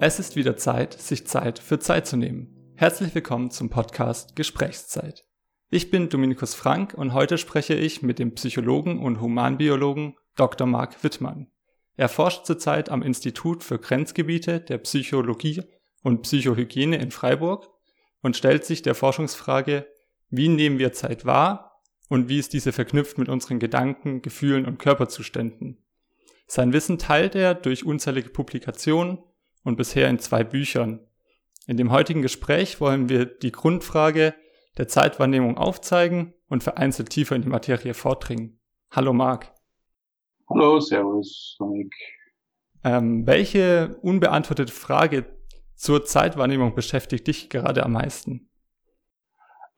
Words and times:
Es 0.00 0.18
ist 0.18 0.36
wieder 0.36 0.56
Zeit, 0.56 0.92
sich 0.92 1.26
Zeit 1.26 1.58
für 1.58 1.78
Zeit 1.78 2.06
zu 2.06 2.18
nehmen. 2.18 2.74
Herzlich 2.74 3.14
willkommen 3.14 3.50
zum 3.50 3.70
Podcast 3.70 4.36
Gesprächszeit. 4.36 5.24
Ich 5.70 5.90
bin 5.90 6.10
Dominikus 6.10 6.54
Frank 6.54 6.92
und 6.92 7.14
heute 7.14 7.38
spreche 7.38 7.74
ich 7.74 8.02
mit 8.02 8.18
dem 8.18 8.34
Psychologen 8.34 8.98
und 8.98 9.22
Humanbiologen 9.22 10.16
Dr. 10.36 10.66
Marc 10.66 11.02
Wittmann. 11.02 11.50
Er 11.96 12.08
forscht 12.08 12.44
zurzeit 12.44 12.90
am 12.90 13.02
Institut 13.02 13.64
für 13.64 13.78
Grenzgebiete 13.78 14.60
der 14.60 14.78
Psychologie 14.78 15.62
und 16.02 16.22
Psychohygiene 16.22 16.96
in 16.96 17.10
Freiburg 17.10 17.70
und 18.22 18.36
stellt 18.36 18.64
sich 18.64 18.82
der 18.82 18.94
Forschungsfrage, 18.94 19.86
wie 20.28 20.48
nehmen 20.48 20.78
wir 20.78 20.92
Zeit 20.92 21.24
wahr 21.24 21.82
und 22.08 22.28
wie 22.28 22.38
ist 22.38 22.52
diese 22.52 22.72
verknüpft 22.72 23.18
mit 23.18 23.28
unseren 23.28 23.58
Gedanken, 23.58 24.22
Gefühlen 24.22 24.66
und 24.66 24.78
Körperzuständen. 24.78 25.82
Sein 26.46 26.72
Wissen 26.72 26.98
teilt 26.98 27.34
er 27.34 27.54
durch 27.54 27.84
unzählige 27.84 28.28
Publikationen 28.28 29.18
und 29.64 29.76
bisher 29.76 30.08
in 30.08 30.18
zwei 30.18 30.44
Büchern. 30.44 31.00
In 31.66 31.76
dem 31.76 31.90
heutigen 31.90 32.22
Gespräch 32.22 32.80
wollen 32.80 33.08
wir 33.08 33.24
die 33.24 33.50
Grundfrage 33.50 34.34
der 34.78 34.86
Zeitwahrnehmung 34.86 35.56
aufzeigen 35.56 36.34
und 36.48 36.62
vereinzelt 36.62 37.10
tiefer 37.10 37.34
in 37.34 37.42
die 37.42 37.48
Materie 37.48 37.94
vordringen. 37.94 38.60
Hallo 38.90 39.12
Marc. 39.12 39.55
Hallo, 40.48 40.78
Servus, 40.78 41.56
Dominik. 41.58 41.92
Ähm, 42.84 43.26
welche 43.26 43.96
unbeantwortete 44.02 44.72
Frage 44.72 45.24
zur 45.74 46.04
Zeitwahrnehmung 46.04 46.74
beschäftigt 46.74 47.26
dich 47.26 47.50
gerade 47.50 47.84
am 47.84 47.92
meisten? 47.92 48.48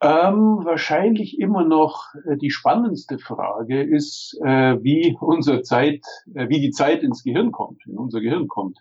Ähm, 0.01 0.61
wahrscheinlich 0.63 1.39
immer 1.39 1.65
noch 1.65 2.13
äh, 2.25 2.37
die 2.37 2.51
spannendste 2.51 3.17
Frage 3.17 3.81
ist, 3.81 4.39
äh, 4.45 4.77
wie 4.81 5.17
unsere 5.19 5.63
Zeit, 5.63 6.05
äh, 6.35 6.47
wie 6.49 6.61
die 6.61 6.71
Zeit 6.71 7.01
ins 7.03 7.23
Gehirn 7.23 7.51
kommt, 7.51 7.85
in 7.87 7.97
unser 7.97 8.21
Gehirn 8.21 8.47
kommt. 8.47 8.77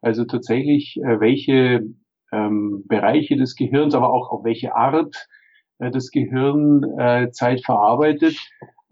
Also 0.00 0.24
tatsächlich, 0.24 0.96
äh, 0.98 1.20
welche 1.20 1.82
ähm, 2.32 2.84
Bereiche 2.86 3.36
des 3.36 3.56
Gehirns, 3.56 3.94
aber 3.94 4.14
auch 4.14 4.30
auf 4.30 4.44
welche 4.44 4.74
Art 4.74 5.28
äh, 5.78 5.90
das 5.90 6.10
Gehirn 6.10 6.84
äh, 6.98 7.30
Zeit 7.32 7.64
verarbeitet. 7.64 8.36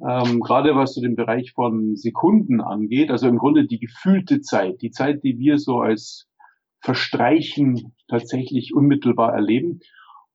Ähm, 0.08 0.40
gerade 0.40 0.74
was 0.74 0.94
so 0.94 1.00
den 1.00 1.16
Bereich 1.16 1.52
von 1.52 1.96
Sekunden 1.96 2.60
angeht, 2.60 3.10
also 3.10 3.28
im 3.28 3.38
Grunde 3.38 3.66
die 3.66 3.78
gefühlte 3.78 4.40
Zeit, 4.40 4.80
die 4.82 4.90
Zeit, 4.90 5.22
die 5.24 5.38
wir 5.38 5.58
so 5.58 5.80
als 5.80 6.26
Verstreichen 6.80 7.92
tatsächlich 8.08 8.74
unmittelbar 8.74 9.34
erleben. 9.34 9.80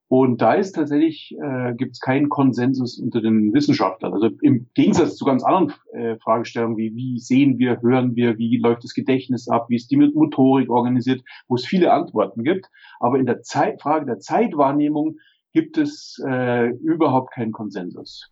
Und 0.08 0.40
da 0.40 0.52
ist 0.54 0.72
tatsächlich, 0.72 1.34
äh, 1.42 1.74
gibt 1.74 1.94
es 1.94 2.00
keinen 2.00 2.28
Konsensus 2.28 2.96
unter 3.00 3.20
den 3.20 3.52
Wissenschaftlern. 3.52 4.12
Also 4.12 4.30
im 4.40 4.68
Gegensatz 4.74 5.16
zu 5.16 5.24
ganz 5.24 5.42
anderen 5.42 5.72
äh, 5.92 6.16
Fragestellungen 6.18 6.76
wie 6.76 6.94
wie 6.94 7.18
sehen 7.18 7.58
wir, 7.58 7.80
hören 7.82 8.14
wir, 8.14 8.38
wie 8.38 8.56
läuft 8.58 8.84
das 8.84 8.94
Gedächtnis 8.94 9.48
ab, 9.48 9.66
wie 9.68 9.74
ist 9.74 9.90
die 9.90 9.96
Motorik 9.96 10.70
organisiert, 10.70 11.24
wo 11.48 11.56
es 11.56 11.66
viele 11.66 11.92
Antworten 11.92 12.44
gibt. 12.44 12.66
Aber 13.00 13.18
in 13.18 13.26
der 13.26 13.42
Zeit, 13.42 13.82
Frage 13.82 14.06
der 14.06 14.20
Zeitwahrnehmung 14.20 15.16
gibt 15.52 15.76
es 15.76 16.22
äh, 16.24 16.68
überhaupt 16.68 17.32
keinen 17.32 17.50
Konsensus. 17.50 18.30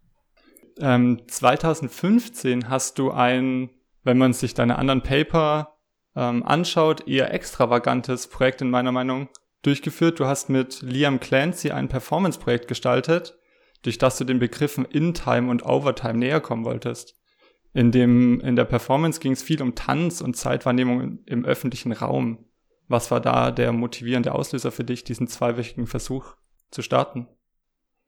Ähm, 0.81 1.23
2015 1.27 2.69
hast 2.69 2.99
du 2.99 3.11
ein, 3.11 3.71
wenn 4.03 4.19
man 4.19 4.33
sich 4.33 4.55
deine 4.55 4.77
anderen 4.79 5.03
Paper 5.03 5.77
ähm, 6.17 6.43
anschaut, 6.43 7.07
eher 7.09 7.33
extravagantes 7.33 8.29
Projekt 8.29 8.63
in 8.63 8.71
meiner 8.71 8.93
Meinung 8.93 9.29
durchgeführt. 9.63 10.21
Du 10.21 10.27
hast 10.27 10.49
mit 10.49 10.83
Liam 10.83 11.21
Clancy 11.21 11.71
ein 11.71 11.89
Performance-Projekt 11.89 12.69
gestaltet, 12.69 13.39
durch 13.83 13.99
das 13.99 14.19
du 14.19 14.25
den 14.25 14.39
Begriffen 14.39 14.85
In-Time 14.85 15.51
und 15.51 15.65
Overtime 15.65 16.19
näher 16.19 16.41
kommen 16.41 16.65
wolltest. 16.65 17.17
In, 17.73 17.91
dem, 17.91 18.41
in 18.41 18.55
der 18.55 18.65
Performance 18.65 19.21
ging 19.21 19.33
es 19.33 19.43
viel 19.43 19.61
um 19.61 19.75
Tanz 19.75 20.21
und 20.21 20.37
Zeitwahrnehmung 20.37 21.19
im 21.27 21.45
öffentlichen 21.45 21.93
Raum. 21.93 22.47
Was 22.87 23.11
war 23.11 23.21
da 23.21 23.51
der 23.51 23.73
motivierende 23.73 24.35
Auslöser 24.35 24.71
für 24.71 24.85
dich, 24.85 25.05
diesen 25.05 25.27
zweiwöchigen 25.27 25.87
Versuch 25.87 26.37
zu 26.71 26.83
starten? 26.83 27.27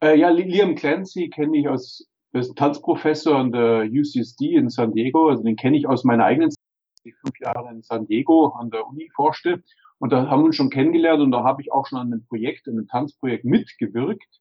Äh, 0.01 0.19
ja, 0.19 0.29
Liam 0.29 0.75
Clancy 0.75 1.31
kenne 1.31 1.59
ich 1.59 1.69
aus, 1.69 2.09
er 2.37 2.41
ist 2.41 2.57
Tanzprofessor 2.57 3.35
an 3.35 3.51
der 3.51 3.89
UCSD 3.91 4.57
in 4.57 4.69
San 4.69 4.93
Diego, 4.93 5.31
also 5.31 5.43
den 5.43 5.57
kenne 5.57 5.79
ich 5.79 5.89
aus 5.89 6.05
meiner 6.05 6.25
eigenen 6.25 6.51
Zeit, 6.51 6.61
die 7.05 7.13
fünf 7.13 7.41
Jahre 7.41 7.71
in 7.71 7.83
San 7.83 8.07
Diego 8.07 8.49
an 8.49 8.71
der 8.71 8.87
Uni 8.87 9.09
forschte. 9.15 9.63
Und 9.99 10.13
da 10.13 10.29
haben 10.29 10.43
wir 10.43 10.47
uns 10.47 10.57
schon 10.57 10.69
kennengelernt 10.69 11.23
und 11.23 11.31
da 11.31 11.45
habe 11.45 11.63
ich 11.63 11.73
auch 11.73 11.87
schon 11.87 11.99
an 11.99 12.13
einem 12.13 12.27
Projekt, 12.27 12.69
einem 12.69 12.87
Tanzprojekt 12.87 13.47
mitgewirkt. 13.47 14.41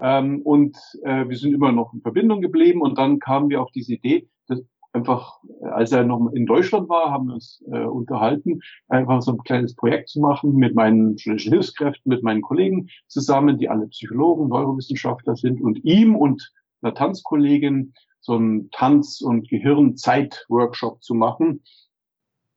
Ähm, 0.00 0.40
und 0.40 0.78
äh, 1.02 1.28
wir 1.28 1.36
sind 1.36 1.52
immer 1.52 1.70
noch 1.70 1.92
in 1.92 2.00
Verbindung 2.00 2.40
geblieben 2.40 2.80
und 2.80 2.96
dann 2.96 3.18
kamen 3.18 3.50
wir 3.50 3.60
auf 3.60 3.72
diese 3.72 3.92
Idee, 3.92 4.30
dass 4.46 4.62
einfach, 4.92 5.38
als 5.60 5.92
er 5.92 6.04
noch 6.04 6.30
in 6.32 6.46
Deutschland 6.46 6.88
war, 6.88 7.10
haben 7.10 7.26
wir 7.26 7.34
uns 7.34 7.62
äh, 7.70 7.84
unterhalten, 7.84 8.60
einfach 8.88 9.20
so 9.20 9.32
ein 9.32 9.42
kleines 9.44 9.76
Projekt 9.76 10.08
zu 10.08 10.20
machen 10.20 10.54
mit 10.54 10.74
meinen 10.74 11.18
studentischen 11.18 11.52
Hilfskräften, 11.52 12.08
mit 12.08 12.22
meinen 12.22 12.40
Kollegen 12.40 12.88
zusammen, 13.06 13.58
die 13.58 13.68
alle 13.68 13.88
Psychologen, 13.88 14.48
Neurowissenschaftler 14.48 15.36
sind 15.36 15.60
und 15.60 15.84
ihm 15.84 16.16
und 16.16 16.50
einer 16.82 16.94
Tanzkollegin 16.94 17.94
so 18.20 18.34
einen 18.34 18.70
Tanz- 18.70 19.20
und 19.20 19.48
Gehirnzeit-Workshop 19.48 21.02
zu 21.02 21.14
machen. 21.14 21.62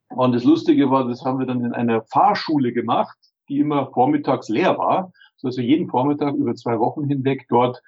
Und 0.10 0.34
das 0.34 0.44
Lustige 0.44 0.90
war, 0.90 1.08
das 1.08 1.24
haben 1.24 1.40
wir 1.40 1.46
dann 1.46 1.64
in 1.64 1.74
einer 1.74 2.04
Fahrschule 2.04 2.74
gemacht, 2.74 3.18
die 3.48 3.60
immer 3.60 3.92
vormittags 3.92 4.50
leer 4.50 4.78
war. 4.78 5.14
So 5.38 5.48
also 5.48 5.62
jeden 5.62 5.90
Vormittag 5.90 6.36
über 6.36 6.56
zwei 6.56 6.80
Wochen 6.80 7.06
hinweg 7.06 7.46
dort 7.50 7.82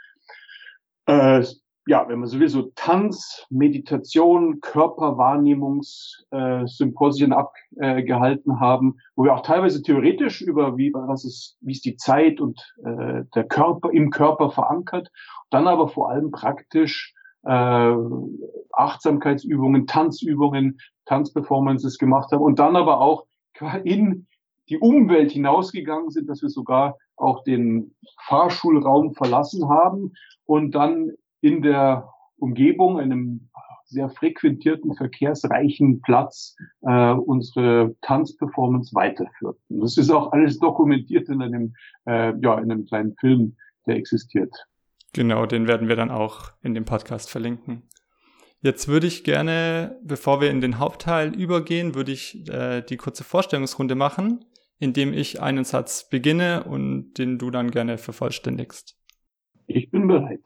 äh, 1.06 1.44
ja, 1.86 2.08
wenn 2.08 2.20
man 2.20 2.30
so 2.30 2.40
will, 2.40 2.48
so 2.48 2.72
Tanz, 2.76 3.46
Meditation, 3.50 4.62
Körperwahrnehmungssymposien 4.62 7.32
äh, 7.32 7.36
abgehalten 7.36 8.62
haben, 8.62 9.00
wo 9.16 9.26
wir 9.26 9.34
auch 9.34 9.42
teilweise 9.42 9.82
theoretisch 9.82 10.42
über 10.42 10.78
wie 10.78 10.94
was 10.94 11.26
ist, 11.26 11.58
wie 11.62 11.74
ist 11.74 11.84
die 11.86 11.98
Zeit 11.98 12.40
und 12.40 12.62
äh, 12.86 13.24
der 13.36 13.44
Körper 13.46 13.92
im 13.92 14.12
Körper 14.12 14.52
verankert, 14.52 15.12
dann 15.50 15.68
aber 15.68 15.90
vor 15.90 16.10
allem 16.10 16.32
praktisch 16.32 17.14
äh, 17.44 17.94
Achtsamkeitsübungen, 18.72 19.86
Tanzübungen, 19.86 20.80
Tanzperformances 21.06 21.98
gemacht 21.98 22.32
haben 22.32 22.44
und 22.44 22.60
dann 22.60 22.78
aber 22.78 23.02
auch 23.02 23.26
in 23.84 24.28
die 24.70 24.80
Umwelt 24.80 25.32
hinausgegangen 25.32 26.12
sind, 26.12 26.30
dass 26.30 26.42
wir 26.42 26.48
sogar 26.48 26.96
auch 27.18 27.44
den 27.44 27.94
Fahrschulraum 28.28 29.14
verlassen 29.14 29.68
haben 29.68 30.14
und 30.46 30.74
dann 30.74 31.12
in 31.44 31.62
der 31.62 32.10
Umgebung, 32.38 33.00
einem 33.00 33.50
sehr 33.86 34.10
frequentierten, 34.10 34.96
verkehrsreichen 34.96 36.02
Platz 36.02 36.56
äh, 36.82 37.12
unsere 37.12 37.96
Tanzperformance 38.02 38.96
weiterführt. 38.96 39.58
Und 39.70 39.82
das 39.82 39.98
ist 39.98 40.10
auch 40.10 40.32
alles 40.32 40.58
dokumentiert 40.58 41.30
in 41.30 41.42
einem, 41.42 41.74
äh, 42.06 42.34
ja, 42.42 42.58
in 42.58 42.72
einem 42.72 42.86
kleinen 42.86 43.16
Film, 43.20 43.58
der 43.86 43.98
existiert. 43.98 44.54
Genau, 45.14 45.46
den 45.46 45.68
werden 45.68 45.90
wir 45.90 45.96
dann 45.96 46.10
auch 46.10 46.54
in 46.64 46.74
dem 46.74 46.86
Podcast 46.86 47.30
verlinken. 47.30 47.84
Jetzt 48.62 48.88
würde 48.88 49.08
ich 49.08 49.26
gerne, 49.26 50.00
bevor 50.04 50.40
wir 50.40 50.50
in 50.50 50.62
den 50.62 50.80
Hauptteil 50.80 51.36
übergehen, 51.36 51.94
würde 51.94 52.14
ich 52.14 52.50
äh, 52.50 52.82
die 52.82 52.98
kurze 52.98 53.26
Vorstellungsrunde 53.26 53.96
machen, 53.96 54.46
indem 54.80 55.14
ich 55.14 55.42
einen 55.42 55.66
Satz 55.66 56.10
beginne 56.10 56.64
und 56.64 57.14
den 57.16 57.38
du 57.38 57.52
dann 57.52 57.70
gerne 57.70 57.98
vervollständigst. 57.98 58.98
Ich 59.68 59.92
bin 59.92 60.08
bereit. 60.08 60.42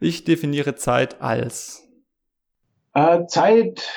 Ich 0.00 0.24
definiere 0.24 0.76
Zeit 0.76 1.20
als. 1.20 1.88
Äh, 2.94 3.26
Zeit 3.26 3.88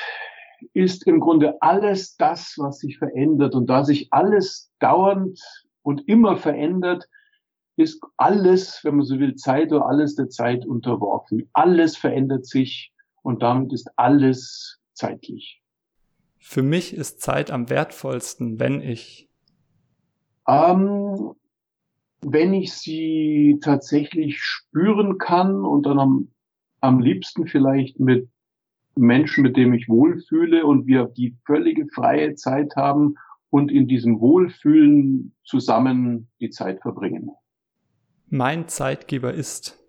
ist 0.72 1.06
im 1.06 1.20
Grunde 1.20 1.60
alles 1.60 2.16
das, 2.16 2.54
was 2.58 2.78
sich 2.78 2.98
verändert. 2.98 3.54
Und 3.54 3.66
da 3.66 3.84
sich 3.84 4.08
alles 4.12 4.72
dauernd 4.78 5.40
und 5.82 6.08
immer 6.08 6.36
verändert, 6.36 7.08
ist 7.76 8.00
alles, 8.16 8.80
wenn 8.82 8.96
man 8.96 9.06
so 9.06 9.18
will, 9.18 9.34
Zeit 9.34 9.72
oder 9.72 9.86
alles 9.86 10.14
der 10.14 10.28
Zeit 10.28 10.66
unterworfen. 10.66 11.48
Alles 11.52 11.96
verändert 11.96 12.46
sich 12.46 12.92
und 13.22 13.42
damit 13.42 13.72
ist 13.72 13.88
alles 13.96 14.78
zeitlich. 14.92 15.62
Für 16.38 16.62
mich 16.62 16.94
ist 16.94 17.20
Zeit 17.20 17.50
am 17.50 17.70
wertvollsten, 17.70 18.58
wenn 18.58 18.80
ich. 18.80 19.28
Ähm, 20.46 21.34
wenn 22.22 22.54
ich 22.54 22.72
sie 22.72 23.58
tatsächlich 23.62 24.40
spüren 24.40 25.18
kann 25.18 25.64
und 25.64 25.86
dann 25.86 25.98
am, 25.98 26.28
am 26.80 27.00
liebsten 27.00 27.46
vielleicht 27.46 27.98
mit 28.00 28.28
Menschen, 28.94 29.42
mit 29.42 29.56
denen 29.56 29.74
ich 29.74 29.88
wohlfühle 29.88 30.64
und 30.66 30.86
wir 30.86 31.06
die 31.06 31.36
völlige 31.44 31.86
freie 31.88 32.34
Zeit 32.34 32.76
haben 32.76 33.14
und 33.50 33.70
in 33.70 33.88
diesem 33.88 34.20
Wohlfühlen 34.20 35.34
zusammen 35.44 36.28
die 36.40 36.50
Zeit 36.50 36.80
verbringen. 36.80 37.30
Mein 38.28 38.68
Zeitgeber 38.68 39.34
ist. 39.34 39.81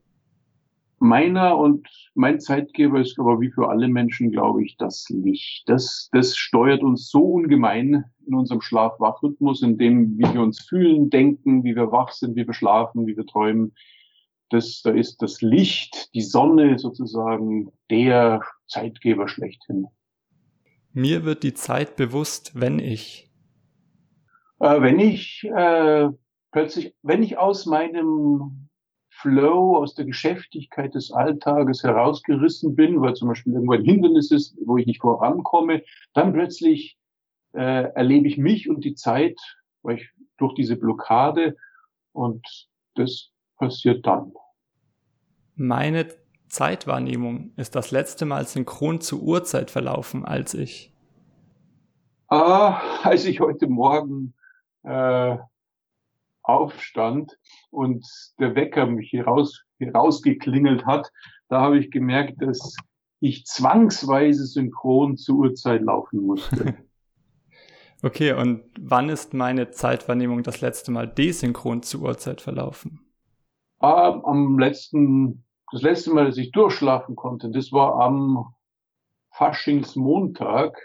Meiner 1.04 1.58
und 1.58 1.88
mein 2.16 2.40
Zeitgeber 2.40 3.00
ist 3.00 3.20
aber 3.20 3.40
wie 3.42 3.52
für 3.52 3.70
alle 3.70 3.88
Menschen, 3.88 4.32
glaube 4.32 4.64
ich, 4.64 4.78
das 4.78 5.08
Licht. 5.10 5.68
Das, 5.68 6.10
das 6.12 6.36
steuert 6.36 6.82
uns 6.82 7.10
so 7.10 7.22
ungemein 7.22 8.06
in 8.26 8.34
unserem 8.34 8.62
Schlaf-Wach-Rhythmus, 8.62 9.62
in 9.62 9.78
dem, 9.78 10.18
wie 10.18 10.34
wir 10.34 10.42
uns 10.42 10.62
fühlen, 10.62 11.10
denken, 11.10 11.64
wie 11.64 11.76
wir 11.76 11.92
wach 11.92 12.12
sind, 12.12 12.36
wie 12.36 12.48
wir 12.48 12.54
schlafen, 12.54 13.06
wie 13.06 13.18
wir 13.18 13.26
träumen. 13.26 13.76
Das, 14.50 14.82
da 14.84 14.92
ist 14.92 15.22
das 15.22 15.42
Licht, 15.42 16.14
die 16.14 16.22
Sonne 16.22 16.80
sozusagen 16.80 17.72
der 17.90 18.42
Zeitgeber 18.68 19.28
schlechthin. 19.28 19.88
Mir 20.94 21.26
wird 21.26 21.44
die 21.44 21.54
Zeit 21.54 21.96
bewusst, 21.96 22.52
wenn 22.54 22.80
ich. 22.80 23.30
Äh, 24.60 24.80
wenn 24.82 25.00
ich 25.00 25.44
äh, 25.44 26.10
plötzlich, 26.52 26.96
wenn 27.02 27.24
ich 27.24 27.38
aus 27.38 27.66
meinem 27.66 28.70
Flow, 29.24 29.78
aus 29.78 29.96
der 29.96 30.04
Geschäftigkeit 30.04 30.94
des 30.94 31.12
Alltages 31.12 31.82
herausgerissen 31.82 32.76
bin, 32.76 33.02
weil 33.02 33.14
zum 33.14 33.30
Beispiel 33.30 33.54
irgendwo 33.54 33.74
ein 33.74 33.86
Hindernis 33.86 34.32
ist, 34.32 34.58
wo 34.66 34.78
ich 34.78 34.86
nicht 34.86 35.00
vorankomme, 35.02 35.82
dann 36.14 36.34
plötzlich 36.34 36.98
äh, 37.54 37.86
erlebe 37.96 38.28
ich 38.28 38.38
mich 38.38 38.70
und 38.70 38.84
die 38.84 38.96
Zeit 38.96 39.40
weil 39.84 39.98
ich, 39.98 40.10
durch 40.38 40.56
diese 40.56 40.76
Blockade 40.76 41.56
und 42.12 42.46
das 42.96 43.30
passiert 43.58 44.06
dann. 44.06 44.34
Meine 45.56 46.08
Zeitwahrnehmung 46.48 47.52
ist 47.56 47.76
das 47.76 47.92
letzte 47.92 48.26
Mal 48.26 48.46
synchron 48.48 49.02
zur 49.02 49.22
Uhrzeit 49.22 49.72
verlaufen 49.72 50.26
als 50.26 50.54
ich. 50.54 50.92
Ah, 52.28 52.82
als 53.04 53.26
ich 53.26 53.40
heute 53.40 53.68
Morgen 53.68 54.34
äh, 54.84 55.38
aufstand 56.44 57.38
und 57.72 58.06
der 58.40 58.56
Wecker 58.56 58.86
mich 58.86 59.10
hier, 59.10 59.26
raus, 59.26 59.64
hier 59.78 59.94
rausgeklingelt 59.94 60.86
hat, 60.86 61.12
da 61.50 61.62
habe 61.62 61.80
ich 61.80 61.92
gemerkt, 61.92 62.42
dass 62.42 62.76
ich 63.20 63.46
zwangsweise 63.46 64.46
synchron 64.46 65.18
zur 65.18 65.38
Uhrzeit 65.38 65.82
laufen 65.82 66.22
musste. 66.22 66.76
Okay, 68.06 68.34
und 68.34 68.66
wann 68.78 69.08
ist 69.08 69.34
meine 69.34 69.72
Zeitwahrnehmung 69.72 70.44
das 70.44 70.60
letzte 70.60 70.92
Mal 70.92 71.08
desynchron 71.08 71.84
zur 71.84 72.02
Uhrzeit 72.02 72.42
verlaufen? 72.42 73.00
Ah, 73.80 74.20
am 74.26 74.60
letzten, 74.60 75.46
das 75.72 75.84
letzte 75.84 76.14
Mal, 76.14 76.26
dass 76.26 76.36
ich 76.36 76.52
durchschlafen 76.52 77.16
konnte, 77.16 77.50
das 77.50 77.72
war 77.72 78.02
am 78.02 78.54
Faschingsmontag, 79.32 80.78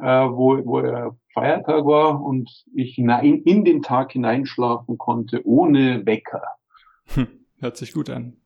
wo, 0.00 0.64
wo 0.64 0.80
er 0.80 1.14
Feiertag 1.36 1.84
war 1.84 2.24
und 2.24 2.64
ich 2.74 2.94
hinein, 2.94 3.42
in 3.42 3.62
den 3.62 3.82
Tag 3.82 4.12
hineinschlafen 4.12 4.96
konnte, 4.96 5.46
ohne 5.46 6.06
Wecker. 6.06 6.42
Hm, 7.08 7.28
hört 7.58 7.76
sich 7.76 7.92
gut 7.92 8.08
an. 8.08 8.38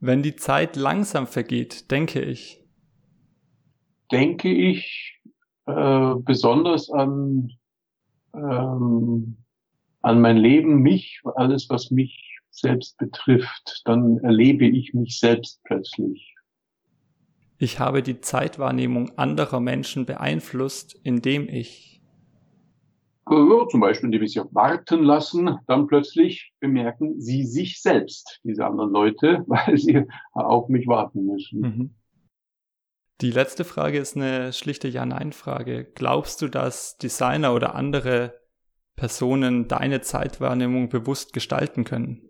Wenn 0.00 0.22
die 0.22 0.34
Zeit 0.34 0.76
langsam 0.76 1.26
vergeht, 1.26 1.90
denke 1.90 2.22
ich. 2.22 2.64
Denke 4.10 4.48
ich 4.48 5.20
äh, 5.66 6.14
besonders 6.16 6.90
an, 6.90 7.52
ähm, 8.34 9.36
an 10.00 10.20
mein 10.22 10.38
Leben, 10.38 10.80
mich, 10.80 11.20
alles, 11.34 11.68
was 11.68 11.90
mich 11.90 12.38
selbst 12.48 12.96
betrifft. 12.96 13.82
Dann 13.84 14.16
erlebe 14.20 14.66
ich 14.66 14.94
mich 14.94 15.18
selbst 15.18 15.62
plötzlich. 15.64 16.34
Ich 17.58 17.78
habe 17.78 18.02
die 18.02 18.22
Zeitwahrnehmung 18.22 19.18
anderer 19.18 19.60
Menschen 19.60 20.06
beeinflusst, 20.06 20.98
indem 21.02 21.50
ich 21.50 21.95
ja, 23.28 23.68
zum 23.68 23.80
Beispiel, 23.80 24.06
indem 24.06 24.26
sie 24.26 24.40
warten 24.52 25.02
lassen, 25.02 25.58
dann 25.66 25.86
plötzlich 25.86 26.52
bemerken 26.60 27.20
sie 27.20 27.44
sich 27.44 27.82
selbst, 27.82 28.40
diese 28.44 28.64
anderen 28.64 28.92
Leute, 28.92 29.44
weil 29.46 29.76
sie 29.76 30.04
auf 30.32 30.68
mich 30.68 30.86
warten 30.86 31.26
müssen. 31.26 31.60
Mhm. 31.60 31.94
Die 33.22 33.30
letzte 33.30 33.64
Frage 33.64 33.98
ist 33.98 34.16
eine 34.16 34.52
schlichte 34.52 34.88
Ja-Nein-Frage. 34.88 35.90
Glaubst 35.94 36.42
du, 36.42 36.48
dass 36.48 36.98
Designer 36.98 37.54
oder 37.54 37.74
andere 37.74 38.34
Personen 38.94 39.68
deine 39.68 40.02
Zeitwahrnehmung 40.02 40.90
bewusst 40.90 41.32
gestalten 41.32 41.84
können? 41.84 42.28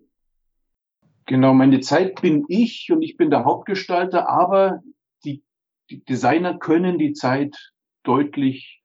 Genau, 1.25 1.53
meine 1.53 1.81
Zeit 1.81 2.21
bin 2.21 2.45
ich 2.47 2.89
und 2.89 3.01
ich 3.01 3.17
bin 3.17 3.29
der 3.29 3.43
Hauptgestalter, 3.43 4.29
aber 4.29 4.81
die, 5.25 5.43
die 5.89 6.03
Designer 6.05 6.57
können 6.57 6.97
die 6.97 7.11
Zeit 7.11 7.73
deutlich 8.03 8.76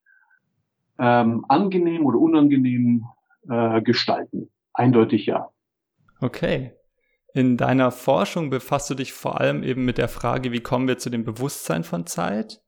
ähm, 0.98 1.44
angenehm 1.48 2.06
oder 2.06 2.18
unangenehm 2.18 3.04
äh, 3.48 3.82
gestalten? 3.82 4.50
Eindeutig 4.74 5.26
ja. 5.26 5.50
Okay. 6.20 6.72
In 7.34 7.56
deiner 7.56 7.90
Forschung 7.90 8.50
befasst 8.50 8.90
du 8.90 8.94
dich 8.94 9.12
vor 9.12 9.40
allem 9.40 9.62
eben 9.62 9.84
mit 9.84 9.98
der 9.98 10.08
Frage, 10.08 10.52
wie 10.52 10.60
kommen 10.60 10.86
wir 10.86 10.98
zu 10.98 11.08
dem 11.08 11.24
Bewusstsein 11.24 11.82
von 11.82 12.06
Zeit? 12.06 12.60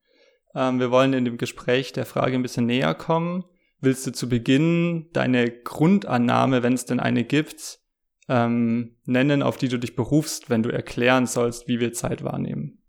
Ähm, 0.54 0.80
wir 0.80 0.90
wollen 0.90 1.12
in 1.12 1.24
dem 1.24 1.36
Gespräch 1.36 1.92
der 1.92 2.06
Frage 2.06 2.34
ein 2.34 2.42
bisschen 2.42 2.66
näher 2.66 2.94
kommen. 2.94 3.44
Willst 3.80 4.06
du 4.06 4.12
zu 4.12 4.28
Beginn 4.28 5.10
deine 5.12 5.50
Grundannahme, 5.50 6.62
wenn 6.62 6.72
es 6.72 6.86
denn 6.86 7.00
eine 7.00 7.24
gibt, 7.24 7.80
ähm, 8.28 8.96
nennen, 9.04 9.42
auf 9.42 9.58
die 9.58 9.68
du 9.68 9.78
dich 9.78 9.94
berufst, 9.94 10.48
wenn 10.48 10.62
du 10.62 10.70
erklären 10.70 11.26
sollst, 11.26 11.68
wie 11.68 11.80
wir 11.80 11.92
Zeit 11.92 12.24
wahrnehmen? 12.24 12.83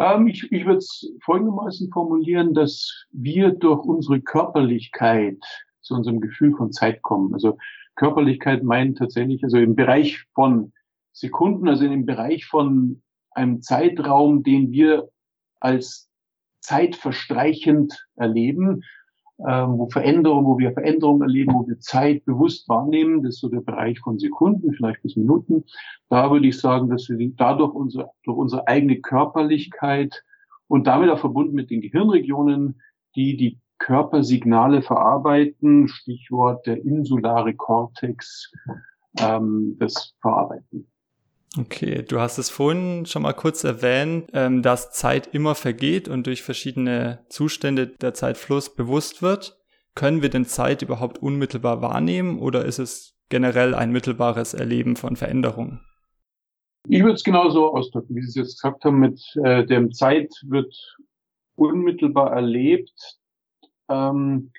Ähm, 0.00 0.26
ich 0.26 0.50
ich 0.50 0.64
würde 0.64 0.78
es 0.78 1.12
folgendermaßen 1.22 1.90
formulieren, 1.90 2.54
dass 2.54 3.06
wir 3.10 3.50
durch 3.50 3.84
unsere 3.84 4.20
Körperlichkeit 4.20 5.38
zu 5.82 5.94
unserem 5.94 6.20
Gefühl 6.20 6.54
von 6.56 6.72
Zeit 6.72 7.02
kommen. 7.02 7.34
Also 7.34 7.58
Körperlichkeit 7.96 8.62
meint 8.62 8.98
tatsächlich, 8.98 9.44
also 9.44 9.58
im 9.58 9.74
Bereich 9.74 10.24
von 10.34 10.72
Sekunden, 11.12 11.68
also 11.68 11.84
im 11.84 12.06
Bereich 12.06 12.46
von 12.46 13.02
einem 13.32 13.60
Zeitraum, 13.60 14.42
den 14.42 14.72
wir 14.72 15.10
als 15.60 16.08
zeitverstreichend 16.60 18.06
erleben, 18.16 18.84
ähm, 19.46 19.78
wo 19.78 19.88
Veränderungen, 19.88 20.46
wo 20.46 20.58
wir 20.58 20.72
Veränderungen 20.72 21.22
erleben, 21.22 21.54
wo 21.54 21.66
wir 21.66 21.78
Zeit 21.80 22.24
bewusst 22.24 22.68
wahrnehmen, 22.68 23.22
das 23.22 23.34
ist 23.34 23.40
so 23.40 23.48
der 23.48 23.60
Bereich 23.60 23.98
von 24.00 24.18
Sekunden, 24.18 24.72
vielleicht 24.72 25.02
bis 25.02 25.16
Minuten. 25.16 25.64
Da 26.08 26.30
würde 26.30 26.46
ich 26.46 26.58
sagen, 26.58 26.88
dass 26.88 27.08
wir 27.08 27.32
dadurch 27.36 27.74
unsere, 27.74 28.10
durch 28.24 28.36
unsere 28.36 28.68
eigene 28.68 29.00
Körperlichkeit 29.00 30.22
und 30.68 30.86
damit 30.86 31.10
auch 31.10 31.18
verbunden 31.18 31.54
mit 31.54 31.70
den 31.70 31.80
Gehirnregionen, 31.80 32.80
die 33.16 33.36
die 33.36 33.58
Körpersignale 33.78 34.80
verarbeiten, 34.80 35.88
Stichwort 35.88 36.66
der 36.66 36.84
insulare 36.84 37.54
Kortex, 37.54 38.52
ähm, 39.18 39.76
das 39.80 40.14
verarbeiten. 40.20 40.91
Okay, 41.58 42.02
du 42.02 42.18
hast 42.18 42.38
es 42.38 42.48
vorhin 42.48 43.04
schon 43.04 43.22
mal 43.22 43.34
kurz 43.34 43.62
erwähnt, 43.62 44.30
ähm, 44.32 44.62
dass 44.62 44.90
Zeit 44.92 45.34
immer 45.34 45.54
vergeht 45.54 46.08
und 46.08 46.26
durch 46.26 46.42
verschiedene 46.42 47.26
Zustände 47.28 47.86
der 47.86 48.14
Zeitfluss 48.14 48.74
bewusst 48.74 49.20
wird. 49.20 49.60
Können 49.94 50.22
wir 50.22 50.30
denn 50.30 50.46
Zeit 50.46 50.80
überhaupt 50.80 51.18
unmittelbar 51.18 51.82
wahrnehmen 51.82 52.38
oder 52.38 52.64
ist 52.64 52.78
es 52.78 53.18
generell 53.28 53.74
ein 53.74 53.92
mittelbares 53.92 54.54
Erleben 54.54 54.96
von 54.96 55.16
Veränderungen? 55.16 55.80
Ich 56.88 57.02
würde 57.02 57.14
es 57.14 57.24
genauso 57.24 57.74
ausdrücken, 57.74 58.16
wie 58.16 58.22
Sie 58.22 58.28
es 58.28 58.34
jetzt 58.34 58.62
gesagt 58.62 58.84
haben, 58.84 58.98
mit 58.98 59.22
äh, 59.44 59.66
dem 59.66 59.92
Zeit 59.92 60.32
wird 60.46 60.74
unmittelbar 61.54 62.32
erlebt, 62.32 63.18
ähm, 63.90 64.52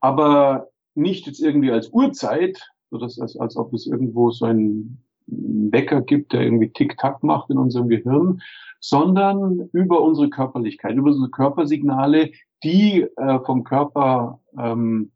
aber 0.00 0.70
nicht 0.94 1.26
jetzt 1.26 1.40
irgendwie 1.40 1.70
als 1.70 1.90
Uhrzeit, 1.90 2.58
so 2.90 2.96
dass 2.96 3.20
als, 3.20 3.36
als 3.38 3.56
ob 3.56 3.74
es 3.74 3.86
irgendwo 3.86 4.30
so 4.30 4.46
ein 4.46 5.04
Wecker 5.28 6.02
gibt, 6.02 6.32
der 6.32 6.42
irgendwie 6.42 6.70
Tick-Tack 6.70 7.22
macht 7.22 7.50
in 7.50 7.58
unserem 7.58 7.88
Gehirn, 7.88 8.40
sondern 8.80 9.68
über 9.72 10.02
unsere 10.02 10.30
Körperlichkeit, 10.30 10.94
über 10.94 11.08
unsere 11.08 11.30
Körpersignale, 11.30 12.30
die 12.62 13.02
äh, 13.16 13.38
vom 13.44 13.64
Körper, 13.64 14.40
ähm, 14.58 15.12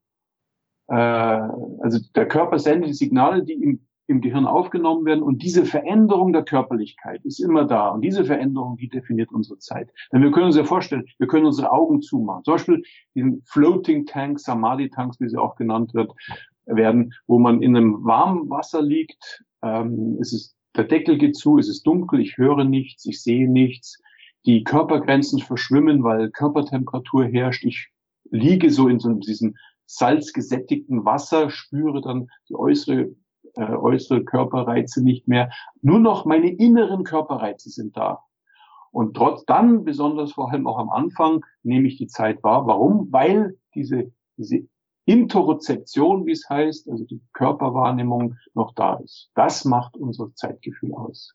äh, 0.89 0.95
also 0.95 1.99
der 2.15 2.27
Körper 2.27 2.59
sendet 2.59 2.91
die 2.91 2.95
Signale, 2.95 3.45
die 3.45 3.55
im, 3.55 3.87
im 4.09 4.21
Gehirn 4.21 4.47
aufgenommen 4.47 5.05
werden 5.05 5.23
und 5.23 5.43
diese 5.43 5.65
Veränderung 5.65 6.33
der 6.33 6.45
Körperlichkeit 6.45 7.25
ist 7.25 7.39
immer 7.39 7.65
da 7.65 7.89
und 7.89 8.03
diese 8.03 8.25
Veränderung, 8.25 8.77
die 8.77 8.89
definiert 8.89 9.33
unsere 9.33 9.59
Zeit. 9.59 9.91
Denn 10.13 10.23
wir 10.23 10.33
können 10.33 10.47
uns 10.47 10.57
ja 10.57 10.65
vorstellen, 10.65 11.07
wir 11.19 11.29
können 11.29 11.47
unsere 11.47 11.73
Augen 11.73 12.03
zumachen. 12.03 12.45
Zum 12.45 12.55
Beispiel 12.55 12.83
diesen 13.15 13.43
Floating 13.47 14.07
Tank, 14.07 14.41
Samadhi 14.41 14.91
Tanks, 14.91 15.21
wie 15.21 15.29
sie 15.29 15.39
auch 15.39 15.57
genannt 15.57 15.95
wird, 15.95 16.13
werden, 16.67 17.15
wo 17.27 17.39
man 17.39 17.63
in 17.63 17.77
einem 17.77 18.05
warmen 18.05 18.51
Wasser 18.51 18.83
liegt, 18.83 19.45
ähm, 19.63 20.19
es 20.21 20.33
ist, 20.33 20.57
der 20.77 20.85
Deckel 20.85 21.19
geht 21.19 21.37
zu, 21.37 21.59
es 21.59 21.69
ist 21.69 21.87
dunkel, 21.87 22.21
ich 22.21 22.37
höre 22.37 22.65
nichts, 22.65 23.05
ich 23.07 23.23
sehe 23.23 23.51
nichts. 23.51 24.01
Die 24.45 24.65
Körpergrenzen 24.65 25.39
verschwimmen, 25.39 26.03
weil 26.03 26.31
Körpertemperatur 26.31 27.25
herrscht. 27.27 27.65
Ich 27.65 27.91
liege 28.31 28.71
so 28.71 28.89
in 28.89 28.99
so 28.99 29.13
diesem 29.13 29.57
salzgesättigten 29.87 31.05
Wasser, 31.05 31.51
spüre 31.51 32.01
dann 32.01 32.29
die 32.49 32.55
äußere, 32.55 33.15
äh, 33.55 33.75
äußere 33.75 34.25
Körperreize 34.25 35.03
nicht 35.05 35.29
mehr. 35.29 35.51
Nur 35.83 36.01
noch 36.01 36.25
meine 36.25 36.51
inneren 36.51 37.05
Körperreize 37.05 37.71
sind 37.71 37.97
da. 37.97 38.25
Und 38.91 39.15
trotz 39.15 39.45
dann, 39.47 39.85
besonders 39.85 40.33
vor 40.33 40.51
allem 40.51 40.67
auch 40.67 40.79
am 40.79 40.91
Anfang, 40.91 41.45
nehme 41.63 41.89
ich 41.89 41.97
die 41.97 42.09
Zeit 42.09 42.43
wahr. 42.43 42.67
Warum? 42.67 43.09
Weil 43.11 43.57
diese, 43.75 44.13
diese 44.37 44.67
Interozeption, 45.05 46.27
wie 46.27 46.33
es 46.33 46.49
heißt, 46.49 46.89
also 46.89 47.05
die 47.05 47.21
Körperwahrnehmung 47.33 48.37
noch 48.55 48.75
da 48.75 48.95
ist. 49.05 49.31
Das 49.35 49.65
macht 49.65 49.97
unser 49.97 50.35
Zeitgefühl 50.35 50.95
aus. 50.95 51.35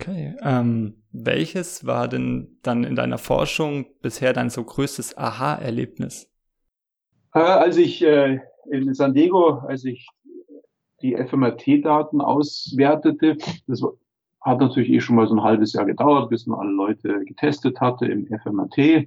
Okay. 0.00 0.34
Ähm, 0.42 1.02
welches 1.12 1.86
war 1.86 2.08
denn 2.08 2.58
dann 2.62 2.84
in 2.84 2.96
deiner 2.96 3.18
Forschung 3.18 3.86
bisher 4.02 4.32
dein 4.32 4.50
so 4.50 4.64
größtes 4.64 5.16
Aha-Erlebnis? 5.16 6.28
Äh, 7.32 7.38
als 7.38 7.76
ich 7.76 8.02
äh, 8.02 8.40
in 8.70 8.92
San 8.94 9.14
Diego, 9.14 9.60
als 9.66 9.84
ich 9.84 10.08
die 11.00 11.16
FMRT-Daten 11.16 12.20
auswertete, 12.20 13.36
das 13.66 13.82
hat 14.40 14.60
natürlich 14.60 14.90
eh 14.90 15.00
schon 15.00 15.16
mal 15.16 15.26
so 15.26 15.34
ein 15.34 15.42
halbes 15.42 15.72
Jahr 15.72 15.84
gedauert, 15.84 16.28
bis 16.30 16.46
man 16.46 16.60
alle 16.60 16.72
Leute 16.72 17.24
getestet 17.24 17.80
hatte 17.80 18.06
im 18.06 18.26
FMRT. 18.26 19.06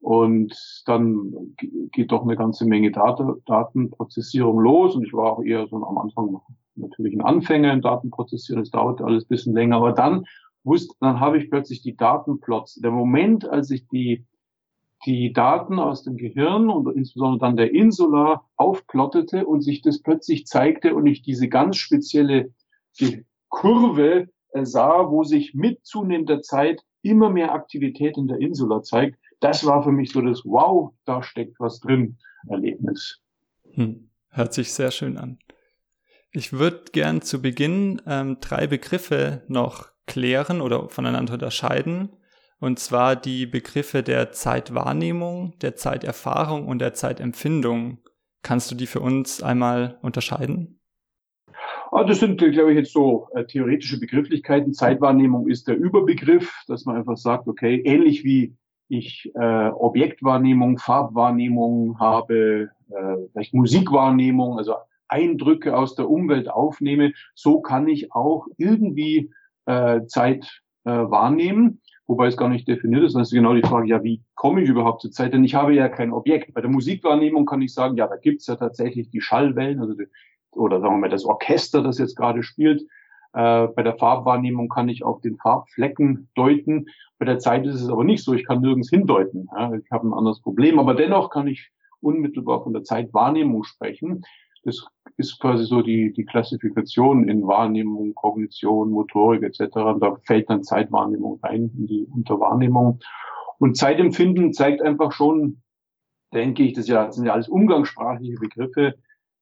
Und 0.00 0.82
dann 0.86 1.54
geht 1.92 2.10
doch 2.10 2.22
eine 2.22 2.36
ganze 2.36 2.64
Menge 2.64 2.90
Data, 2.90 3.36
Datenprozessierung 3.46 4.58
los. 4.58 4.96
Und 4.96 5.04
ich 5.04 5.12
war 5.12 5.32
auch 5.32 5.42
eher 5.42 5.66
so 5.68 5.76
am 5.76 5.98
Anfang 5.98 6.40
natürlich 6.74 7.14
ein 7.14 7.20
Anfänger 7.20 7.72
im 7.72 7.82
Datenprozessieren. 7.82 8.62
Es 8.62 8.70
dauerte 8.70 9.04
alles 9.04 9.24
ein 9.24 9.28
bisschen 9.28 9.54
länger. 9.54 9.76
Aber 9.76 9.92
dann 9.92 10.24
wusste, 10.64 10.94
dann 11.00 11.20
habe 11.20 11.38
ich 11.38 11.50
plötzlich 11.50 11.82
die 11.82 11.96
Datenplots. 11.96 12.76
Der 12.76 12.90
Moment, 12.90 13.48
als 13.48 13.70
ich 13.70 13.88
die, 13.88 14.24
die 15.04 15.32
Daten 15.32 15.78
aus 15.78 16.02
dem 16.02 16.16
Gehirn 16.16 16.70
und 16.70 16.94
insbesondere 16.96 17.38
dann 17.38 17.56
der 17.56 17.74
Insula 17.74 18.44
aufplottete 18.56 19.46
und 19.46 19.60
sich 19.60 19.82
das 19.82 20.00
plötzlich 20.00 20.46
zeigte 20.46 20.94
und 20.94 21.06
ich 21.06 21.22
diese 21.22 21.48
ganz 21.48 21.76
spezielle 21.76 22.52
die 22.98 23.24
Kurve 23.48 24.28
äh, 24.52 24.64
sah, 24.64 25.10
wo 25.10 25.24
sich 25.24 25.54
mit 25.54 25.84
zunehmender 25.84 26.42
Zeit 26.42 26.82
immer 27.02 27.30
mehr 27.30 27.52
Aktivität 27.52 28.16
in 28.16 28.28
der 28.28 28.38
Insula 28.38 28.82
zeigt, 28.82 29.18
das 29.40 29.64
war 29.64 29.82
für 29.82 29.92
mich 29.92 30.12
so 30.12 30.20
das 30.20 30.42
Wow, 30.44 30.92
da 31.04 31.22
steckt 31.22 31.58
was 31.58 31.80
drin 31.80 32.18
Erlebnis. 32.48 33.20
Hm. 33.72 34.10
Hört 34.30 34.54
sich 34.54 34.72
sehr 34.72 34.90
schön 34.90 35.18
an. 35.18 35.38
Ich 36.32 36.52
würde 36.52 36.84
gern 36.92 37.20
zu 37.22 37.42
Beginn 37.42 38.00
ähm, 38.06 38.38
drei 38.40 38.68
Begriffe 38.68 39.42
noch 39.48 39.88
klären 40.06 40.60
oder 40.60 40.88
voneinander 40.88 41.34
unterscheiden. 41.34 42.10
Und 42.60 42.78
zwar 42.78 43.16
die 43.16 43.46
Begriffe 43.46 44.02
der 44.02 44.32
Zeitwahrnehmung, 44.32 45.58
der 45.60 45.74
Zeiterfahrung 45.74 46.68
und 46.68 46.78
der 46.78 46.94
Zeitempfindung. 46.94 47.98
Kannst 48.42 48.70
du 48.70 48.74
die 48.74 48.86
für 48.86 49.00
uns 49.00 49.42
einmal 49.42 49.98
unterscheiden? 50.02 50.80
Ah, 51.90 52.04
das 52.04 52.20
sind, 52.20 52.38
glaube 52.38 52.70
ich, 52.70 52.78
jetzt 52.78 52.92
so 52.92 53.28
äh, 53.34 53.44
theoretische 53.44 53.98
Begrifflichkeiten. 53.98 54.72
Zeitwahrnehmung 54.72 55.48
ist 55.48 55.66
der 55.66 55.76
Überbegriff, 55.76 56.52
dass 56.68 56.84
man 56.84 56.96
einfach 56.96 57.16
sagt, 57.16 57.48
okay, 57.48 57.82
ähnlich 57.84 58.22
wie 58.22 58.54
ich 58.90 59.30
äh, 59.34 59.68
Objektwahrnehmung, 59.68 60.78
Farbwahrnehmung 60.78 61.98
habe, 61.98 62.70
äh, 62.90 63.16
vielleicht 63.32 63.54
Musikwahrnehmung, 63.54 64.58
also 64.58 64.74
Eindrücke 65.08 65.76
aus 65.76 65.94
der 65.94 66.10
Umwelt 66.10 66.50
aufnehme, 66.50 67.12
so 67.34 67.60
kann 67.60 67.88
ich 67.88 68.12
auch 68.12 68.46
irgendwie 68.58 69.30
äh, 69.66 70.04
Zeit 70.06 70.60
äh, 70.84 70.90
wahrnehmen, 70.90 71.80
wobei 72.06 72.26
es 72.26 72.36
gar 72.36 72.48
nicht 72.48 72.66
definiert 72.66 73.04
ist. 73.04 73.14
Das 73.14 73.28
ist 73.28 73.34
genau 73.34 73.54
die 73.54 73.62
Frage, 73.62 73.88
ja, 73.88 74.02
wie 74.02 74.22
komme 74.34 74.62
ich 74.62 74.68
überhaupt 74.68 75.02
zur 75.02 75.12
Zeit? 75.12 75.32
Denn 75.32 75.44
ich 75.44 75.54
habe 75.54 75.72
ja 75.74 75.88
kein 75.88 76.12
Objekt. 76.12 76.52
Bei 76.52 76.60
der 76.60 76.70
Musikwahrnehmung 76.70 77.46
kann 77.46 77.62
ich 77.62 77.72
sagen, 77.72 77.96
ja, 77.96 78.08
da 78.08 78.16
gibt's 78.16 78.48
ja 78.48 78.56
tatsächlich 78.56 79.10
die 79.10 79.20
Schallwellen, 79.20 79.80
also 79.80 79.94
die, 79.94 80.06
oder 80.52 80.80
sagen 80.80 80.94
wir 80.94 81.00
mal 81.00 81.10
das 81.10 81.24
Orchester, 81.24 81.82
das 81.82 81.98
jetzt 81.98 82.16
gerade 82.16 82.42
spielt. 82.42 82.82
Äh, 83.32 83.68
bei 83.68 83.82
der 83.82 83.96
Farbwahrnehmung 83.96 84.68
kann 84.68 84.88
ich 84.88 85.04
auf 85.04 85.20
den 85.20 85.36
Farbflecken 85.36 86.28
deuten. 86.34 86.86
Bei 87.18 87.26
der 87.26 87.38
Zeit 87.38 87.66
ist 87.66 87.80
es 87.80 87.88
aber 87.88 88.04
nicht 88.04 88.24
so. 88.24 88.34
Ich 88.34 88.46
kann 88.46 88.60
nirgends 88.60 88.90
hindeuten. 88.90 89.48
Ja, 89.52 89.72
ich 89.74 89.90
habe 89.90 90.08
ein 90.08 90.14
anderes 90.14 90.40
Problem. 90.40 90.78
Aber 90.78 90.94
dennoch 90.94 91.30
kann 91.30 91.46
ich 91.46 91.70
unmittelbar 92.00 92.62
von 92.62 92.72
der 92.72 92.82
Zeitwahrnehmung 92.82 93.64
sprechen. 93.64 94.24
Das 94.64 94.84
ist 95.16 95.40
quasi 95.40 95.64
so 95.64 95.80
die, 95.82 96.12
die 96.12 96.24
Klassifikation 96.24 97.28
in 97.28 97.46
Wahrnehmung, 97.46 98.14
Kognition, 98.14 98.90
Motorik 98.90 99.42
etc. 99.42 99.74
Da 99.74 100.16
fällt 100.26 100.50
dann 100.50 100.64
Zeitwahrnehmung 100.64 101.40
rein 101.42 101.70
in 101.76 101.86
die 101.86 102.06
Unterwahrnehmung. 102.12 103.00
Und 103.58 103.76
Zeitempfinden 103.76 104.52
zeigt 104.52 104.82
einfach 104.82 105.12
schon, 105.12 105.62
denke 106.34 106.62
ich, 106.62 106.72
das, 106.74 106.86
das 106.86 107.16
sind 107.16 107.26
ja 107.26 107.32
alles 107.32 107.48
umgangssprachliche 107.48 108.38
Begriffe, 108.38 108.94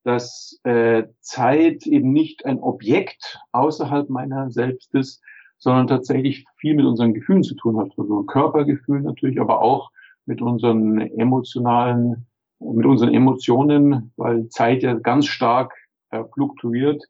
dass 0.04 0.58
äh, 0.64 1.04
Zeit 1.20 1.86
eben 1.86 2.12
nicht 2.12 2.46
ein 2.46 2.60
Objekt 2.60 3.38
außerhalb 3.52 4.08
meiner 4.08 4.50
selbst 4.50 4.94
ist, 4.94 5.22
sondern 5.58 5.88
tatsächlich 5.88 6.44
viel 6.56 6.74
mit 6.74 6.86
unseren 6.86 7.14
Gefühlen 7.14 7.42
zu 7.42 7.54
tun 7.54 7.78
hat. 7.78 7.90
Also 7.96 8.22
Körpergefühlen 8.22 9.02
natürlich, 9.02 9.40
aber 9.40 9.60
auch 9.60 9.90
mit 10.24 10.40
unseren 10.40 11.00
emotionalen, 11.00 12.26
mit 12.60 12.86
unseren 12.86 13.12
Emotionen, 13.12 14.12
weil 14.16 14.48
Zeit 14.48 14.82
ja 14.82 14.94
ganz 14.94 15.26
stark 15.26 15.74
äh, 16.10 16.22
fluktuiert, 16.32 17.04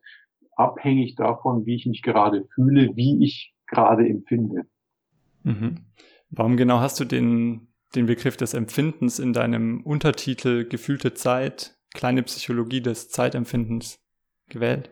abhängig 0.56 1.14
davon, 1.14 1.66
wie 1.66 1.76
ich 1.76 1.86
mich 1.86 2.02
gerade 2.02 2.46
fühle, 2.54 2.96
wie 2.96 3.24
ich 3.24 3.54
gerade 3.66 4.08
empfinde. 4.08 4.66
Mhm. 5.44 5.86
Warum 6.30 6.56
genau 6.56 6.80
hast 6.80 7.00
du 7.00 7.04
den, 7.04 7.68
den 7.94 8.06
Begriff 8.06 8.36
des 8.36 8.54
Empfindens 8.54 9.18
in 9.18 9.32
deinem 9.32 9.82
Untertitel 9.82 10.64
gefühlte 10.68 11.14
Zeit 11.14 11.77
kleine 11.94 12.22
Psychologie 12.22 12.80
des 12.80 13.10
Zeitempfindens 13.10 13.98
gewählt? 14.48 14.90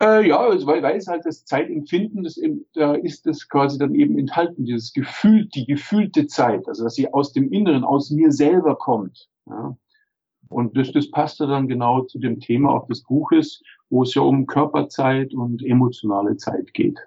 Äh, 0.00 0.28
ja, 0.28 0.38
also 0.38 0.66
weil, 0.66 0.82
weil 0.82 0.96
es 0.96 1.08
halt 1.08 1.26
das 1.26 1.44
Zeitempfinden, 1.44 2.22
das 2.22 2.40
da 2.74 2.94
ist 2.94 3.26
das 3.26 3.48
quasi 3.48 3.78
dann 3.78 3.94
eben 3.94 4.16
enthalten, 4.18 4.64
dieses 4.64 4.92
Gefühl, 4.92 5.46
die 5.46 5.66
gefühlte 5.66 6.28
Zeit, 6.28 6.68
also 6.68 6.84
dass 6.84 6.94
sie 6.94 7.12
aus 7.12 7.32
dem 7.32 7.52
Inneren, 7.52 7.82
aus 7.82 8.10
mir 8.10 8.30
selber 8.30 8.76
kommt. 8.76 9.28
Ja. 9.46 9.76
Und 10.48 10.76
das, 10.76 10.92
das 10.92 11.10
passte 11.10 11.46
dann 11.46 11.68
genau 11.68 12.02
zu 12.02 12.18
dem 12.18 12.38
Thema 12.40 12.70
auch 12.70 12.86
des 12.86 13.02
Buches, 13.02 13.60
wo 13.90 14.04
es 14.04 14.14
ja 14.14 14.22
um 14.22 14.46
Körperzeit 14.46 15.34
und 15.34 15.64
emotionale 15.64 16.36
Zeit 16.36 16.72
geht. 16.74 16.98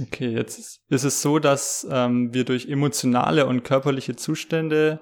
Okay, 0.00 0.28
jetzt 0.28 0.80
ist 0.88 1.04
es 1.04 1.22
so, 1.22 1.38
dass 1.38 1.86
ähm, 1.90 2.34
wir 2.34 2.44
durch 2.44 2.68
emotionale 2.68 3.46
und 3.46 3.62
körperliche 3.62 4.16
Zustände 4.16 5.00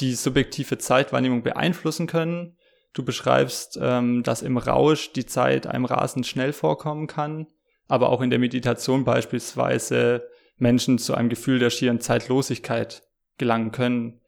die 0.00 0.14
subjektive 0.14 0.78
Zeitwahrnehmung 0.78 1.42
beeinflussen 1.42 2.06
können 2.06 2.56
Du 2.92 3.04
beschreibst, 3.04 3.78
ähm, 3.80 4.22
dass 4.22 4.42
im 4.42 4.56
Rausch 4.56 5.12
die 5.12 5.26
Zeit 5.26 5.66
einem 5.66 5.84
rasend 5.84 6.26
schnell 6.26 6.52
vorkommen 6.52 7.06
kann, 7.06 7.46
aber 7.88 8.10
auch 8.10 8.20
in 8.20 8.30
der 8.30 8.38
Meditation 8.38 9.04
beispielsweise 9.04 10.28
Menschen 10.56 10.98
zu 10.98 11.14
einem 11.14 11.28
Gefühl 11.28 11.58
der 11.58 11.70
schieren 11.70 12.00
Zeitlosigkeit 12.00 13.02
gelangen 13.38 13.72
können. 13.72 14.20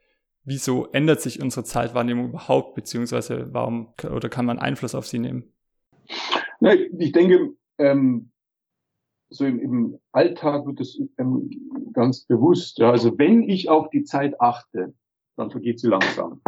Wieso 0.44 0.86
ändert 0.92 1.20
sich 1.20 1.40
unsere 1.40 1.64
Zeitwahrnehmung 1.64 2.30
überhaupt, 2.30 2.74
beziehungsweise 2.74 3.52
warum 3.52 3.94
oder 4.02 4.28
kann 4.28 4.46
man 4.46 4.58
Einfluss 4.58 4.94
auf 4.94 5.06
sie 5.06 5.18
nehmen? 5.18 5.52
Ja, 6.60 6.72
ich 6.74 7.12
denke, 7.12 7.54
ähm, 7.78 8.30
so 9.30 9.44
im, 9.44 9.58
im 9.60 9.98
Alltag 10.12 10.66
wird 10.66 10.80
es 10.80 11.00
ähm, 11.18 11.50
ganz 11.92 12.24
bewusst. 12.24 12.78
Ja, 12.78 12.90
also 12.90 13.16
wenn 13.18 13.48
ich 13.48 13.68
auf 13.68 13.90
die 13.90 14.04
Zeit 14.04 14.40
achte, 14.40 14.94
dann 15.36 15.50
vergeht 15.50 15.80
sie 15.80 15.88
langsam. 15.88 16.40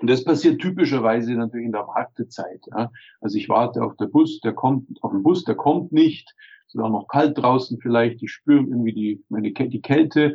Und 0.00 0.10
das 0.10 0.24
passiert 0.24 0.60
typischerweise 0.60 1.32
natürlich 1.34 1.66
in 1.66 1.72
der 1.72 1.86
Wartezeit. 1.86 2.60
Ja. 2.70 2.90
Also 3.20 3.38
ich 3.38 3.48
warte 3.48 3.82
auf 3.82 3.96
der 3.96 4.06
Bus, 4.06 4.40
der 4.40 4.52
kommt, 4.52 5.02
auf 5.02 5.12
den 5.12 5.22
Bus, 5.22 5.44
der 5.44 5.54
kommt 5.54 5.92
nicht. 5.92 6.34
Es 6.66 6.74
ist 6.74 6.80
auch 6.80 6.90
noch 6.90 7.08
kalt 7.08 7.38
draußen 7.38 7.78
vielleicht. 7.80 8.22
Ich 8.22 8.32
spüre 8.32 8.64
irgendwie 8.64 8.92
die, 8.92 9.24
meine, 9.28 9.52
die 9.52 9.82
Kälte. 9.82 10.34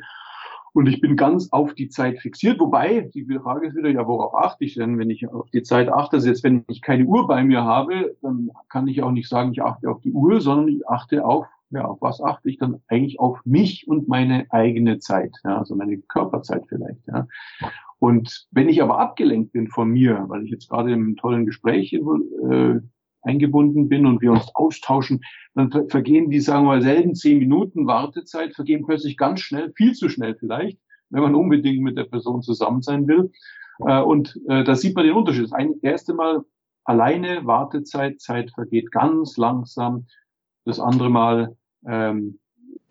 Und 0.74 0.88
ich 0.88 1.02
bin 1.02 1.16
ganz 1.16 1.52
auf 1.52 1.74
die 1.74 1.90
Zeit 1.90 2.20
fixiert. 2.20 2.60
Wobei, 2.60 3.10
die 3.14 3.26
Frage 3.26 3.68
ist 3.68 3.76
wieder, 3.76 3.90
ja, 3.90 4.08
worauf 4.08 4.36
achte 4.36 4.64
ich 4.66 4.76
denn, 4.76 5.00
wenn 5.00 5.10
ich 5.10 5.28
auf 5.28 5.50
die 5.50 5.64
Zeit 5.64 5.90
achte? 5.90 6.18
Also 6.18 6.30
jetzt, 6.30 6.44
wenn 6.44 6.64
ich 6.68 6.82
keine 6.82 7.06
Uhr 7.06 7.28
bei 7.28 7.44
mir 7.44 7.64
habe, 7.64 8.16
dann 8.22 8.52
kann 8.70 8.88
ich 8.88 9.02
auch 9.02 9.12
nicht 9.12 9.28
sagen, 9.28 9.52
ich 9.52 9.64
achte 9.64 9.90
auf 9.90 10.00
die 10.02 10.12
Uhr, 10.12 10.40
sondern 10.42 10.68
ich 10.68 10.88
achte 10.88 11.26
auf, 11.26 11.48
ja, 11.72 11.86
auf 11.86 12.02
was 12.02 12.22
achte 12.22 12.50
ich 12.50 12.58
dann 12.58 12.82
eigentlich 12.88 13.20
auf 13.20 13.40
mich 13.46 13.88
und 13.88 14.08
meine 14.08 14.46
eigene 14.52 15.00
Zeit, 15.00 15.36
ja, 15.44 15.58
also 15.58 15.76
meine 15.76 15.98
Körperzeit 15.98 16.64
vielleicht, 16.68 17.06
ja. 17.08 17.28
Und 18.00 18.48
wenn 18.52 18.70
ich 18.70 18.82
aber 18.82 19.00
abgelenkt 19.00 19.52
bin 19.52 19.68
von 19.68 19.90
mir, 19.90 20.26
weil 20.28 20.44
ich 20.44 20.52
jetzt 20.52 20.70
gerade 20.70 20.92
im 20.92 21.18
tollen 21.18 21.46
Gespräch 21.46 21.94
äh, 21.94 22.80
eingebunden 23.22 23.90
bin 23.90 24.06
und 24.06 24.22
wir 24.22 24.32
uns 24.32 24.50
austauschen, 24.56 25.22
dann 25.54 25.72
vergehen 25.90 26.30
die, 26.30 26.40
sagen 26.40 26.64
wir 26.64 26.76
mal, 26.76 26.82
selben 26.82 27.14
zehn 27.14 27.40
Minuten 27.40 27.88
Wartezeit, 27.88 28.56
vergehen 28.56 28.86
plötzlich 28.86 29.18
ganz 29.18 29.42
schnell, 29.42 29.74
viel 29.76 29.94
zu 29.94 30.08
schnell 30.08 30.36
vielleicht, 30.40 30.80
wenn 31.10 31.22
man 31.22 31.36
unbedingt 31.36 31.82
mit 31.82 31.98
der 31.98 32.06
Person 32.06 32.42
zusammen 32.42 32.82
sein 32.82 33.08
will. 33.08 33.32
Äh, 33.86 34.02
und 34.02 34.40
äh, 34.48 34.64
da 34.64 34.76
sieht 34.76 34.96
man 34.96 35.06
den 35.06 35.16
Unterschied. 35.16 35.52
Das 35.52 35.54
erste 35.82 36.14
Mal 36.14 36.44
alleine 36.86 37.46
Wartezeit, 37.46 38.22
Zeit 38.22 38.52
vergeht 38.52 38.92
ganz 38.92 39.38
langsam. 39.38 40.08
Das 40.66 40.80
andere 40.80 41.10
Mal 41.10 41.58
ähm, 41.86 42.40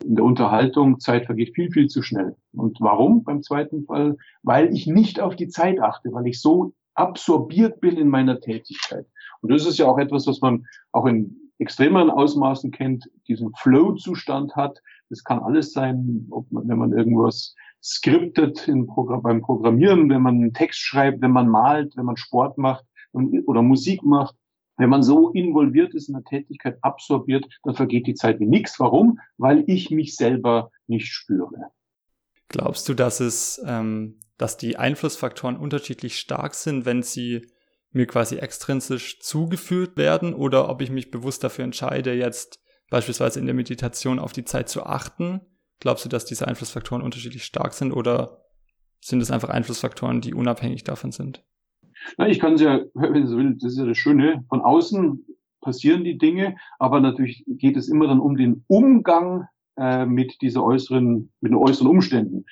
in 0.04 0.16
der 0.16 0.24
Unterhaltung, 0.24 1.00
Zeit 1.00 1.26
vergeht 1.26 1.54
viel, 1.54 1.70
viel 1.70 1.88
zu 1.88 2.02
schnell. 2.02 2.36
Und 2.52 2.80
warum 2.80 3.24
beim 3.24 3.42
zweiten 3.42 3.84
Fall? 3.84 4.16
Weil 4.42 4.72
ich 4.72 4.86
nicht 4.86 5.20
auf 5.20 5.36
die 5.36 5.48
Zeit 5.48 5.80
achte, 5.80 6.12
weil 6.12 6.26
ich 6.26 6.40
so 6.40 6.72
absorbiert 6.94 7.80
bin 7.80 7.96
in 7.96 8.08
meiner 8.08 8.40
Tätigkeit. 8.40 9.06
Und 9.40 9.52
das 9.52 9.66
ist 9.66 9.78
ja 9.78 9.86
auch 9.86 9.98
etwas, 9.98 10.26
was 10.26 10.40
man 10.40 10.66
auch 10.92 11.06
in 11.06 11.36
extremeren 11.58 12.10
Ausmaßen 12.10 12.70
kennt, 12.70 13.10
diesen 13.26 13.52
Flow-Zustand 13.56 14.54
hat. 14.56 14.80
Das 15.10 15.24
kann 15.24 15.40
alles 15.40 15.72
sein, 15.72 16.26
ob 16.30 16.50
man, 16.50 16.68
wenn 16.68 16.78
man 16.78 16.92
irgendwas 16.92 17.54
skriptet 17.82 18.68
Programm, 18.86 19.22
beim 19.22 19.42
Programmieren, 19.42 20.10
wenn 20.10 20.22
man 20.22 20.36
einen 20.36 20.54
Text 20.54 20.80
schreibt, 20.80 21.20
wenn 21.20 21.32
man 21.32 21.48
malt, 21.48 21.96
wenn 21.96 22.04
man 22.04 22.16
Sport 22.16 22.58
macht 22.58 22.84
oder 23.12 23.62
Musik 23.62 24.02
macht. 24.02 24.36
Wenn 24.78 24.90
man 24.90 25.02
so 25.02 25.30
involviert 25.30 25.92
ist 25.94 26.08
in 26.08 26.14
der 26.14 26.25
Tätigkeit, 26.25 26.78
absorbiert, 26.82 27.47
dann 27.64 27.75
vergeht 27.75 28.06
die 28.06 28.14
Zeit 28.14 28.38
wie 28.38 28.47
nichts. 28.47 28.78
Warum? 28.78 29.18
Weil 29.37 29.64
ich 29.66 29.90
mich 29.90 30.14
selber 30.16 30.70
nicht 30.87 31.08
spüre. 31.08 31.70
Glaubst 32.49 32.88
du, 32.88 32.94
dass 32.94 33.20
es, 33.20 33.61
ähm, 33.66 34.20
dass 34.38 34.56
die 34.56 34.76
Einflussfaktoren 34.76 35.56
unterschiedlich 35.56 36.18
stark 36.18 36.54
sind, 36.54 36.87
wenn 36.87 37.02
sie 37.02 37.47
mir 37.90 38.06
quasi 38.06 38.37
extrinsisch 38.37 39.20
zugeführt 39.20 39.97
werden 39.97 40.32
oder 40.32 40.68
ob 40.68 40.80
ich 40.80 40.90
mich 40.90 41.11
bewusst 41.11 41.42
dafür 41.42 41.64
entscheide, 41.64 42.14
jetzt 42.14 42.61
beispielsweise 42.88 43.40
in 43.40 43.47
der 43.47 43.54
Meditation 43.54 44.18
auf 44.18 44.32
die 44.32 44.44
Zeit 44.44 44.68
zu 44.68 44.85
achten? 44.85 45.40
Glaubst 45.80 46.04
du, 46.04 46.08
dass 46.08 46.25
diese 46.25 46.47
Einflussfaktoren 46.47 47.02
unterschiedlich 47.02 47.44
stark 47.44 47.75
sind 47.75 47.92
oder 47.92 48.44
sind 49.00 49.20
es 49.20 49.30
einfach 49.30 49.49
Einflussfaktoren, 49.49 50.20
die 50.20 50.35
unabhängig 50.35 50.85
davon 50.85 51.12
sind? 51.12 51.44
Na, 52.16 52.28
ich 52.28 52.38
kann 52.38 52.54
es 52.54 52.60
ja, 52.60 52.80
wenn 52.94 53.22
du 53.22 53.26
so 53.26 53.36
willst, 53.36 53.64
das 53.64 53.72
ist 53.72 53.78
ja 53.78 53.86
das 53.86 53.98
Schöne, 53.98 54.44
von 54.48 54.60
außen 54.60 55.24
passieren 55.60 56.04
die 56.04 56.18
Dinge, 56.18 56.56
aber 56.78 57.00
natürlich 57.00 57.44
geht 57.46 57.76
es 57.76 57.88
immer 57.88 58.06
dann 58.06 58.20
um 58.20 58.36
den 58.36 58.64
Umgang 58.68 59.48
äh, 59.76 60.06
mit 60.06 60.40
dieser 60.40 60.62
äußeren, 60.62 61.30
mit 61.40 61.52
den 61.52 61.58
äußeren 61.58 61.88
Umständen. 61.88 62.44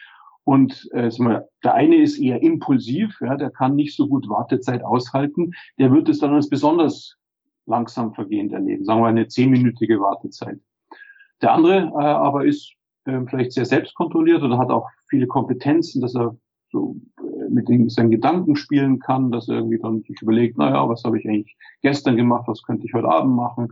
Und 0.45 0.89
äh, 0.93 1.11
mal, 1.19 1.49
der 1.65 1.75
eine 1.75 1.97
ist 1.97 2.19
eher 2.19 2.43
impulsiv, 2.43 3.19
ja, 3.21 3.37
der 3.37 3.51
kann 3.51 3.75
nicht 3.75 3.97
so 3.97 4.07
gut 4.07 4.29
Wartezeit 4.29 4.85
aushalten, 4.85 5.53
der 5.79 5.93
wird 5.93 6.09
es 6.09 6.21
dann 6.21 6.35
als 6.35 6.49
besonders 6.49 7.17
langsam 7.67 8.15
vergehend 8.15 8.53
erleben, 8.53 8.85
sagen 8.85 9.01
wir 9.01 9.09
eine 9.09 9.27
zehnminütige 9.27 9.99
Wartezeit. 9.99 10.61
Der 11.43 11.53
andere 11.53 11.91
äh, 11.99 12.05
aber 12.05 12.45
ist 12.45 12.73
äh, 13.07 13.21
vielleicht 13.29 13.53
sehr 13.53 13.65
selbstkontrolliert 13.65 14.43
oder 14.43 14.59
hat 14.59 14.71
auch 14.71 14.89
viele 15.09 15.27
Kompetenzen, 15.27 16.01
dass 16.01 16.15
er 16.15 16.37
so 16.71 16.97
äh, 17.19 17.36
mit 17.51 17.69
den, 17.69 17.89
seinen 17.89 18.11
Gedanken 18.11 18.57
spielen 18.57 18.99
kann, 18.99 19.31
dass 19.31 19.49
er 19.49 19.57
irgendwie 19.57 19.79
dann 19.79 20.03
sich 20.03 20.21
überlegt, 20.23 20.59
naja, 20.59 20.89
was 20.89 21.05
habe 21.05 21.19
ich 21.19 21.27
eigentlich 21.27 21.57
gestern 21.83 22.17
gemacht, 22.17 22.45
was 22.47 22.63
könnte 22.63 22.87
ich 22.87 22.95
heute 22.95 23.09
Abend 23.09 23.35
machen. 23.35 23.69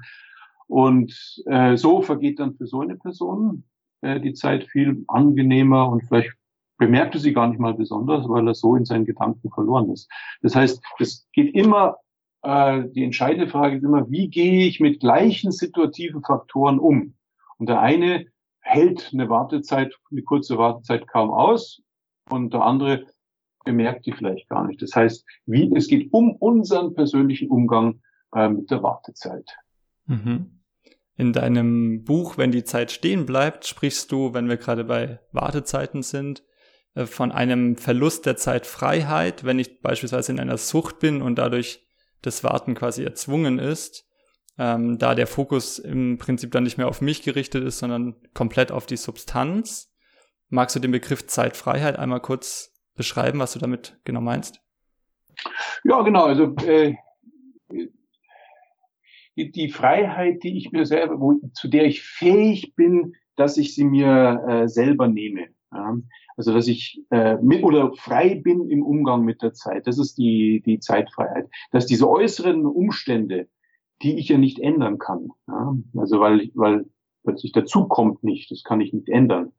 Und 0.67 1.43
äh, 1.47 1.77
so 1.77 2.03
vergeht 2.03 2.39
dann 2.39 2.55
für 2.55 2.67
so 2.67 2.81
eine 2.81 2.97
Person 2.97 3.65
äh, 4.01 4.21
die 4.21 4.35
Zeit 4.35 4.65
viel 4.65 5.05
angenehmer 5.09 5.89
und 5.89 6.03
vielleicht 6.03 6.33
bemerkte 6.79 7.19
sie 7.19 7.33
gar 7.33 7.47
nicht 7.49 7.61
mal 7.61 7.75
besonders, 7.75 8.29
weil 8.29 8.47
er 8.49 8.55
so 8.55 8.77
in 8.77 8.85
seinen 8.85 9.05
Gedanken 9.05 9.51
verloren 9.51 9.91
ist. 9.91 10.11
Das 10.43 10.57
heißt, 10.57 10.83
es 10.99 11.29
geht 11.33 11.55
immer, 11.55 11.99
äh, 12.43 12.85
die 12.91 13.05
entscheidende 13.05 13.49
Frage 13.49 13.77
ist 13.77 13.85
immer, 13.85 14.11
wie 14.11 14.29
gehe 14.29 14.67
ich 14.67 14.81
mit 14.81 15.01
gleichen 15.01 15.53
situativen 15.53 16.23
Faktoren 16.23 16.79
um? 16.79 17.15
Und 17.59 17.69
der 17.69 17.81
eine 17.81 18.27
hält 18.61 19.11
eine 19.13 19.29
Wartezeit, 19.29 19.95
eine 20.11 20.23
kurze 20.23 20.59
Wartezeit 20.59 21.07
kaum 21.07 21.31
aus 21.31 21.83
und 22.31 22.53
der 22.53 22.63
andere 22.63 23.07
bemerkt 23.65 24.07
die 24.07 24.13
vielleicht 24.13 24.49
gar 24.49 24.67
nicht. 24.67 24.81
Das 24.83 24.95
heißt, 24.95 25.25
wie, 25.47 25.73
es 25.75 25.89
geht 25.89 26.13
um 26.13 26.33
unseren 26.37 26.95
persönlichen 26.95 27.51
Umgang 27.51 28.01
äh, 28.35 28.49
mit 28.49 28.71
der 28.71 28.83
Wartezeit. 28.83 29.57
Mhm. 30.07 30.61
In 31.17 31.33
deinem 31.33 32.03
Buch, 32.05 32.39
wenn 32.39 32.51
die 32.51 32.65
Zeit 32.65 32.91
stehen 32.91 33.25
bleibt, 33.25 33.67
sprichst 33.67 34.11
du, 34.11 34.35
wenn 34.35 34.49
wir 34.49 34.57
gerade 34.57 34.85
bei 34.85 35.21
Wartezeiten 35.33 36.03
sind, 36.03 36.45
äh, 36.95 37.07
von 37.07 37.33
einem 37.33 37.77
Verlust 37.77 38.27
der 38.27 38.37
Zeitfreiheit, 38.37 39.45
wenn 39.45 39.59
ich 39.59 39.81
beispielsweise 39.81 40.33
in 40.33 40.41
einer 40.41 40.59
Sucht 40.59 40.99
bin 40.99 41.23
und 41.23 41.37
dadurch 41.37 41.87
das 42.23 42.43
Warten 42.43 42.75
quasi 42.75 43.05
erzwungen 43.05 43.59
ist 43.59 44.05
ähm, 44.59 44.99
da 44.99 45.15
der 45.15 45.27
Fokus 45.27 45.79
im 45.79 46.19
Prinzip 46.19 46.53
dann 46.53 46.65
nicht 46.65 46.79
mehr 46.79 46.89
auf 46.89 47.01
mich 47.01 47.23
gerichtet 47.23 47.65
ist, 47.65 47.79
sondern 47.79 48.15
komplett 48.35 48.71
auf 48.71 48.87
die 48.87 48.97
Substanz. 48.97 49.93
Magst 50.49 50.77
du 50.77 50.81
den 50.81 50.93
Begriff 50.93 51.27
Zeitfreiheit 51.27 51.99
einmal 51.99 52.21
kurz 52.21 52.73
beschreiben, 52.95 53.39
was 53.39 53.53
du 53.53 53.59
damit 53.59 53.99
genau 54.05 54.21
meinst? 54.21 54.61
Ja, 55.85 56.03
genau. 56.03 56.25
Also 56.25 56.55
äh, 56.67 56.95
die, 59.37 59.51
die 59.51 59.69
Freiheit, 59.69 60.43
die 60.43 60.57
ich 60.57 60.73
mir 60.73 60.87
selber, 60.87 61.21
wo, 61.21 61.41
zu 61.53 61.69
der 61.69 61.85
ich 61.85 62.03
fähig 62.03 62.75
bin, 62.77 63.15
dass 63.37 63.57
ich 63.57 63.75
sie 63.75 63.85
mir 63.85 64.45
äh, 64.49 64.69
selber 64.69 65.09
nehme. 65.09 65.49
Ja? 65.73 65.97
Also 66.37 66.53
dass 66.53 66.69
ich 66.69 67.03
äh, 67.11 67.37
mit 67.37 67.63
oder 67.65 67.93
frei 67.95 68.37
bin 68.37 68.71
im 68.71 68.83
Umgang 68.83 69.25
mit 69.25 69.43
der 69.43 69.55
Zeit. 69.55 69.87
Das 69.87 69.99
ist 69.99 70.19
die 70.19 70.63
die 70.65 70.79
Zeitfreiheit. 70.79 71.49
Dass 71.73 71.87
diese 71.87 72.09
äußeren 72.09 72.65
Umstände 72.65 73.49
die 74.03 74.19
ich 74.19 74.29
ja 74.29 74.39
nicht 74.39 74.59
ändern 74.59 74.99
kann. 74.99 75.31
Ja? 75.49 75.75
Also 75.97 76.21
weil, 76.21 76.51
weil 76.55 76.87
plötzlich 77.23 77.53
dazu 77.53 77.87
kommt 77.89 78.23
nicht, 78.23 78.51
das 78.51 78.63
kann 78.63 78.81
ich 78.81 78.93
nicht 78.93 79.09
ändern. 79.09 79.53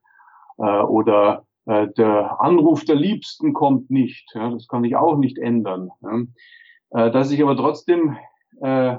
Äh, 0.57 0.81
oder 0.81 1.45
äh, 1.65 1.87
der 1.97 2.41
Anruf 2.41 2.85
der 2.85 2.95
Liebsten 2.95 3.53
kommt 3.53 3.89
nicht, 3.89 4.31
ja? 4.35 4.49
das 4.49 4.67
kann 4.67 4.83
ich 4.83 4.95
auch 4.95 5.17
nicht 5.17 5.37
ändern. 5.37 5.89
Ja? 6.01 7.07
Äh, 7.07 7.11
dass 7.11 7.31
ich 7.31 7.41
aber 7.41 7.57
trotzdem 7.57 8.17
äh, 8.61 8.97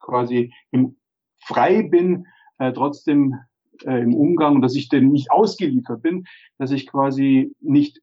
quasi 0.00 0.52
im 0.70 0.96
frei 1.38 1.82
bin, 1.82 2.26
äh, 2.58 2.72
trotzdem 2.72 3.36
äh, 3.84 4.02
im 4.02 4.14
Umgang, 4.14 4.62
dass 4.62 4.74
ich 4.74 4.88
dem 4.88 5.10
nicht 5.10 5.30
ausgeliefert 5.30 6.02
bin, 6.02 6.24
dass 6.58 6.70
ich 6.70 6.86
quasi 6.86 7.54
nicht 7.60 8.00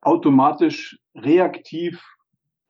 automatisch 0.00 0.98
reaktiv 1.14 2.02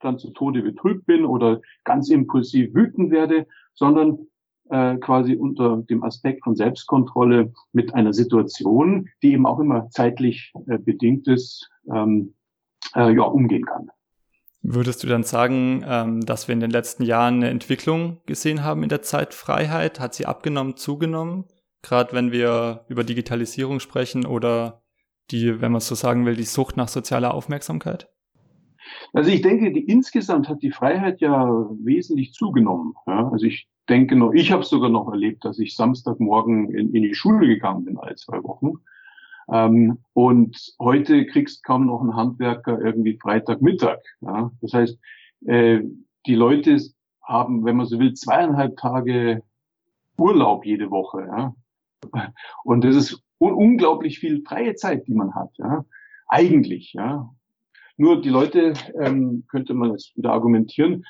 dann 0.00 0.18
zu 0.18 0.30
Tode 0.30 0.62
betrübt 0.62 1.06
bin 1.06 1.24
oder 1.24 1.60
ganz 1.84 2.08
impulsiv 2.08 2.74
wütend 2.74 3.10
werde, 3.10 3.46
sondern 3.74 4.26
äh, 4.70 4.96
quasi 4.96 5.34
unter 5.34 5.78
dem 5.78 6.02
Aspekt 6.02 6.44
von 6.44 6.56
Selbstkontrolle 6.56 7.52
mit 7.72 7.94
einer 7.94 8.12
Situation, 8.12 9.08
die 9.22 9.32
eben 9.32 9.46
auch 9.46 9.60
immer 9.60 9.88
zeitlich 9.90 10.52
äh, 10.66 10.78
bedingt 10.78 11.28
ist, 11.28 11.70
ähm, 11.92 12.34
äh, 12.94 13.14
ja, 13.14 13.22
umgehen 13.22 13.64
kann. 13.64 13.90
Würdest 14.62 15.04
du 15.04 15.06
dann 15.06 15.22
sagen, 15.22 15.84
ähm, 15.86 16.26
dass 16.26 16.48
wir 16.48 16.52
in 16.52 16.60
den 16.60 16.70
letzten 16.70 17.04
Jahren 17.04 17.36
eine 17.36 17.50
Entwicklung 17.50 18.18
gesehen 18.26 18.64
haben 18.64 18.82
in 18.82 18.88
der 18.88 19.02
Zeitfreiheit? 19.02 20.00
Hat 20.00 20.14
sie 20.14 20.26
abgenommen, 20.26 20.76
zugenommen? 20.76 21.44
Gerade 21.82 22.12
wenn 22.14 22.32
wir 22.32 22.84
über 22.88 23.04
Digitalisierung 23.04 23.78
sprechen 23.78 24.26
oder 24.26 24.82
die, 25.30 25.60
wenn 25.60 25.70
man 25.70 25.80
so 25.80 25.94
sagen 25.94 26.26
will, 26.26 26.34
die 26.34 26.42
Sucht 26.42 26.76
nach 26.76 26.88
sozialer 26.88 27.34
Aufmerksamkeit? 27.34 28.08
Also 29.12 29.30
ich 29.30 29.42
denke, 29.42 29.72
die, 29.72 29.84
insgesamt 29.84 30.48
hat 30.48 30.62
die 30.62 30.72
Freiheit 30.72 31.20
ja 31.20 31.46
wesentlich 31.82 32.32
zugenommen. 32.32 32.94
Ja? 33.06 33.28
Also 33.30 33.46
ich 33.46 33.68
denke 33.88 34.16
noch, 34.16 34.32
ich 34.32 34.52
habe 34.52 34.64
sogar 34.64 34.90
noch 34.90 35.10
erlebt, 35.10 35.44
dass 35.44 35.58
ich 35.58 35.76
Samstagmorgen 35.76 36.70
in, 36.74 36.94
in 36.94 37.02
die 37.02 37.14
Schule 37.14 37.46
gegangen 37.46 37.84
bin, 37.84 37.98
alle 37.98 38.16
zwei 38.16 38.42
Wochen. 38.42 38.74
Ähm, 39.48 39.98
und 40.12 40.74
heute 40.80 41.26
kriegst 41.26 41.64
kaum 41.64 41.86
noch 41.86 42.02
ein 42.02 42.16
Handwerker 42.16 42.80
irgendwie 42.80 43.18
Freitagmittag. 43.18 44.00
Ja? 44.20 44.50
Das 44.60 44.72
heißt, 44.72 44.98
äh, 45.46 45.80
die 46.26 46.34
Leute 46.34 46.78
haben, 47.22 47.64
wenn 47.64 47.76
man 47.76 47.86
so 47.86 47.98
will, 47.98 48.14
zweieinhalb 48.14 48.76
Tage 48.76 49.42
Urlaub 50.16 50.64
jede 50.64 50.90
Woche. 50.90 51.26
Ja? 51.26 51.54
Und 52.64 52.84
das 52.84 52.96
ist 52.96 53.22
un 53.38 53.52
unglaublich 53.52 54.18
viel 54.18 54.42
freie 54.42 54.74
Zeit, 54.74 55.06
die 55.06 55.14
man 55.14 55.34
hat. 55.34 55.50
Ja? 55.58 55.84
Eigentlich. 56.28 56.92
Ja? 56.94 57.30
Nur 57.96 58.20
die 58.20 58.30
Leute, 58.30 58.74
ähm, 59.00 59.44
könnte 59.48 59.74
man 59.74 59.92
jetzt 59.92 60.16
wieder 60.16 60.32
argumentieren, 60.32 61.04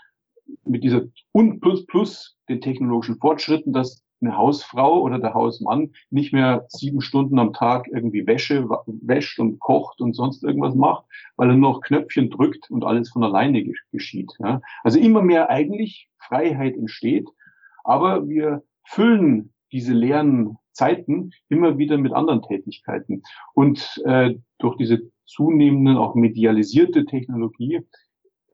mit 0.65 0.85
dieser 0.85 1.03
und 1.33 1.61
plus 1.61 1.87
plus 1.87 2.37
den 2.49 2.61
technologischen 2.61 3.19
Fortschritten, 3.19 3.73
dass 3.73 4.05
eine 4.21 4.37
Hausfrau 4.37 5.03
oder 5.03 5.19
der 5.19 5.35
Hausmann 5.35 5.93
nicht 6.11 6.33
mehr 6.33 6.65
sieben 6.69 7.01
Stunden 7.01 7.39
am 7.39 7.53
Tag 7.53 7.87
irgendwie 7.93 8.27
Wäsche 8.27 8.67
wäscht 8.87 9.39
und 9.39 9.59
kocht 9.59 10.01
und 10.01 10.15
sonst 10.15 10.43
irgendwas 10.43 10.75
macht, 10.75 11.05
weil 11.37 11.51
er 11.51 11.57
nur 11.57 11.73
noch 11.73 11.81
Knöpfchen 11.83 12.31
drückt 12.31 12.71
und 12.71 12.85
alles 12.85 13.11
von 13.11 13.25
alleine 13.25 13.65
geschieht. 13.93 14.33
Ja. 14.39 14.61
Also 14.83 14.99
immer 14.99 15.23
mehr 15.23 15.51
eigentlich 15.51 16.09
Freiheit 16.19 16.77
entsteht, 16.77 17.29
aber 17.85 18.29
wir 18.29 18.63
füllen 18.85 19.53
diese 19.73 19.93
leeren 19.93 20.57
Zeiten 20.73 21.33
immer 21.49 21.79
wieder 21.79 21.99
mit 21.99 22.13
anderen 22.13 22.43
Tätigkeiten. 22.43 23.23
Und 23.55 24.03
äh, 24.05 24.35
durch 24.59 24.77
diese 24.77 25.11
zunehmende, 25.25 25.99
auch 26.01 26.15
medialisierte 26.15 27.05
Technologie, 27.05 27.81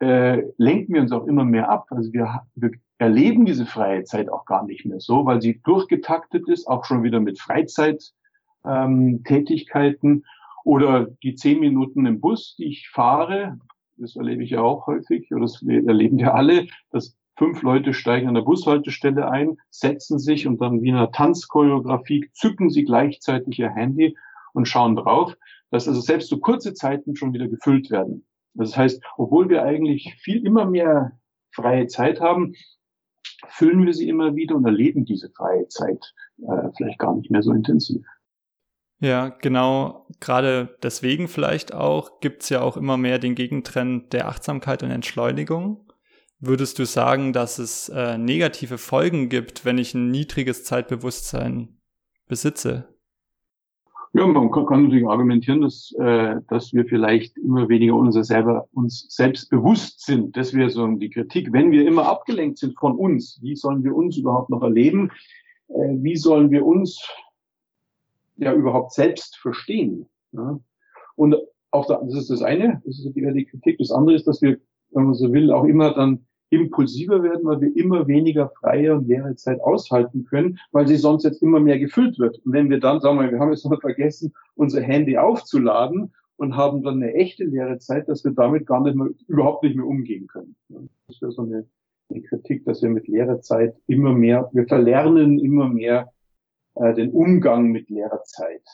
äh, 0.02 0.42
lenken 0.58 0.92
wir 0.94 1.02
uns 1.02 1.12
auch 1.12 1.28
immer 1.28 1.44
mehr 1.44 1.70
ab. 1.70 1.86
Also 1.90 2.12
wir, 2.12 2.42
wir 2.56 2.72
erleben 2.98 3.46
diese 3.46 3.66
freie 3.66 4.02
Zeit 4.02 4.28
auch 4.28 4.46
gar 4.46 4.66
nicht 4.66 4.84
mehr 4.84 4.98
so, 4.98 5.24
weil 5.24 5.40
sie 5.40 5.60
durchgetaktet 5.62 6.48
ist, 6.48 6.66
auch 6.66 6.84
schon 6.84 7.04
wieder 7.04 7.20
mit 7.20 7.40
Freizeittätigkeiten 7.40 10.10
ähm, 10.10 10.24
oder 10.64 11.06
die 11.22 11.36
zehn 11.36 11.60
Minuten 11.60 12.04
im 12.06 12.18
Bus, 12.20 12.56
die 12.58 12.64
ich 12.64 12.90
fahre, 12.90 13.60
das 13.96 14.16
erlebe 14.16 14.42
ich 14.42 14.50
ja 14.50 14.60
auch 14.60 14.88
häufig, 14.88 15.32
oder 15.32 15.42
das 15.42 15.62
erleben 15.62 16.18
ja 16.18 16.34
alle, 16.34 16.66
dass 16.90 17.16
fünf 17.36 17.62
Leute 17.62 17.94
steigen 17.94 18.26
an 18.26 18.34
der 18.34 18.42
Bushaltestelle 18.42 19.30
ein, 19.30 19.56
setzen 19.70 20.18
sich 20.18 20.48
und 20.48 20.60
dann 20.60 20.82
wie 20.82 20.88
in 20.88 20.96
einer 20.96 21.12
Tanzchoreografie 21.12 22.28
zücken 22.32 22.70
sie 22.70 22.82
gleichzeitig 22.84 23.60
ihr 23.60 23.70
Handy 23.70 24.16
und 24.52 24.66
schauen 24.66 24.96
drauf 24.96 25.36
dass 25.72 25.88
also 25.88 26.00
selbst 26.00 26.28
so 26.28 26.38
kurze 26.38 26.74
Zeiten 26.74 27.16
schon 27.16 27.32
wieder 27.32 27.48
gefüllt 27.48 27.90
werden. 27.90 28.24
Das 28.54 28.76
heißt, 28.76 29.02
obwohl 29.16 29.48
wir 29.48 29.62
eigentlich 29.62 30.14
viel 30.20 30.44
immer 30.46 30.66
mehr 30.66 31.18
freie 31.52 31.86
Zeit 31.86 32.20
haben, 32.20 32.54
füllen 33.48 33.84
wir 33.84 33.94
sie 33.94 34.08
immer 34.08 34.34
wieder 34.36 34.56
und 34.56 34.64
erleben 34.64 35.04
diese 35.04 35.30
freie 35.30 35.68
Zeit 35.68 36.14
äh, 36.38 36.70
vielleicht 36.76 36.98
gar 36.98 37.14
nicht 37.14 37.30
mehr 37.30 37.42
so 37.42 37.52
intensiv. 37.52 38.04
Ja, 39.00 39.30
genau. 39.30 40.06
Gerade 40.20 40.78
deswegen 40.82 41.26
vielleicht 41.26 41.74
auch 41.74 42.20
gibt's 42.20 42.48
ja 42.50 42.60
auch 42.60 42.76
immer 42.76 42.96
mehr 42.96 43.18
den 43.18 43.34
Gegentrend 43.34 44.12
der 44.12 44.28
Achtsamkeit 44.28 44.82
und 44.84 44.92
Entschleunigung. 44.92 45.92
Würdest 46.38 46.78
du 46.78 46.86
sagen, 46.86 47.32
dass 47.32 47.58
es 47.58 47.88
äh, 47.88 48.16
negative 48.16 48.78
Folgen 48.78 49.28
gibt, 49.28 49.64
wenn 49.64 49.78
ich 49.78 49.94
ein 49.94 50.10
niedriges 50.10 50.64
Zeitbewusstsein 50.64 51.80
besitze? 52.28 52.91
Ja, 54.14 54.26
man 54.26 54.50
kann, 54.50 54.66
kann 54.66 54.82
natürlich 54.84 55.06
argumentieren, 55.06 55.62
dass, 55.62 55.90
äh, 55.98 56.36
dass 56.48 56.72
wir 56.74 56.84
vielleicht 56.84 57.38
immer 57.38 57.68
weniger 57.70 57.94
unser 57.94 58.24
selber, 58.24 58.68
uns 58.72 59.06
selbst 59.08 59.48
bewusst 59.48 60.04
sind. 60.04 60.36
Das 60.36 60.52
wäre 60.52 60.68
so 60.68 60.86
die 60.86 61.08
Kritik. 61.08 61.50
Wenn 61.52 61.70
wir 61.70 61.86
immer 61.86 62.06
abgelenkt 62.06 62.58
sind 62.58 62.78
von 62.78 62.94
uns, 62.94 63.38
wie 63.40 63.56
sollen 63.56 63.82
wir 63.82 63.94
uns 63.94 64.18
überhaupt 64.18 64.50
noch 64.50 64.62
erleben? 64.62 65.10
Äh, 65.68 65.96
wie 66.02 66.16
sollen 66.16 66.50
wir 66.50 66.66
uns 66.66 67.08
ja 68.36 68.52
überhaupt 68.52 68.92
selbst 68.92 69.38
verstehen? 69.38 70.06
Ja? 70.32 70.60
Und 71.16 71.36
auch 71.70 71.86
da, 71.86 72.02
das 72.04 72.14
ist 72.14 72.30
das 72.30 72.42
eine, 72.42 72.82
das 72.84 72.98
ist 72.98 73.14
die 73.14 73.44
Kritik. 73.46 73.78
Das 73.78 73.90
andere 73.90 74.14
ist, 74.14 74.26
dass 74.26 74.42
wir, 74.42 74.58
wenn 74.90 75.04
man 75.04 75.14
so 75.14 75.32
will, 75.32 75.50
auch 75.50 75.64
immer 75.64 75.94
dann 75.94 76.26
impulsiver 76.52 77.22
werden, 77.22 77.44
weil 77.44 77.62
wir 77.62 77.76
immer 77.76 78.06
weniger 78.06 78.50
freie 78.60 78.94
und 78.94 79.08
leere 79.08 79.34
Zeit 79.36 79.60
aushalten 79.60 80.24
können, 80.24 80.58
weil 80.70 80.86
sie 80.86 80.96
sonst 80.96 81.24
jetzt 81.24 81.42
immer 81.42 81.60
mehr 81.60 81.78
gefüllt 81.78 82.18
wird. 82.18 82.38
Und 82.44 82.52
wenn 82.52 82.68
wir 82.68 82.78
dann, 82.78 83.00
sagen 83.00 83.18
wir, 83.18 83.32
wir 83.32 83.38
haben 83.38 83.50
jetzt 83.50 83.64
noch 83.64 83.80
vergessen, 83.80 84.34
unser 84.54 84.82
Handy 84.82 85.16
aufzuladen 85.16 86.12
und 86.36 86.54
haben 86.54 86.82
dann 86.82 87.02
eine 87.02 87.14
echte 87.14 87.44
leere 87.44 87.78
Zeit, 87.78 88.06
dass 88.08 88.22
wir 88.22 88.32
damit 88.32 88.66
gar 88.66 88.82
nicht 88.82 88.94
mehr, 88.94 89.08
überhaupt 89.28 89.62
nicht 89.64 89.76
mehr 89.76 89.86
umgehen 89.86 90.26
können. 90.26 90.54
Das 91.08 91.22
wäre 91.22 91.32
so 91.32 91.42
eine, 91.42 91.66
eine 92.10 92.22
Kritik, 92.22 92.66
dass 92.66 92.82
wir 92.82 92.90
mit 92.90 93.08
leerer 93.08 93.40
Zeit 93.40 93.74
immer 93.86 94.12
mehr, 94.12 94.50
wir 94.52 94.66
verlernen 94.66 95.38
immer 95.38 95.70
mehr 95.70 96.12
äh, 96.74 96.92
den 96.92 97.12
Umgang 97.12 97.68
mit 97.68 97.88
leerer 97.88 98.24
Zeit. 98.24 98.66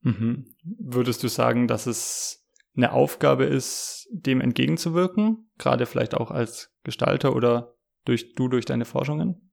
Mhm. 0.00 0.46
Würdest 0.64 1.22
du 1.22 1.28
sagen, 1.28 1.68
dass 1.68 1.86
es 1.86 2.44
eine 2.76 2.92
Aufgabe 2.92 3.44
ist, 3.44 4.08
dem 4.10 4.40
entgegenzuwirken, 4.40 5.50
gerade 5.58 5.86
vielleicht 5.86 6.14
auch 6.14 6.32
als 6.32 6.71
Gestalter 6.84 7.34
oder 7.36 7.74
durch 8.04 8.34
du 8.34 8.48
durch 8.48 8.64
deine 8.64 8.84
Forschungen? 8.84 9.52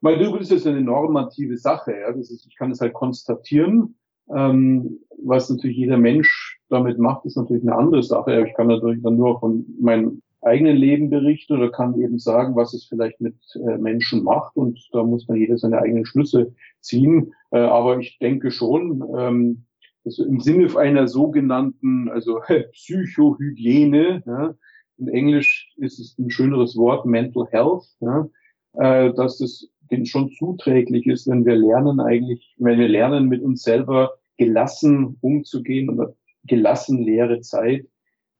Weil 0.00 0.18
du 0.18 0.36
ist 0.36 0.66
eine 0.66 0.80
normative 0.80 1.56
Sache. 1.56 1.92
Ja? 1.92 2.12
Das 2.12 2.30
ist, 2.30 2.46
ich 2.46 2.56
kann 2.56 2.70
es 2.70 2.80
halt 2.80 2.92
konstatieren. 2.92 3.96
Ähm, 4.34 5.00
was 5.24 5.50
natürlich 5.50 5.76
jeder 5.76 5.98
Mensch 5.98 6.60
damit 6.68 6.98
macht, 6.98 7.24
ist 7.24 7.36
natürlich 7.36 7.62
eine 7.62 7.76
andere 7.76 8.02
Sache. 8.02 8.46
Ich 8.46 8.54
kann 8.54 8.68
natürlich 8.68 9.02
dann 9.02 9.16
nur 9.16 9.40
von 9.40 9.64
meinem 9.80 10.22
eigenen 10.40 10.76
Leben 10.76 11.10
berichten 11.10 11.54
oder 11.54 11.70
kann 11.70 12.00
eben 12.00 12.18
sagen, 12.18 12.56
was 12.56 12.74
es 12.74 12.86
vielleicht 12.86 13.20
mit 13.20 13.36
äh, 13.54 13.78
Menschen 13.78 14.24
macht. 14.24 14.56
Und 14.56 14.88
da 14.92 15.02
muss 15.02 15.26
dann 15.26 15.36
jeder 15.36 15.58
seine 15.58 15.78
eigenen 15.78 16.06
Schlüsse 16.06 16.54
ziehen. 16.80 17.32
Äh, 17.50 17.58
aber 17.58 17.98
ich 17.98 18.18
denke 18.18 18.50
schon, 18.50 19.04
ähm, 19.16 19.64
also 20.04 20.24
im 20.24 20.40
Sinne 20.40 20.76
einer 20.76 21.06
sogenannten, 21.06 22.08
also 22.10 22.40
Psychohygiene, 22.72 24.22
ja, 24.26 24.54
in 24.98 25.08
Englisch 25.08 25.72
ist 25.76 25.98
es 25.98 26.16
ein 26.18 26.30
schöneres 26.30 26.76
Wort, 26.76 27.06
Mental 27.06 27.46
Health, 27.50 27.84
ja, 28.00 28.28
äh, 28.74 29.12
dass 29.14 29.40
es 29.40 29.70
denen 29.90 30.06
schon 30.06 30.30
zuträglich 30.30 31.06
ist, 31.06 31.28
wenn 31.28 31.44
wir 31.44 31.56
lernen 31.56 32.00
eigentlich, 32.00 32.54
wenn 32.58 32.78
wir 32.78 32.88
lernen, 32.88 33.28
mit 33.28 33.42
uns 33.42 33.62
selber 33.62 34.12
gelassen 34.38 35.18
umzugehen 35.20 35.90
oder 35.90 36.14
gelassen 36.44 37.02
leere 37.02 37.40
Zeit, 37.40 37.86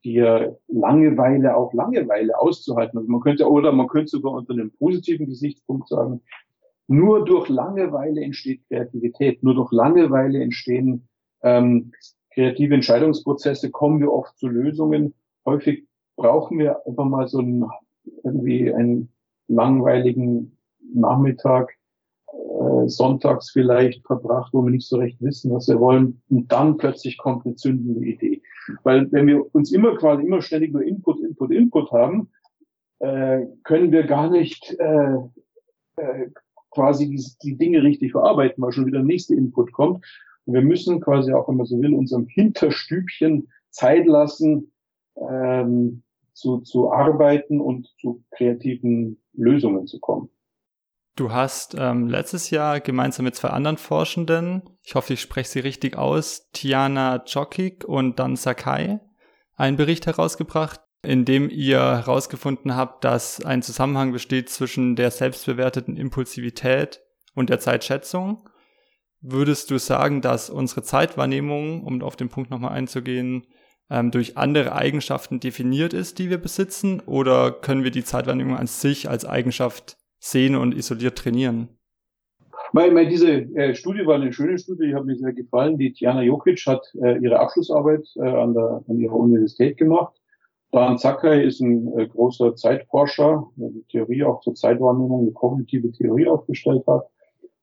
die 0.04 0.14
ja 0.14 0.50
Langeweile 0.68 1.56
auch 1.56 1.72
Langeweile 1.74 2.38
auszuhalten. 2.38 2.98
Also 2.98 3.10
man 3.10 3.20
könnte, 3.20 3.48
oder 3.48 3.72
man 3.72 3.88
könnte 3.88 4.08
sogar 4.08 4.32
unter 4.32 4.54
einem 4.54 4.72
positiven 4.72 5.26
Gesichtspunkt 5.26 5.88
sagen, 5.88 6.22
nur 6.88 7.24
durch 7.24 7.48
Langeweile 7.48 8.22
entsteht 8.22 8.62
Kreativität, 8.68 9.42
nur 9.42 9.54
durch 9.54 9.70
Langeweile 9.72 10.42
entstehen 10.42 11.08
ähm, 11.42 11.92
kreative 12.32 12.74
Entscheidungsprozesse 12.74 13.70
kommen 13.70 14.00
wir 14.00 14.12
oft 14.12 14.36
zu 14.38 14.48
Lösungen. 14.48 15.14
Häufig 15.44 15.86
brauchen 16.16 16.58
wir 16.58 16.86
einfach 16.86 17.04
mal 17.04 17.28
so 17.28 17.38
einen, 17.38 17.64
irgendwie 18.24 18.72
einen 18.72 19.12
langweiligen 19.48 20.56
Nachmittag, 20.94 21.72
äh, 22.32 22.88
sonntags 22.88 23.50
vielleicht 23.50 24.06
verbracht, 24.06 24.52
wo 24.52 24.62
wir 24.62 24.70
nicht 24.70 24.88
so 24.88 24.96
recht 24.96 25.20
wissen, 25.20 25.52
was 25.52 25.68
wir 25.68 25.80
wollen. 25.80 26.22
Und 26.28 26.50
dann 26.50 26.76
plötzlich 26.76 27.18
kommt 27.18 27.46
eine 27.46 27.56
zündende 27.56 28.04
Idee. 28.04 28.42
Weil 28.84 29.10
wenn 29.12 29.26
wir 29.26 29.54
uns 29.54 29.72
immer 29.72 29.96
quasi 29.96 30.24
immer 30.24 30.42
ständig 30.42 30.72
nur 30.72 30.82
Input, 30.82 31.20
Input, 31.20 31.50
Input 31.50 31.90
haben, 31.92 32.30
äh, 33.00 33.46
können 33.64 33.90
wir 33.92 34.04
gar 34.04 34.30
nicht 34.30 34.76
äh, 34.78 35.16
äh, 35.96 36.30
quasi 36.70 37.08
die, 37.08 37.22
die 37.42 37.56
Dinge 37.56 37.82
richtig 37.82 38.12
verarbeiten, 38.12 38.62
weil 38.62 38.72
schon 38.72 38.86
wieder 38.86 38.98
der 38.98 39.06
nächste 39.06 39.34
Input 39.34 39.72
kommt. 39.72 40.04
Und 40.44 40.54
wir 40.54 40.62
müssen 40.62 41.00
quasi 41.00 41.32
auch, 41.32 41.48
wenn 41.48 41.56
man 41.56 41.66
so 41.66 41.80
will, 41.80 41.94
unserem 41.94 42.26
Hinterstübchen 42.26 43.48
Zeit 43.70 44.06
lassen, 44.06 44.71
ähm, 45.16 46.02
zu, 46.32 46.60
zu 46.60 46.92
arbeiten 46.92 47.60
und 47.60 47.88
zu 48.00 48.24
kreativen 48.30 49.22
Lösungen 49.32 49.86
zu 49.86 50.00
kommen. 50.00 50.30
Du 51.14 51.30
hast 51.30 51.76
ähm, 51.78 52.08
letztes 52.08 52.50
Jahr 52.50 52.80
gemeinsam 52.80 53.24
mit 53.24 53.34
zwei 53.34 53.50
anderen 53.50 53.76
Forschenden, 53.76 54.62
ich 54.82 54.94
hoffe, 54.94 55.12
ich 55.12 55.20
spreche 55.20 55.50
sie 55.50 55.60
richtig 55.60 55.98
aus, 55.98 56.48
Tiana 56.52 57.18
Djokic 57.18 57.84
und 57.84 58.18
Dan 58.18 58.36
Sakai, 58.36 59.00
einen 59.54 59.76
Bericht 59.76 60.06
herausgebracht, 60.06 60.80
in 61.02 61.26
dem 61.26 61.50
ihr 61.50 61.80
herausgefunden 61.80 62.76
habt, 62.76 63.04
dass 63.04 63.44
ein 63.44 63.60
Zusammenhang 63.60 64.12
besteht 64.12 64.48
zwischen 64.48 64.96
der 64.96 65.10
selbstbewerteten 65.10 65.96
Impulsivität 65.98 67.02
und 67.34 67.50
der 67.50 67.60
Zeitschätzung 67.60 68.48
Würdest 69.24 69.70
du 69.70 69.78
sagen, 69.78 70.20
dass 70.20 70.50
unsere 70.50 70.82
Zeitwahrnehmung, 70.82 71.84
um 71.84 72.02
auf 72.02 72.16
den 72.16 72.28
Punkt 72.28 72.50
nochmal 72.50 72.72
einzugehen, 72.72 73.46
ähm, 73.92 74.10
durch 74.10 74.38
andere 74.38 74.74
Eigenschaften 74.74 75.38
definiert 75.38 75.92
ist, 75.92 76.18
die 76.18 76.30
wir 76.30 76.38
besitzen? 76.38 77.00
Oder 77.06 77.52
können 77.52 77.84
wir 77.84 77.90
die 77.90 78.04
Zeitwahrnehmung 78.04 78.56
an 78.56 78.66
sich 78.66 79.08
als 79.08 79.24
Eigenschaft 79.24 79.96
sehen 80.18 80.56
und 80.56 80.74
isoliert 80.74 81.18
trainieren? 81.18 81.68
Weil, 82.72 82.94
weil 82.94 83.06
diese 83.06 83.30
äh, 83.30 83.74
Studie 83.74 84.06
war 84.06 84.14
eine 84.14 84.32
schöne 84.32 84.58
Studie, 84.58 84.88
die 84.88 84.94
hat 84.94 85.04
mir 85.04 85.16
sehr 85.16 85.34
gefallen. 85.34 85.76
Die 85.76 85.92
Tiana 85.92 86.22
Jokic 86.22 86.66
hat 86.66 86.82
äh, 87.02 87.18
ihre 87.18 87.38
Abschlussarbeit 87.38 88.08
äh, 88.16 88.22
an, 88.22 88.54
der, 88.54 88.82
an 88.88 88.98
ihrer 88.98 89.14
Universität 89.14 89.76
gemacht. 89.76 90.14
Dan 90.70 90.96
Sakai 90.96 91.42
ist 91.42 91.60
ein 91.60 91.92
äh, 91.98 92.06
großer 92.06 92.56
Zeitforscher, 92.56 93.46
der 93.56 93.68
die 93.68 93.84
Theorie 93.90 94.24
auch 94.24 94.40
zur 94.40 94.54
Zeitwahrnehmung, 94.54 95.20
eine 95.20 95.32
kognitive 95.32 95.92
Theorie 95.92 96.28
aufgestellt 96.28 96.84
hat. 96.86 97.08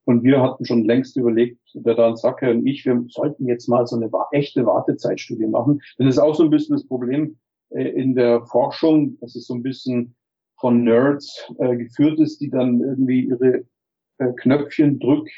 Und 0.09 0.23
wir 0.23 0.41
hatten 0.41 0.65
schon 0.65 0.85
längst 0.85 1.17
überlegt, 1.17 1.59
der 1.75 1.93
Dan 1.93 2.15
Sacker 2.15 2.49
und 2.49 2.65
ich, 2.65 2.83
wir 2.83 3.05
sollten 3.09 3.45
jetzt 3.45 3.67
mal 3.67 3.85
so 3.85 3.95
eine 3.95 4.09
echte 4.31 4.65
Wartezeitstudie 4.65 5.45
machen. 5.45 5.81
Das 5.99 6.07
ist 6.07 6.17
auch 6.17 6.33
so 6.33 6.45
ein 6.45 6.49
bisschen 6.49 6.75
das 6.75 6.87
Problem 6.87 7.37
äh, 7.69 7.89
in 7.89 8.15
der 8.15 8.43
Forschung, 8.47 9.19
dass 9.19 9.35
es 9.35 9.45
so 9.45 9.53
ein 9.53 9.61
bisschen 9.61 10.15
von 10.59 10.83
Nerds 10.83 11.53
äh, 11.59 11.77
geführt 11.77 12.19
ist, 12.19 12.41
die 12.41 12.49
dann 12.49 12.81
irgendwie 12.81 13.27
ihre 13.27 13.65
äh, 14.17 14.33
Knöpfchen 14.37 14.97
drück 14.97 15.29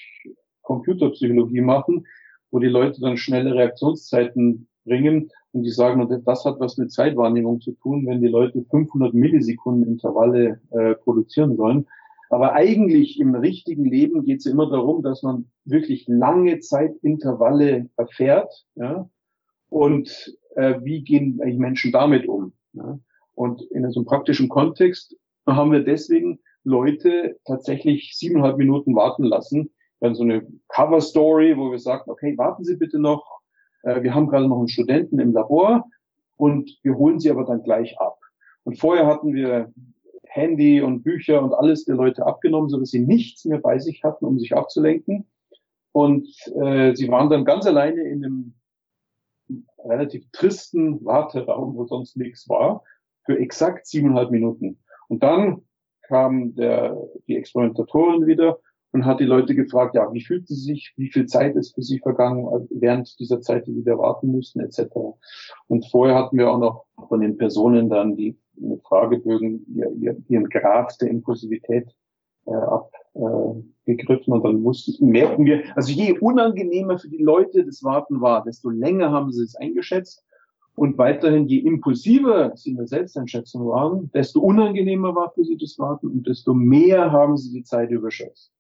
Computerpsychologie 0.62 1.60
machen, 1.60 2.08
wo 2.50 2.60
die 2.60 2.68
Leute 2.68 3.02
dann 3.02 3.18
schnelle 3.18 3.54
Reaktionszeiten 3.54 4.70
bringen 4.86 5.32
und 5.52 5.64
die 5.64 5.70
sagen, 5.70 6.08
das 6.24 6.46
hat 6.46 6.62
was 6.62 6.78
mit 6.78 6.94
Zeitwahrnehmung 6.94 7.60
zu 7.60 7.74
tun, 7.74 8.08
wenn 8.08 8.22
die 8.22 8.30
Leute 8.30 8.64
500 8.72 9.14
Millisekunden 9.14 9.86
Intervalle 9.86 10.62
äh, 10.70 10.96
produzieren 10.96 11.58
sollen. 11.58 11.88
Aber 12.32 12.54
eigentlich 12.54 13.20
im 13.20 13.36
richtigen 13.36 13.84
Leben 13.84 14.24
geht 14.24 14.40
es 14.40 14.46
immer 14.46 14.70
darum, 14.70 15.04
dass 15.04 15.22
man 15.22 15.52
wirklich 15.66 16.06
lange 16.08 16.60
Zeitintervalle 16.60 17.90
erfährt. 17.98 18.66
Ja? 18.76 19.10
Und 19.68 20.38
äh, 20.56 20.76
wie 20.82 21.04
gehen 21.04 21.42
eigentlich 21.42 21.60
Menschen 21.60 21.92
damit 21.92 22.30
um? 22.30 22.54
Ja? 22.72 22.98
Und 23.36 23.62
in 23.64 23.90
so 23.92 24.00
einem 24.00 24.06
praktischen 24.06 24.48
Kontext 24.48 25.18
haben 25.46 25.74
wir 25.74 25.84
deswegen 25.84 26.40
Leute 26.64 27.38
tatsächlich 27.44 28.16
siebeneinhalb 28.16 28.58
Minuten 28.58 28.96
warten 28.96 29.26
lassen. 29.26 29.70
Dann 30.00 30.16
so 30.16 30.24
eine 30.24 30.48
Cover 30.70 31.02
Story, 31.02 31.58
wo 31.58 31.70
wir 31.70 31.80
sagen, 31.80 32.10
okay, 32.10 32.38
warten 32.38 32.64
Sie 32.64 32.78
bitte 32.78 32.98
noch. 32.98 33.42
Äh, 33.84 34.04
wir 34.04 34.16
haben 34.16 34.28
gerade 34.28 34.48
noch 34.48 34.60
einen 34.60 34.70
Studenten 34.70 35.20
im 35.20 35.34
Labor 35.34 35.84
und 36.38 36.80
wir 36.82 36.96
holen 36.96 37.20
Sie 37.20 37.30
aber 37.30 37.44
dann 37.44 37.64
gleich 37.64 38.00
ab. 38.00 38.18
Und 38.64 38.80
vorher 38.80 39.06
hatten 39.06 39.34
wir 39.34 39.74
Handy 40.34 40.82
und 40.82 41.04
Bücher 41.04 41.42
und 41.42 41.54
alles 41.54 41.84
der 41.84 41.96
Leute 41.96 42.26
abgenommen, 42.26 42.70
so 42.70 42.80
dass 42.80 42.90
sie 42.90 43.06
nichts 43.06 43.44
mehr 43.44 43.60
bei 43.60 43.80
sich 43.80 44.04
hatten, 44.04 44.26
um 44.26 44.40
sich 44.40 44.56
abzulenken. 44.56 45.28
Und 45.92 46.28
äh, 46.56 46.96
sie 46.96 47.10
waren 47.10 47.30
dann 47.30 47.44
ganz 47.44 47.66
alleine 47.66 48.02
in 48.04 48.24
einem 48.24 48.54
relativ 49.84 50.26
tristen 50.32 51.04
Warteraum, 51.04 51.76
wo 51.76 51.86
sonst 51.86 52.16
nichts 52.16 52.48
war, 52.48 52.84
für 53.26 53.38
exakt 53.38 53.86
siebeneinhalb 53.88 54.32
Minuten. 54.32 54.80
Und 55.10 55.22
dann 55.22 55.64
kam 56.04 56.56
der, 56.56 56.98
die 57.28 57.36
Experimentatorin 57.36 58.26
wieder 58.26 58.60
und 58.92 59.06
hat 59.06 59.20
die 59.20 59.26
Leute 59.26 59.56
gefragt, 59.56 59.96
ja, 59.96 60.12
wie 60.14 60.24
fühlten 60.24 60.54
sie 60.54 60.74
sich, 60.74 60.94
wie 60.98 61.10
viel 61.10 61.26
Zeit 61.26 61.56
ist 61.56 61.76
für 61.76 61.82
sie 61.82 62.00
vergangen 62.00 62.68
während 62.70 63.18
dieser 63.20 63.42
Zeit, 63.42 63.68
die 63.68 63.74
sie 63.74 63.84
da 63.84 63.98
warten 63.98 64.32
müssten, 64.32 64.60
etc. 64.60 64.88
Und 65.68 65.90
vorher 65.90 66.16
hatten 66.16 66.38
wir 66.38 66.52
auch 66.52 66.60
noch 66.60 66.86
von 67.08 67.22
den 67.22 67.38
Personen 67.38 67.90
dann 67.90 68.16
die 68.16 68.38
Fragebögen 68.84 69.66
ihren 70.28 70.50
Grad 70.50 71.02
der 71.02 71.10
Impulsivität 71.10 71.88
äh, 72.46 72.54
abgegriffen 72.54 74.34
äh, 74.34 74.36
und 74.36 74.44
dann 74.44 74.62
mussten, 74.62 75.08
merken 75.08 75.46
wir, 75.46 75.64
also 75.76 75.92
je 75.92 76.18
unangenehmer 76.20 77.00
für 77.00 77.10
die 77.10 77.24
Leute 77.24 77.66
das 77.66 77.84
Warten 77.84 78.22
war, 78.22 78.44
desto 78.44 78.70
länger 78.70 79.12
haben 79.12 79.32
sie 79.32 79.44
es 79.44 79.56
eingeschätzt 79.56 80.26
Und 80.76 80.98
weiterhin, 80.98 81.48
je 81.48 81.60
impulsiver 81.60 82.56
sie 82.56 82.72
in 82.72 82.78
der 82.78 82.88
Selbsteinschätzung 82.88 83.68
waren, 83.68 84.10
desto 84.14 84.40
unangenehmer 84.40 85.14
war 85.16 85.32
für 85.32 85.44
sie 85.44 85.58
das 85.58 85.78
Warten 85.80 86.08
und 86.08 86.28
desto 86.28 86.54
mehr 86.54 87.12
haben 87.12 87.38
sie 87.38 87.52
die 87.52 87.64
Zeit 87.64 87.92
überschätzt. 87.92 88.52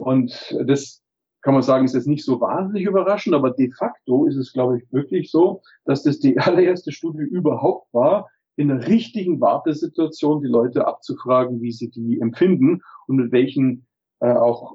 Und 0.00 0.56
das 0.66 1.02
kann 1.42 1.54
man 1.54 1.62
sagen, 1.62 1.84
ist 1.84 1.94
jetzt 1.94 2.06
nicht 2.06 2.24
so 2.24 2.40
wahnsinnig 2.40 2.86
überraschend, 2.86 3.34
aber 3.34 3.50
de 3.50 3.70
facto 3.70 4.26
ist 4.26 4.36
es, 4.36 4.52
glaube 4.52 4.78
ich, 4.78 4.92
wirklich 4.92 5.30
so, 5.30 5.62
dass 5.84 6.02
das 6.02 6.18
die 6.18 6.38
allererste 6.38 6.92
Studie 6.92 7.22
überhaupt 7.22 7.92
war, 7.92 8.28
in 8.56 8.70
einer 8.70 8.86
richtigen 8.88 9.40
Wartesituation 9.40 10.42
die 10.42 10.48
Leute 10.48 10.86
abzufragen, 10.86 11.62
wie 11.62 11.70
sie 11.70 11.90
die 11.90 12.20
empfinden 12.20 12.82
und 13.06 13.16
mit 13.16 13.30
welchen 13.30 13.86
äh, 14.18 14.32
auch 14.32 14.74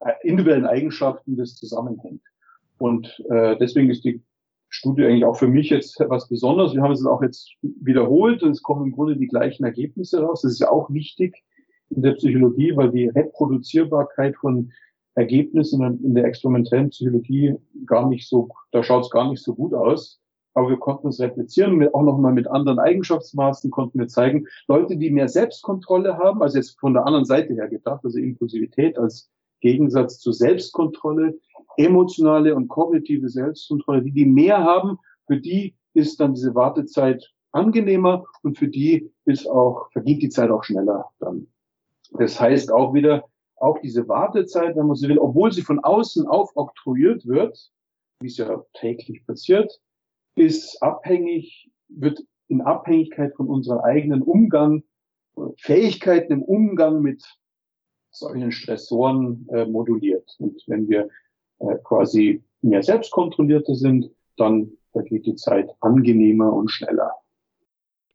äh, 0.00 0.12
individuellen 0.22 0.66
Eigenschaften 0.66 1.36
das 1.36 1.54
zusammenhängt. 1.54 2.22
Und 2.78 3.22
äh, 3.30 3.56
deswegen 3.58 3.88
ist 3.88 4.04
die 4.04 4.22
Studie 4.68 5.04
eigentlich 5.04 5.24
auch 5.24 5.36
für 5.36 5.46
mich 5.46 5.70
jetzt 5.70 5.98
was 6.08 6.28
Besonderes. 6.28 6.74
Wir 6.74 6.82
haben 6.82 6.92
es 6.92 7.06
auch 7.06 7.22
jetzt 7.22 7.54
wiederholt 7.62 8.42
und 8.42 8.50
es 8.50 8.62
kommen 8.62 8.86
im 8.86 8.92
Grunde 8.92 9.16
die 9.16 9.28
gleichen 9.28 9.64
Ergebnisse 9.64 10.20
raus. 10.20 10.42
Das 10.42 10.52
ist 10.52 10.60
ja 10.60 10.70
auch 10.70 10.90
wichtig 10.90 11.44
in 11.90 12.02
der 12.02 12.12
Psychologie, 12.12 12.76
weil 12.76 12.90
die 12.90 13.08
Reproduzierbarkeit 13.08 14.36
von 14.36 14.72
Ergebnissen 15.14 15.82
in 16.02 16.14
der 16.14 16.24
experimentellen 16.24 16.90
Psychologie 16.90 17.54
gar 17.86 18.08
nicht 18.08 18.28
so, 18.28 18.48
da 18.72 18.82
schaut 18.82 19.04
es 19.04 19.10
gar 19.10 19.28
nicht 19.30 19.42
so 19.42 19.54
gut 19.54 19.72
aus 19.72 20.20
aber 20.56 20.70
wir 20.70 20.78
konnten 20.78 21.08
es 21.08 21.20
replizieren, 21.20 21.86
auch 21.92 22.02
nochmal 22.02 22.32
mit 22.32 22.48
anderen 22.48 22.78
Eigenschaftsmaßen 22.78 23.70
konnten 23.70 23.98
wir 23.98 24.08
zeigen, 24.08 24.46
Leute, 24.68 24.96
die 24.96 25.10
mehr 25.10 25.28
Selbstkontrolle 25.28 26.16
haben, 26.16 26.42
also 26.42 26.56
jetzt 26.56 26.80
von 26.80 26.94
der 26.94 27.06
anderen 27.06 27.26
Seite 27.26 27.52
her 27.52 27.68
gedacht, 27.68 28.00
also 28.02 28.18
Impulsivität 28.18 28.98
als 28.98 29.30
Gegensatz 29.60 30.18
zur 30.18 30.32
Selbstkontrolle, 30.32 31.38
emotionale 31.76 32.54
und 32.54 32.68
kognitive 32.68 33.28
Selbstkontrolle, 33.28 34.02
die 34.02 34.12
die 34.12 34.24
mehr 34.24 34.64
haben, 34.64 34.98
für 35.26 35.38
die 35.38 35.74
ist 35.92 36.20
dann 36.20 36.32
diese 36.32 36.54
Wartezeit 36.54 37.30
angenehmer 37.52 38.24
und 38.42 38.56
für 38.56 38.68
die 38.68 39.12
ist 39.26 39.46
auch, 39.46 39.90
vergeht 39.92 40.22
die 40.22 40.30
Zeit 40.30 40.50
auch 40.50 40.64
schneller 40.64 41.10
dann. 41.18 41.48
Das 42.18 42.40
heißt 42.40 42.72
auch 42.72 42.94
wieder, 42.94 43.24
auch 43.56 43.78
diese 43.80 44.06
Wartezeit, 44.08 44.76
wenn 44.76 44.86
man 44.86 44.96
so 44.96 45.08
will, 45.08 45.18
obwohl 45.18 45.52
sie 45.52 45.62
von 45.62 45.80
außen 45.80 46.26
aufoktroyiert 46.26 47.26
wird, 47.26 47.58
wie 48.20 48.26
es 48.26 48.36
ja 48.36 48.62
täglich 48.74 49.26
passiert, 49.26 49.80
ist 50.34 50.82
abhängig, 50.82 51.70
wird 51.88 52.22
in 52.48 52.60
Abhängigkeit 52.60 53.34
von 53.34 53.48
unserem 53.48 53.80
eigenen 53.80 54.22
Umgang, 54.22 54.82
Fähigkeiten 55.58 56.32
im 56.32 56.42
Umgang 56.42 57.02
mit 57.02 57.24
solchen 58.10 58.52
Stressoren 58.52 59.46
äh, 59.50 59.66
moduliert. 59.66 60.34
Und 60.38 60.62
wenn 60.66 60.88
wir 60.88 61.08
äh, 61.58 61.76
quasi 61.84 62.42
mehr 62.62 62.82
selbstkontrollierter 62.82 63.74
sind, 63.74 64.10
dann 64.36 64.72
vergeht 64.92 65.26
die 65.26 65.34
Zeit 65.34 65.70
angenehmer 65.80 66.52
und 66.52 66.70
schneller. 66.70 67.12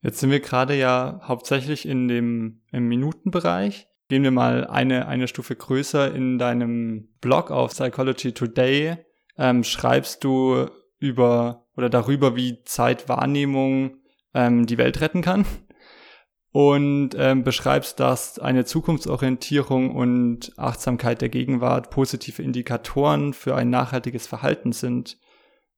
Jetzt 0.01 0.19
sind 0.19 0.31
wir 0.31 0.39
gerade 0.39 0.75
ja 0.75 1.21
hauptsächlich 1.23 1.87
in 1.87 2.07
dem 2.07 2.61
im 2.71 2.87
Minutenbereich. 2.87 3.87
Gehen 4.11 4.23
wir 4.23 4.31
mal 4.31 4.67
eine, 4.67 5.07
eine 5.07 5.29
Stufe 5.29 5.55
größer. 5.55 6.13
In 6.13 6.37
deinem 6.37 7.07
Blog 7.21 7.49
auf 7.49 7.71
Psychology 7.71 8.33
Today 8.33 8.97
ähm, 9.37 9.63
schreibst 9.63 10.25
du 10.25 10.65
über 10.99 11.65
oder 11.77 11.89
darüber, 11.89 12.35
wie 12.35 12.61
Zeitwahrnehmung 12.65 14.01
ähm, 14.33 14.65
die 14.65 14.77
Welt 14.77 14.99
retten 14.99 15.21
kann. 15.21 15.45
Und 16.51 17.11
ähm, 17.17 17.45
beschreibst, 17.45 18.01
dass 18.01 18.37
eine 18.37 18.65
Zukunftsorientierung 18.65 19.95
und 19.95 20.51
Achtsamkeit 20.57 21.21
der 21.21 21.29
Gegenwart 21.29 21.89
positive 21.89 22.43
Indikatoren 22.43 23.31
für 23.31 23.55
ein 23.55 23.69
nachhaltiges 23.69 24.27
Verhalten 24.27 24.73
sind. 24.73 25.19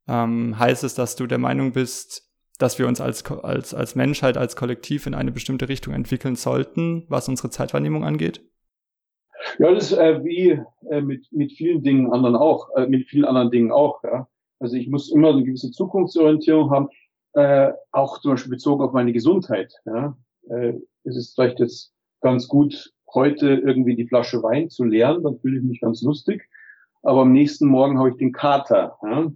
Ähm, 0.07 0.57
heißt 0.57 0.83
es, 0.83 0.95
dass 0.95 1.15
du 1.15 1.27
der 1.27 1.37
Meinung 1.37 1.71
bist, 1.71 2.32
dass 2.63 2.79
wir 2.79 2.87
uns 2.87 3.01
als, 3.01 3.29
als, 3.29 3.73
als 3.73 3.93
Menschheit, 3.93 4.37
als 4.37 4.55
Kollektiv 4.55 5.05
in 5.05 5.15
eine 5.15 5.33
bestimmte 5.33 5.67
Richtung 5.67 5.93
entwickeln 5.93 6.37
sollten, 6.37 7.03
was 7.09 7.27
unsere 7.27 7.49
Zeitwahrnehmung 7.49 8.05
angeht? 8.05 8.41
Ja, 9.59 9.73
das 9.73 9.91
ist 9.91 9.97
äh, 9.97 10.23
wie 10.23 10.61
äh, 10.89 11.01
mit, 11.01 11.27
mit 11.33 11.51
vielen 11.51 11.83
Dingen 11.83 12.13
anderen 12.13 12.37
auch, 12.37 12.69
äh, 12.77 12.87
mit 12.87 13.09
vielen 13.09 13.25
anderen 13.25 13.51
Dingen 13.51 13.73
auch, 13.73 14.01
ja. 14.05 14.29
Also 14.59 14.77
ich 14.77 14.87
muss 14.87 15.11
immer 15.11 15.31
eine 15.31 15.43
gewisse 15.43 15.71
Zukunftsorientierung 15.71 16.71
haben, 16.71 16.87
äh, 17.33 17.73
auch 17.91 18.21
zum 18.21 18.31
Beispiel 18.31 18.51
bezogen 18.51 18.81
auf 18.81 18.93
meine 18.93 19.11
Gesundheit. 19.11 19.73
Ja. 19.85 20.17
Äh, 20.49 20.75
es 21.03 21.17
ist 21.17 21.35
vielleicht 21.35 21.59
jetzt 21.59 21.93
ganz 22.21 22.47
gut, 22.47 22.93
heute 23.13 23.55
irgendwie 23.55 23.97
die 23.97 24.07
Flasche 24.07 24.41
Wein 24.41 24.69
zu 24.69 24.85
leeren, 24.85 25.21
dann 25.21 25.37
fühle 25.39 25.57
ich 25.57 25.63
mich 25.65 25.81
ganz 25.81 26.01
lustig. 26.01 26.47
Aber 27.01 27.23
am 27.23 27.33
nächsten 27.33 27.67
Morgen 27.67 27.99
habe 27.99 28.11
ich 28.11 28.15
den 28.15 28.31
Kater. 28.31 28.97
Ja. 29.03 29.29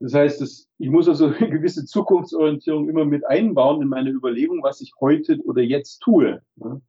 Das 0.00 0.14
heißt, 0.14 0.40
dass 0.40 0.68
ich 0.78 0.90
muss 0.90 1.08
also 1.08 1.26
eine 1.38 1.50
gewisse 1.50 1.84
Zukunftsorientierung 1.86 2.88
immer 2.88 3.04
mit 3.04 3.26
einbauen 3.26 3.82
in 3.82 3.88
meine 3.88 4.10
Überlegung, 4.10 4.62
was 4.62 4.80
ich 4.80 4.92
heute 5.00 5.38
oder 5.44 5.62
jetzt 5.62 6.00
tue. 6.00 6.42
Ja. 6.56 6.80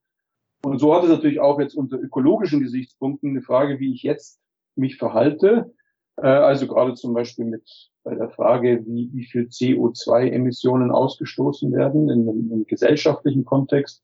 Und 0.63 0.79
so 0.79 0.95
hat 0.95 1.03
es 1.03 1.09
natürlich 1.09 1.39
auch 1.39 1.59
jetzt 1.59 1.75
unter 1.75 1.97
ökologischen 1.97 2.59
Gesichtspunkten 2.59 3.29
eine 3.29 3.41
Frage, 3.41 3.79
wie 3.79 3.93
ich 3.93 4.01
jetzt 4.01 4.39
mich 4.75 4.97
verhalte. 4.97 5.73
Äh, 6.17 6.27
also 6.27 6.67
gerade 6.67 6.95
zum 6.95 7.13
Beispiel 7.13 7.45
mit 7.45 7.91
bei 8.03 8.15
der 8.15 8.29
Frage, 8.29 8.83
wie, 8.85 9.09
wie 9.13 9.25
viel 9.25 9.43
CO2-Emissionen 9.43 10.91
ausgestoßen 10.91 11.73
werden 11.73 12.09
in 12.09 12.21
einem, 12.21 12.39
in 12.39 12.51
einem 12.51 12.65
gesellschaftlichen 12.67 13.45
Kontext. 13.45 14.03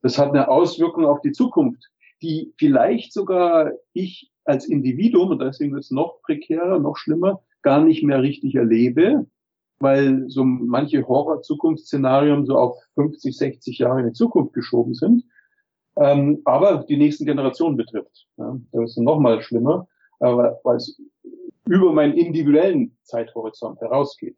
Das 0.00 0.18
hat 0.18 0.30
eine 0.30 0.48
Auswirkung 0.48 1.04
auf 1.06 1.20
die 1.20 1.32
Zukunft, 1.32 1.90
die 2.22 2.52
vielleicht 2.56 3.12
sogar 3.12 3.72
ich 3.92 4.32
als 4.44 4.66
Individuum, 4.66 5.30
und 5.30 5.38
deswegen 5.40 5.72
wird 5.72 5.84
es 5.84 5.90
noch 5.90 6.20
prekärer, 6.22 6.78
noch 6.78 6.96
schlimmer, 6.96 7.42
gar 7.62 7.84
nicht 7.84 8.02
mehr 8.02 8.22
richtig 8.22 8.54
erlebe, 8.54 9.26
weil 9.80 10.28
so 10.28 10.44
manche 10.44 11.06
Horror-Zukunftsszenarien 11.06 12.46
so 12.46 12.56
auf 12.56 12.76
50, 12.94 13.36
60 13.36 13.78
Jahre 13.78 14.00
in 14.00 14.06
die 14.06 14.12
Zukunft 14.12 14.52
geschoben 14.52 14.94
sind. 14.94 15.24
Ähm, 15.96 16.40
aber 16.44 16.84
die 16.88 16.96
nächsten 16.96 17.26
Generationen 17.26 17.76
betrifft. 17.76 18.26
Ja, 18.36 18.58
das 18.72 18.90
ist 18.90 18.98
noch 18.98 19.18
mal 19.18 19.42
schlimmer, 19.42 19.86
aber 20.20 20.58
weil 20.64 20.76
es 20.76 21.00
über 21.66 21.92
meinen 21.92 22.14
individuellen 22.14 22.96
Zeithorizont 23.02 23.80
herausgeht. 23.80 24.36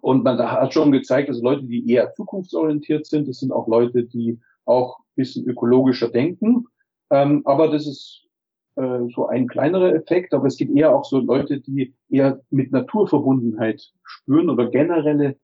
Und 0.00 0.22
man 0.22 0.38
hat 0.38 0.74
schon 0.74 0.92
gezeigt, 0.92 1.28
dass 1.28 1.40
Leute, 1.40 1.64
die 1.64 1.90
eher 1.90 2.12
zukunftsorientiert 2.14 3.06
sind, 3.06 3.26
das 3.26 3.40
sind 3.40 3.52
auch 3.52 3.66
Leute, 3.68 4.04
die 4.04 4.38
auch 4.66 5.00
bisschen 5.18 5.46
ökologischer 5.46 6.08
denken. 6.08 6.66
Ähm, 7.10 7.42
aber 7.44 7.68
das 7.68 7.86
ist 7.86 8.24
äh, 8.78 9.08
so 9.12 9.26
ein 9.26 9.48
kleinerer 9.48 9.94
Effekt. 9.94 10.32
Aber 10.32 10.46
es 10.46 10.56
gibt 10.56 10.76
eher 10.76 10.94
auch 10.94 11.04
so 11.04 11.18
Leute, 11.18 11.60
die 11.60 11.94
eher 12.08 12.40
mit 12.50 12.70
Naturverbundenheit 12.70 13.92
spüren 14.04 14.50
oder 14.50 14.70
generelle, 14.70 15.36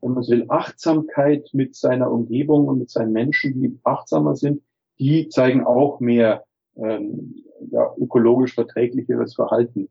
wenn 0.00 0.12
man 0.12 0.22
so 0.22 0.32
will, 0.32 0.44
Achtsamkeit 0.48 1.48
mit 1.52 1.74
seiner 1.74 2.10
Umgebung 2.10 2.68
und 2.68 2.78
mit 2.78 2.90
seinen 2.90 3.12
Menschen, 3.12 3.60
die 3.60 3.78
achtsamer 3.82 4.36
sind, 4.36 4.62
die 5.00 5.28
zeigen 5.28 5.64
auch 5.64 5.98
mehr 5.98 6.44
ähm, 6.76 7.34
ja, 7.70 7.92
ökologisch 7.98 8.54
verträglicheres 8.54 9.34
Verhalten. 9.34 9.88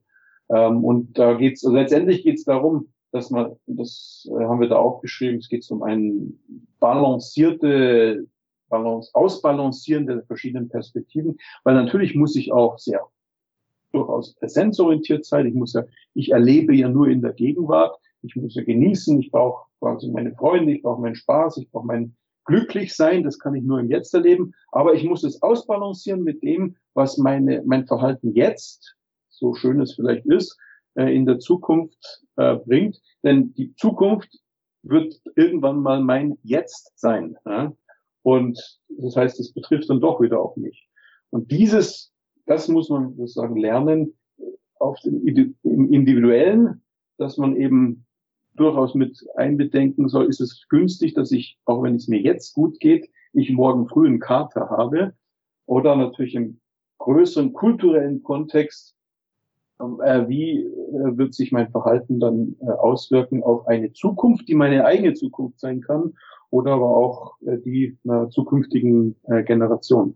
Ähm, 0.50 0.84
und 0.86 1.20
da 1.20 1.34
geht's, 1.34 1.66
also 1.66 1.76
letztendlich 1.76 2.24
geht's 2.24 2.46
darum, 2.46 2.88
dass 3.12 3.32
man, 3.32 3.56
das 3.66 4.30
haben 4.32 4.62
wir 4.62 4.70
da 4.70 4.78
auch 4.78 5.02
geschrieben, 5.02 5.40
es 5.40 5.50
geht 5.50 5.70
um 5.72 5.84
ein 5.84 6.40
balancierte, 6.80 8.28
Balance, 8.70 9.10
Ausbalancieren 9.14 10.08
der 10.08 10.24
verschiedenen 10.24 10.70
Perspektiven, 10.70 11.38
weil 11.64 11.76
natürlich 11.76 12.16
muss 12.16 12.36
ich 12.36 12.52
auch 12.52 12.78
sehr 12.78 13.02
durchaus 13.92 14.34
präsenzorientiert 14.36 15.26
sein. 15.26 15.46
Ich 15.48 15.54
muss 15.54 15.74
ja, 15.74 15.84
ich 16.14 16.32
erlebe 16.32 16.76
ja 16.76 16.90
nur 16.90 17.08
in 17.08 17.22
der 17.22 17.34
Gegenwart. 17.34 17.98
Ich 18.22 18.36
muss 18.36 18.56
ja 18.56 18.64
genießen. 18.64 19.20
Ich 19.20 19.32
brauche 19.32 19.66
quasi 19.80 20.10
meine 20.10 20.34
Freunde, 20.36 20.74
ich 20.74 20.82
brauche 20.82 21.02
meinen 21.02 21.16
Spaß, 21.16 21.58
ich 21.58 21.70
brauche 21.72 21.88
mein 21.88 22.16
glücklich 22.46 22.96
sein. 22.96 23.24
Das 23.24 23.40
kann 23.40 23.56
ich 23.56 23.64
nur 23.64 23.80
im 23.80 23.90
Jetzt 23.90 24.14
erleben. 24.14 24.54
Aber 24.72 24.94
ich 24.94 25.04
muss 25.04 25.24
es 25.24 25.42
ausbalancieren 25.42 26.24
mit 26.24 26.44
dem, 26.44 26.76
was 26.94 27.18
meine, 27.18 27.64
mein 27.66 27.86
Verhalten 27.86 28.34
jetzt 28.34 28.96
so 29.30 29.54
schön 29.54 29.80
es 29.80 29.94
vielleicht 29.94 30.26
ist, 30.26 30.58
äh, 30.96 31.16
in 31.16 31.26
der 31.26 31.40
Zukunft 31.40 32.24
äh, 32.38 32.56
bringt. 32.56 33.00
Denn 33.24 33.54
die 33.54 33.76
Zukunft 33.76 34.40
wird 34.84 35.22
irgendwann 35.36 35.82
mal 35.82 36.02
mein 36.02 36.38
Jetzt 36.44 36.92
sein. 36.96 37.38
Ja? 37.46 37.74
Und 38.28 38.60
das 38.90 39.16
heißt, 39.16 39.40
es 39.40 39.54
betrifft 39.54 39.90
dann 39.90 40.02
doch 40.02 40.20
wieder 40.20 40.42
auch 40.42 40.58
mich. 40.58 40.90
Und 41.30 41.50
dieses, 41.50 42.12
das 42.46 42.68
muss 42.68 42.90
man 42.90 43.16
sozusagen 43.16 43.56
lernen, 43.56 44.18
auf 44.80 45.00
dem 45.00 45.26
im 45.26 45.94
Individuellen, 45.94 46.84
dass 47.18 47.38
man 47.38 47.56
eben 47.56 48.06
durchaus 48.56 48.96
mit 48.96 49.18
einbedenken 49.38 50.10
soll, 50.10 50.26
ist 50.26 50.42
es 50.42 50.68
günstig, 50.68 51.14
dass 51.14 51.32
ich, 51.32 51.58
auch 51.64 51.82
wenn 51.84 51.96
es 51.96 52.10
mir 52.10 52.20
jetzt 52.20 52.54
gut 52.54 52.82
geht, 52.82 53.10
ich 53.32 53.50
morgen 53.50 53.88
früh 53.88 54.08
einen 54.08 54.20
Kater 54.20 54.72
habe. 54.72 55.14
Oder 55.66 55.96
natürlich 55.96 56.36
im 56.36 56.60
größeren 56.98 57.54
kulturellen 57.54 58.24
Kontext 58.24 58.94
äh, 59.80 60.28
wie 60.28 60.66
äh, 60.66 61.18
wird 61.18 61.34
sich 61.34 61.54
mein 61.54 61.72
Verhalten 61.72 62.20
dann 62.20 62.58
äh, 62.60 62.72
auswirken 62.72 63.42
auf 63.42 63.68
eine 63.68 63.94
Zukunft, 63.94 64.50
die 64.50 64.56
meine 64.56 64.84
eigene 64.84 65.14
Zukunft 65.14 65.62
sein 65.62 65.80
kann 65.80 66.14
oder 66.50 66.74
aber 66.74 66.96
auch 66.96 67.36
die 67.42 67.98
einer 68.04 68.30
zukünftigen 68.30 69.16
Generation. 69.46 70.16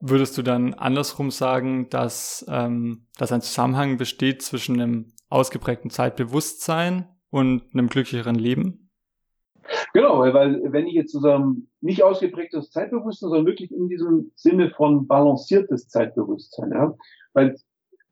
Würdest 0.00 0.38
du 0.38 0.42
dann 0.42 0.74
andersrum 0.74 1.32
sagen, 1.32 1.88
dass, 1.90 2.46
ähm, 2.48 3.06
dass 3.18 3.32
ein 3.32 3.40
Zusammenhang 3.40 3.96
besteht 3.96 4.42
zwischen 4.42 4.80
einem 4.80 5.06
ausgeprägtem 5.28 5.90
Zeitbewusstsein 5.90 7.08
und 7.30 7.62
einem 7.72 7.88
glücklicheren 7.88 8.36
Leben? 8.36 8.90
Genau, 9.92 10.20
weil 10.20 10.62
wenn 10.72 10.86
ich 10.86 10.94
jetzt 10.94 11.12
sozusagen 11.12 11.68
nicht 11.80 12.02
ausgeprägtes 12.02 12.70
Zeitbewusstsein, 12.70 13.30
sondern 13.30 13.46
wirklich 13.46 13.72
in 13.72 13.88
diesem 13.88 14.30
Sinne 14.36 14.70
von 14.70 15.06
balanciertes 15.06 15.88
Zeitbewusstsein, 15.88 16.70
ja, 16.72 16.94
weil 17.32 17.56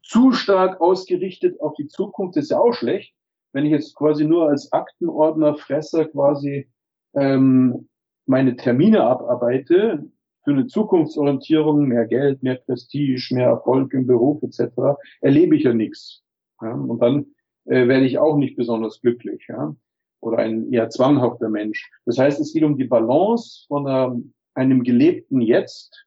zu 0.03 0.33
stark 0.33 0.81
ausgerichtet 0.81 1.61
auf 1.61 1.75
die 1.75 1.89
Zukunft 1.89 2.37
ist 2.37 2.51
ja 2.51 2.59
auch 2.59 2.75
schlecht. 2.75 3.15
Wenn 3.53 3.65
ich 3.65 3.73
jetzt 3.73 3.95
quasi 3.95 4.25
nur 4.25 4.49
als 4.49 4.73
Aktenordner, 4.73 5.57
Fresser 5.57 6.05
quasi 6.07 6.69
ähm, 7.17 7.89
meine 8.27 8.57
Termine 8.57 9.05
abarbeite 9.05 10.05
für 10.45 10.51
eine 10.53 10.67
Zukunftsorientierung, 10.67 11.87
mehr 11.87 12.07
Geld, 12.07 12.43
mehr 12.43 12.57
Prestige, 12.57 13.35
mehr 13.35 13.49
Erfolg 13.49 13.93
im 13.95 14.07
Beruf 14.07 14.43
etc., 14.43 14.99
erlebe 15.21 15.57
ich 15.57 15.65
ja 15.65 15.75
nichts. 15.75 16.23
Ja? 16.63 16.73
Und 16.73 17.01
dann 17.01 17.27
äh, 17.65 17.89
werde 17.89 18.07
ich 18.07 18.19
auch 18.19 18.37
nicht 18.37 18.57
besonders 18.57 19.01
glücklich. 19.01 19.45
Ja? 19.49 19.75
Oder 20.21 20.39
ein 20.39 20.73
eher 20.73 20.89
zwanghafter 20.89 21.49
Mensch. 21.49 21.91
Das 22.05 22.19
heißt, 22.19 22.41
es 22.41 22.53
geht 22.53 22.63
um 22.63 22.77
die 22.77 22.85
Balance 22.85 23.65
von 23.67 23.87
einer, 23.87 24.21
einem 24.55 24.83
gelebten 24.85 25.41
Jetzt, 25.41 26.07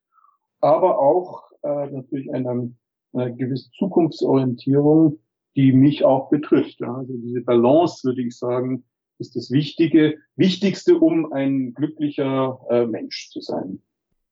aber 0.62 1.00
auch 1.00 1.52
äh, 1.64 1.88
natürlich 1.88 2.34
einer, 2.34 2.70
einer 3.14 3.32
gewissen 3.32 3.72
Zukunftsorientierung, 3.78 5.20
die 5.56 5.74
mich 5.74 6.06
auch 6.06 6.30
betrifft. 6.30 6.80
Ja? 6.80 6.96
Also 6.96 7.14
diese 7.18 7.42
Balance, 7.42 8.08
würde 8.08 8.22
ich 8.22 8.38
sagen, 8.38 8.86
ist 9.20 9.36
das 9.36 9.52
Wichtige, 9.52 10.18
Wichtigste, 10.36 10.98
um 10.98 11.32
ein 11.34 11.74
glücklicher 11.74 12.60
äh, 12.70 12.86
Mensch 12.86 13.30
zu 13.32 13.42
sein. 13.42 13.82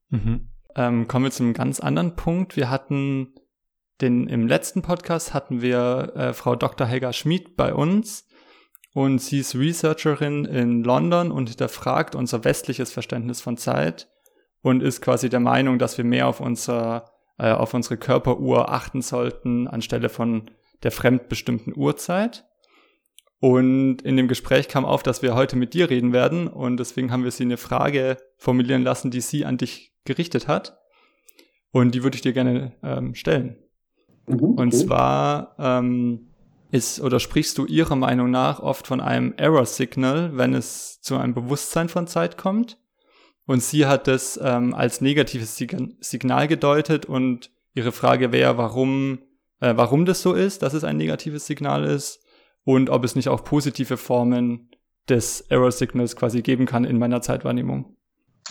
Mhm. 0.09 0.49
Ähm, 0.75 1.07
kommen 1.07 1.25
wir 1.25 1.31
zu 1.31 1.43
einem 1.43 1.53
ganz 1.53 1.79
anderen 1.79 2.15
Punkt. 2.15 2.55
Wir 2.55 2.69
hatten 2.69 3.33
den 4.01 4.27
im 4.27 4.47
letzten 4.47 4.81
Podcast 4.81 5.33
hatten 5.33 5.61
wir 5.61 6.13
äh, 6.15 6.33
Frau 6.33 6.55
Dr. 6.55 6.85
Helga 6.85 7.13
Schmid 7.13 7.55
bei 7.55 7.73
uns 7.73 8.27
und 8.93 9.19
sie 9.19 9.39
ist 9.39 9.55
Researcherin 9.55 10.45
in 10.45 10.83
London 10.83 11.31
und 11.31 11.49
hinterfragt 11.49 12.15
unser 12.15 12.43
westliches 12.43 12.91
Verständnis 12.91 13.41
von 13.41 13.57
Zeit 13.57 14.07
und 14.61 14.83
ist 14.83 15.01
quasi 15.01 15.29
der 15.29 15.39
Meinung, 15.39 15.79
dass 15.79 15.97
wir 15.97 16.05
mehr 16.05 16.27
auf 16.27 16.39
unser 16.39 17.05
äh, 17.39 17.51
auf 17.51 17.73
unsere 17.73 17.97
Körperuhr 17.97 18.71
achten 18.71 19.01
sollten 19.01 19.67
anstelle 19.67 20.09
von 20.09 20.51
der 20.83 20.91
fremdbestimmten 20.91 21.75
Uhrzeit. 21.75 22.45
Und 23.39 24.01
in 24.01 24.17
dem 24.17 24.27
Gespräch 24.27 24.67
kam 24.67 24.83
auf, 24.83 25.03
dass 25.03 25.21
wir 25.21 25.35
heute 25.35 25.55
mit 25.55 25.73
dir 25.73 25.89
reden 25.89 26.11
werden 26.11 26.47
und 26.47 26.77
deswegen 26.77 27.11
haben 27.11 27.23
wir 27.23 27.31
sie 27.31 27.43
eine 27.43 27.57
Frage 27.57 28.17
formulieren 28.37 28.81
lassen, 28.81 29.11
die 29.11 29.21
sie 29.21 29.45
an 29.45 29.57
dich 29.57 29.93
gerichtet 30.05 30.47
hat. 30.47 30.79
Und 31.71 31.93
die 31.93 32.03
würde 32.03 32.15
ich 32.15 32.21
dir 32.21 32.33
gerne 32.33 32.73
ähm, 32.81 33.13
stellen. 33.13 33.57
Mhm, 34.25 34.43
okay. 34.43 34.61
Und 34.61 34.71
zwar 34.71 35.55
ähm, 35.59 36.29
ist 36.71 36.99
oder 36.99 37.19
sprichst 37.19 37.57
du 37.59 37.65
ihrer 37.65 37.95
Meinung 37.95 38.31
nach 38.31 38.59
oft 38.59 38.87
von 38.87 38.99
einem 38.99 39.35
Error 39.37 39.65
Signal, 39.65 40.35
wenn 40.35 40.55
es 40.55 40.99
zu 41.01 41.17
einem 41.17 41.35
Bewusstsein 41.35 41.89
von 41.89 42.07
Zeit 42.07 42.37
kommt. 42.37 42.79
Und 43.45 43.61
sie 43.61 43.85
hat 43.85 44.07
das 44.07 44.39
ähm, 44.43 44.73
als 44.73 44.99
negatives 44.99 45.55
Signal 45.55 46.47
gedeutet 46.47 47.05
und 47.05 47.51
ihre 47.75 47.91
Frage 47.91 48.31
wäre, 48.31 48.57
warum, 48.57 49.19
äh, 49.59 49.73
warum 49.77 50.05
das 50.05 50.23
so 50.23 50.33
ist, 50.33 50.63
dass 50.63 50.73
es 50.73 50.83
ein 50.83 50.97
negatives 50.97 51.45
Signal 51.45 51.85
ist 51.85 52.26
und 52.67 52.89
ob 52.89 53.05
es 53.05 53.15
nicht 53.15 53.29
auch 53.29 53.45
positive 53.45 53.95
Formen 53.95 54.69
des 55.07 55.39
Error 55.49 55.71
Signals 55.71 56.17
quasi 56.17 56.41
geben 56.41 56.65
kann 56.65 56.83
in 56.83 56.99
meiner 56.99 57.21
Zeitwahrnehmung. 57.21 57.95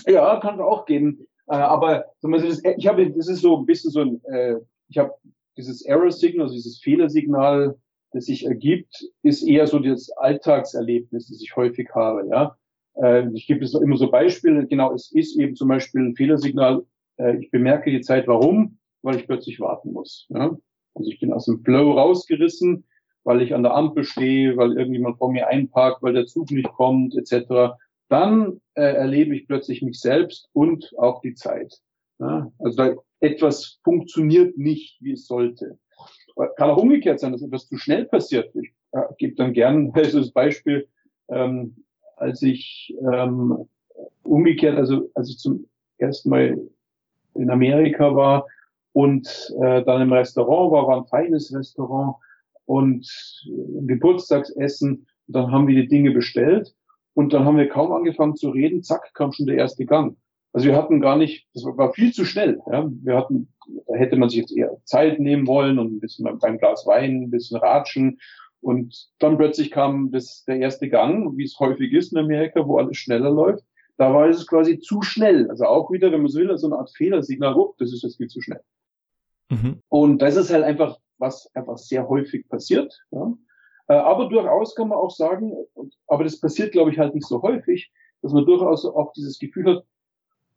Ja, 0.07 0.41
kann 0.41 0.55
es 0.55 0.61
auch 0.63 0.87
geben. 0.87 1.27
Äh, 1.49 1.57
aber 1.57 2.07
ich 2.23 2.87
habe, 2.87 3.11
das 3.11 3.29
ist 3.29 3.43
so 3.43 3.59
ein 3.59 3.67
bisschen 3.67 3.91
so 3.91 4.01
ein, 4.01 4.25
äh, 4.25 4.55
ich 4.89 4.97
habe 4.97 5.13
dieses 5.59 5.85
Error 5.85 6.11
Signal, 6.11 6.49
dieses 6.49 6.81
Fehlersignal, 6.81 7.77
das 8.13 8.25
sich 8.25 8.47
ergibt, 8.47 9.07
ist 9.23 9.43
eher 9.43 9.67
so 9.67 9.81
das 9.81 10.09
Alltagserlebnis, 10.17 11.29
das 11.29 11.43
ich 11.43 11.55
häufig 11.55 11.91
habe. 11.95 12.27
Ja, 12.31 12.57
äh, 12.95 13.29
ich 13.35 13.47
gebe 13.47 13.63
es 13.63 13.75
immer 13.75 13.99
so 13.99 14.11
Beispiele. 14.11 14.67
Genau, 14.67 14.95
es 14.95 15.13
ist 15.13 15.39
eben 15.39 15.57
zum 15.57 15.69
Beispiel 15.69 16.01
ein 16.01 16.17
Fehlersignal. 16.17 16.87
ich 17.39 17.51
bemerke 17.51 17.91
die 17.91 18.01
Zeit, 18.01 18.27
warum? 18.29 18.79
Weil 19.03 19.17
ich 19.17 19.27
plötzlich 19.27 19.61
warten 19.61 19.93
muss. 19.93 20.27
Ja? 20.31 20.57
Also 20.95 21.11
ich 21.11 21.21
bin 21.21 21.35
aus 21.35 21.45
dem 21.45 21.63
Flow 21.63 21.93
rausgerissen 21.93 22.85
weil 23.27 23.43
ich 23.43 23.55
an 23.55 23.65
der 23.65 23.75
Ampel 23.75 24.05
stehe, 24.05 24.57
weil 24.57 24.79
irgendjemand 24.79 25.19
vor 25.19 25.33
mir 25.33 25.49
einparkt, 25.49 26.01
weil 26.01 26.13
der 26.13 26.27
Zug 26.27 26.51
nicht 26.53 26.73
kommt, 26.73 27.17
etc., 27.17 27.75
dann 28.09 28.61
äh, 28.75 28.83
erlebe 28.83 29.35
ich 29.35 29.49
plötzlich 29.49 29.83
mich 29.83 29.99
selbst 29.99 30.49
und 30.53 30.93
auch 30.97 31.21
die 31.23 31.35
Zeit. 31.35 31.75
Ja? 32.21 32.53
Also 32.61 32.77
da 32.77 32.95
etwas 33.19 33.81
funktioniert 33.83 34.57
nicht, 34.57 34.99
wie 35.01 35.13
es 35.13 35.27
sollte. 35.27 35.77
Kann 36.57 36.71
auch 36.71 36.77
umgekehrt 36.77 37.19
sein, 37.19 37.33
dass 37.33 37.43
etwas 37.43 37.67
zu 37.67 37.77
schnell 37.79 38.05
passiert. 38.05 38.55
Ich 38.55 38.73
äh, 38.93 39.03
gebe 39.19 39.35
dann 39.35 39.53
gern 39.53 39.93
das 39.93 40.31
Beispiel, 40.31 40.87
ähm, 41.29 41.85
als 42.17 42.43
ich 42.43 42.97
ähm, 43.13 43.69
umgekehrt, 44.23 44.79
also 44.79 45.11
als 45.15 45.31
ich 45.31 45.39
zum 45.39 45.67
ersten 45.99 46.31
Mal 46.31 46.61
in 47.35 47.51
Amerika 47.51 48.15
war 48.15 48.47
und 48.93 49.53
äh, 49.61 49.83
dann 49.83 50.03
im 50.03 50.13
Restaurant 50.13 50.71
war, 50.71 50.87
war 50.87 50.99
ein 50.99 51.07
feines 51.07 51.53
Restaurant 51.53 52.17
und 52.67 53.09
Geburtstagsessen. 53.87 55.07
Und 55.27 55.37
dann 55.37 55.51
haben 55.51 55.67
wir 55.67 55.75
die 55.75 55.89
Dinge 55.89 56.11
bestellt 56.11 56.75
und 57.15 57.33
dann 57.33 57.45
haben 57.45 57.57
wir 57.57 57.69
kaum 57.69 57.93
angefangen 57.93 58.37
zu 58.37 58.51
reden, 58.51 58.83
zack, 58.83 59.15
kam 59.15 59.33
schon 59.33 59.47
der 59.47 59.57
erste 59.57 59.87
Gang. 59.87 60.17
Also 60.53 60.69
wir 60.69 60.77
hatten 60.77 61.01
gar 61.01 61.17
nicht, 61.17 61.47
das 61.55 61.65
war 61.65 61.93
viel 61.93 62.13
zu 62.13 62.25
schnell. 62.25 62.61
Ja. 62.71 62.89
Wir 63.03 63.17
hatten, 63.17 63.53
da 63.87 63.95
hätte 63.95 64.17
man 64.17 64.29
sich 64.29 64.39
jetzt 64.39 64.57
eher 64.57 64.77
Zeit 64.85 65.19
nehmen 65.19 65.47
wollen 65.47 65.79
und 65.79 65.95
ein 65.95 66.01
bisschen 66.01 66.27
beim 66.39 66.59
Glas 66.59 66.87
Wein, 66.87 67.23
ein 67.23 67.31
bisschen 67.31 67.59
ratschen. 67.59 68.19
Und 68.61 69.09
dann 69.19 69.37
plötzlich 69.37 69.71
kam 69.71 70.11
das, 70.11 70.45
der 70.45 70.57
erste 70.57 70.89
Gang, 70.89 71.37
wie 71.37 71.45
es 71.45 71.59
häufig 71.61 71.93
ist 71.93 72.13
in 72.13 72.19
Amerika, 72.19 72.67
wo 72.67 72.79
alles 72.79 72.97
schneller 72.97 73.31
läuft. 73.31 73.65
Da 73.99 74.13
war 74.13 74.29
es 74.29 74.47
quasi 74.47 74.79
zu 74.79 75.03
schnell. 75.03 75.49
Also 75.51 75.65
auch 75.65 75.91
wieder, 75.91 76.11
wenn 76.13 76.23
man 76.23 76.31
so 76.31 76.41
will, 76.41 76.57
so 76.57 76.67
eine 76.67 76.79
Art 76.79 76.91
Fehlersignal, 76.97 77.55
oh, 77.55 77.75
das 77.79 77.93
ist 77.93 78.03
jetzt 78.03 78.17
viel 78.17 78.29
zu 78.29 78.41
schnell. 78.41 78.61
Mhm. 79.51 79.83
Und 79.89 80.21
das 80.21 80.37
ist 80.37 80.53
halt 80.53 80.65
einfach 80.65 80.99
was 81.19 81.51
einfach 81.55 81.79
sehr 81.79 82.09
häufig 82.09 82.49
passiert. 82.49 82.97
Ja. 83.11 83.33
Äh, 83.89 83.95
aber 83.95 84.29
durchaus 84.29 84.75
kann 84.75 84.89
man 84.89 84.99
auch 84.99 85.11
sagen, 85.11 85.53
aber 86.07 86.25
das 86.25 86.41
passiert, 86.41 86.73
glaube 86.73 86.91
ich, 86.91 86.99
halt 86.99 87.15
nicht 87.15 87.27
so 87.27 87.43
häufig, 87.43 87.91
dass 88.23 88.33
man 88.33 88.47
durchaus 88.47 88.85
auch 88.85 89.13
dieses 89.13 89.39
Gefühl 89.39 89.77
hat, 89.77 89.85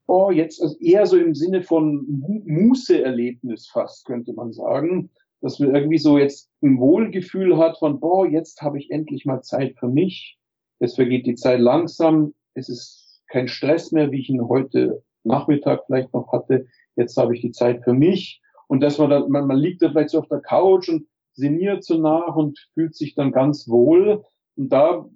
oh, 0.07 0.31
jetzt 0.31 0.61
also 0.61 0.75
eher 0.79 1.05
so 1.05 1.17
im 1.17 1.35
Sinne 1.35 1.61
von 1.61 2.05
Muße-Erlebnis 2.45 3.67
fast, 3.67 4.05
könnte 4.05 4.33
man 4.33 4.51
sagen, 4.51 5.11
dass 5.41 5.59
man 5.59 5.73
irgendwie 5.73 5.99
so 5.99 6.17
jetzt 6.17 6.49
ein 6.61 6.79
Wohlgefühl 6.79 7.57
hat 7.57 7.77
von, 7.77 7.99
boah, 7.99 8.27
jetzt 8.27 8.61
habe 8.61 8.79
ich 8.79 8.89
endlich 8.89 9.25
mal 9.25 9.41
Zeit 9.41 9.77
für 9.77 9.87
mich, 9.87 10.37
es 10.79 10.95
vergeht 10.95 11.27
die 11.27 11.35
Zeit 11.35 11.59
langsam, 11.59 12.33
es 12.55 12.69
ist 12.69 13.21
kein 13.27 13.47
Stress 13.47 13.91
mehr, 13.91 14.11
wie 14.11 14.19
ich 14.19 14.29
ihn 14.29 14.47
heute 14.47 15.03
Nachmittag 15.23 15.85
vielleicht 15.85 16.13
noch 16.13 16.31
hatte, 16.31 16.65
jetzt 16.95 17.15
habe 17.15 17.35
ich 17.35 17.41
die 17.41 17.51
Zeit 17.51 17.83
für 17.83 17.93
mich 17.93 18.41
und 18.69 18.81
dass 18.81 18.99
man 18.99 19.09
dann, 19.09 19.29
man, 19.31 19.47
man 19.47 19.57
liegt 19.57 19.81
da 19.81 19.89
vielleicht 19.89 20.11
so 20.11 20.19
auf 20.19 20.27
der 20.27 20.41
Couch 20.41 20.89
und 20.89 21.07
sinniert 21.33 21.83
so 21.83 21.97
nach 21.97 22.35
und 22.35 22.59
fühlt 22.75 22.95
sich 22.95 23.15
dann 23.15 23.31
ganz 23.31 23.67
wohl. 23.67 24.23
Und 24.55 24.69
da 24.69 25.09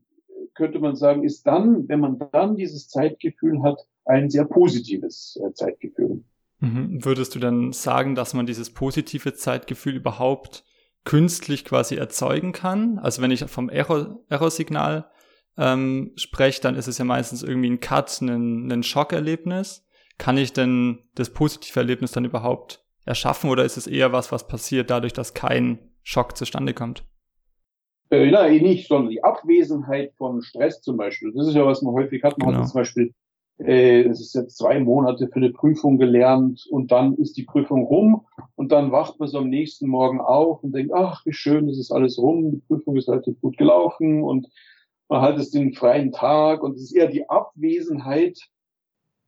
könnte 0.55 0.79
man 0.79 0.95
sagen, 0.95 1.23
ist 1.23 1.45
dann, 1.45 1.87
wenn 1.87 1.99
man 1.99 2.17
dann 2.31 2.55
dieses 2.55 2.89
Zeitgefühl 2.89 3.61
hat, 3.61 3.77
ein 4.05 4.31
sehr 4.31 4.45
positives 4.45 5.39
äh, 5.41 5.53
Zeitgefühl. 5.53 6.23
Mhm. 6.59 7.05
Würdest 7.05 7.35
du 7.35 7.39
dann 7.39 7.73
sagen, 7.73 8.15
dass 8.15 8.33
man 8.33 8.47
dieses 8.47 8.71
positive 8.71 9.35
Zeitgefühl 9.35 9.97
überhaupt 9.97 10.65
künstlich 11.05 11.63
quasi 11.63 11.95
erzeugen 11.95 12.53
kann? 12.53 12.97
Also 12.97 13.21
wenn 13.21 13.31
ich 13.31 13.45
vom 13.45 13.69
Error-Signal 13.69 15.05
ähm, 15.57 16.11
spreche, 16.15 16.61
dann 16.61 16.75
ist 16.75 16.87
es 16.87 16.97
ja 16.97 17.05
meistens 17.05 17.43
irgendwie 17.43 17.69
ein 17.69 17.79
Cut, 17.79 18.19
ein, 18.19 18.71
ein 18.71 18.81
Schockerlebnis. 18.81 19.85
Kann 20.17 20.37
ich 20.37 20.53
denn 20.53 21.03
das 21.13 21.29
positive 21.29 21.79
Erlebnis 21.79 22.13
dann 22.13 22.25
überhaupt 22.25 22.82
erschaffen 23.05 23.49
oder 23.49 23.65
ist 23.65 23.77
es 23.77 23.87
eher 23.87 24.11
was, 24.11 24.31
was 24.31 24.47
passiert 24.47 24.89
dadurch, 24.89 25.13
dass 25.13 25.33
kein 25.33 25.79
Schock 26.03 26.37
zustande 26.37 26.73
kommt? 26.73 27.03
Äh, 28.09 28.29
nein, 28.29 28.61
nicht, 28.61 28.87
sondern 28.87 29.09
die 29.09 29.23
Abwesenheit 29.23 30.13
von 30.17 30.41
Stress 30.41 30.81
zum 30.81 30.97
Beispiel. 30.97 31.31
Das 31.33 31.47
ist 31.47 31.55
ja, 31.55 31.65
was 31.65 31.81
man 31.81 31.93
häufig 31.93 32.23
hat. 32.23 32.37
Man 32.37 32.49
genau. 32.49 32.59
hat 32.61 32.69
zum 32.69 32.79
Beispiel, 32.79 33.13
äh, 33.57 34.01
es 34.03 34.21
ist 34.21 34.35
jetzt 34.35 34.57
zwei 34.57 34.79
Monate 34.79 35.27
für 35.27 35.37
eine 35.37 35.51
Prüfung 35.51 35.97
gelernt 35.97 36.65
und 36.69 36.91
dann 36.91 37.15
ist 37.15 37.37
die 37.37 37.43
Prüfung 37.43 37.83
rum 37.85 38.25
und 38.55 38.71
dann 38.71 38.91
wacht 38.91 39.19
man 39.19 39.29
so 39.29 39.39
am 39.39 39.49
nächsten 39.49 39.87
Morgen 39.87 40.21
auf 40.21 40.63
und 40.63 40.73
denkt, 40.73 40.93
ach, 40.93 41.25
wie 41.25 41.33
schön, 41.33 41.67
das 41.67 41.77
ist 41.77 41.91
alles 41.91 42.17
rum, 42.19 42.51
die 42.51 42.61
Prüfung 42.67 42.97
ist 42.97 43.09
relativ 43.09 43.39
gut 43.41 43.57
gelaufen 43.57 44.21
und 44.23 44.47
man 45.09 45.21
hat 45.21 45.37
es 45.37 45.51
den 45.51 45.73
freien 45.73 46.11
Tag 46.11 46.63
und 46.63 46.75
es 46.75 46.83
ist 46.83 46.95
eher 46.95 47.07
die 47.07 47.29
Abwesenheit 47.29 48.39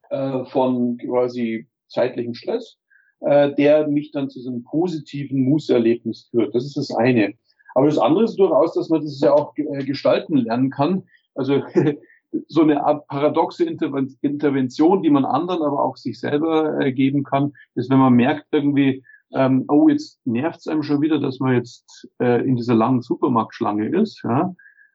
äh, 0.10 0.45
von 0.45 0.97
quasi 0.97 1.68
zeitlichem 1.88 2.34
Stress 2.34 2.78
äh, 3.26 3.54
der 3.56 3.88
mich 3.88 4.12
dann 4.12 4.30
zu 4.30 4.40
so 4.40 4.50
einem 4.50 4.64
positiven 4.64 5.42
Mußerlebnis 5.42 6.28
führt. 6.30 6.54
Das 6.54 6.64
ist 6.64 6.78
das 6.78 6.92
eine. 6.92 7.34
Aber 7.74 7.88
das 7.88 7.98
andere 7.98 8.24
ist 8.24 8.38
durchaus, 8.38 8.74
dass 8.74 8.90
man 8.90 9.02
das 9.02 9.20
ja 9.20 9.34
auch 9.34 9.58
äh, 9.58 9.84
gestalten 9.84 10.38
lernen 10.38 10.70
kann. 10.70 11.04
Also 11.34 11.64
so 12.48 12.62
eine 12.62 12.86
Art 12.86 13.08
paradoxe 13.08 13.66
Intervention, 13.66 15.02
die 15.02 15.10
man 15.10 15.26
anderen, 15.26 15.64
aber 15.64 15.84
auch 15.84 15.98
sich 15.98 16.20
selber 16.20 16.80
äh, 16.80 16.94
geben 16.94 17.24
kann, 17.24 17.54
ist, 17.74 17.90
wenn 17.90 17.98
man 17.98 18.14
merkt 18.14 18.46
irgendwie, 18.52 19.04
ähm, 19.34 19.66
oh, 19.70 19.90
jetzt 19.90 20.20
nervt 20.26 20.60
es 20.60 20.68
einem 20.68 20.84
schon 20.84 21.02
wieder, 21.02 21.20
dass 21.20 21.40
man 21.40 21.56
jetzt 21.56 22.08
äh, 22.20 22.46
in 22.48 22.56
dieser 22.56 22.76
langen 22.76 23.02
Supermarktschlange 23.02 23.88
ist, 23.88 24.22
ja, 24.24 24.54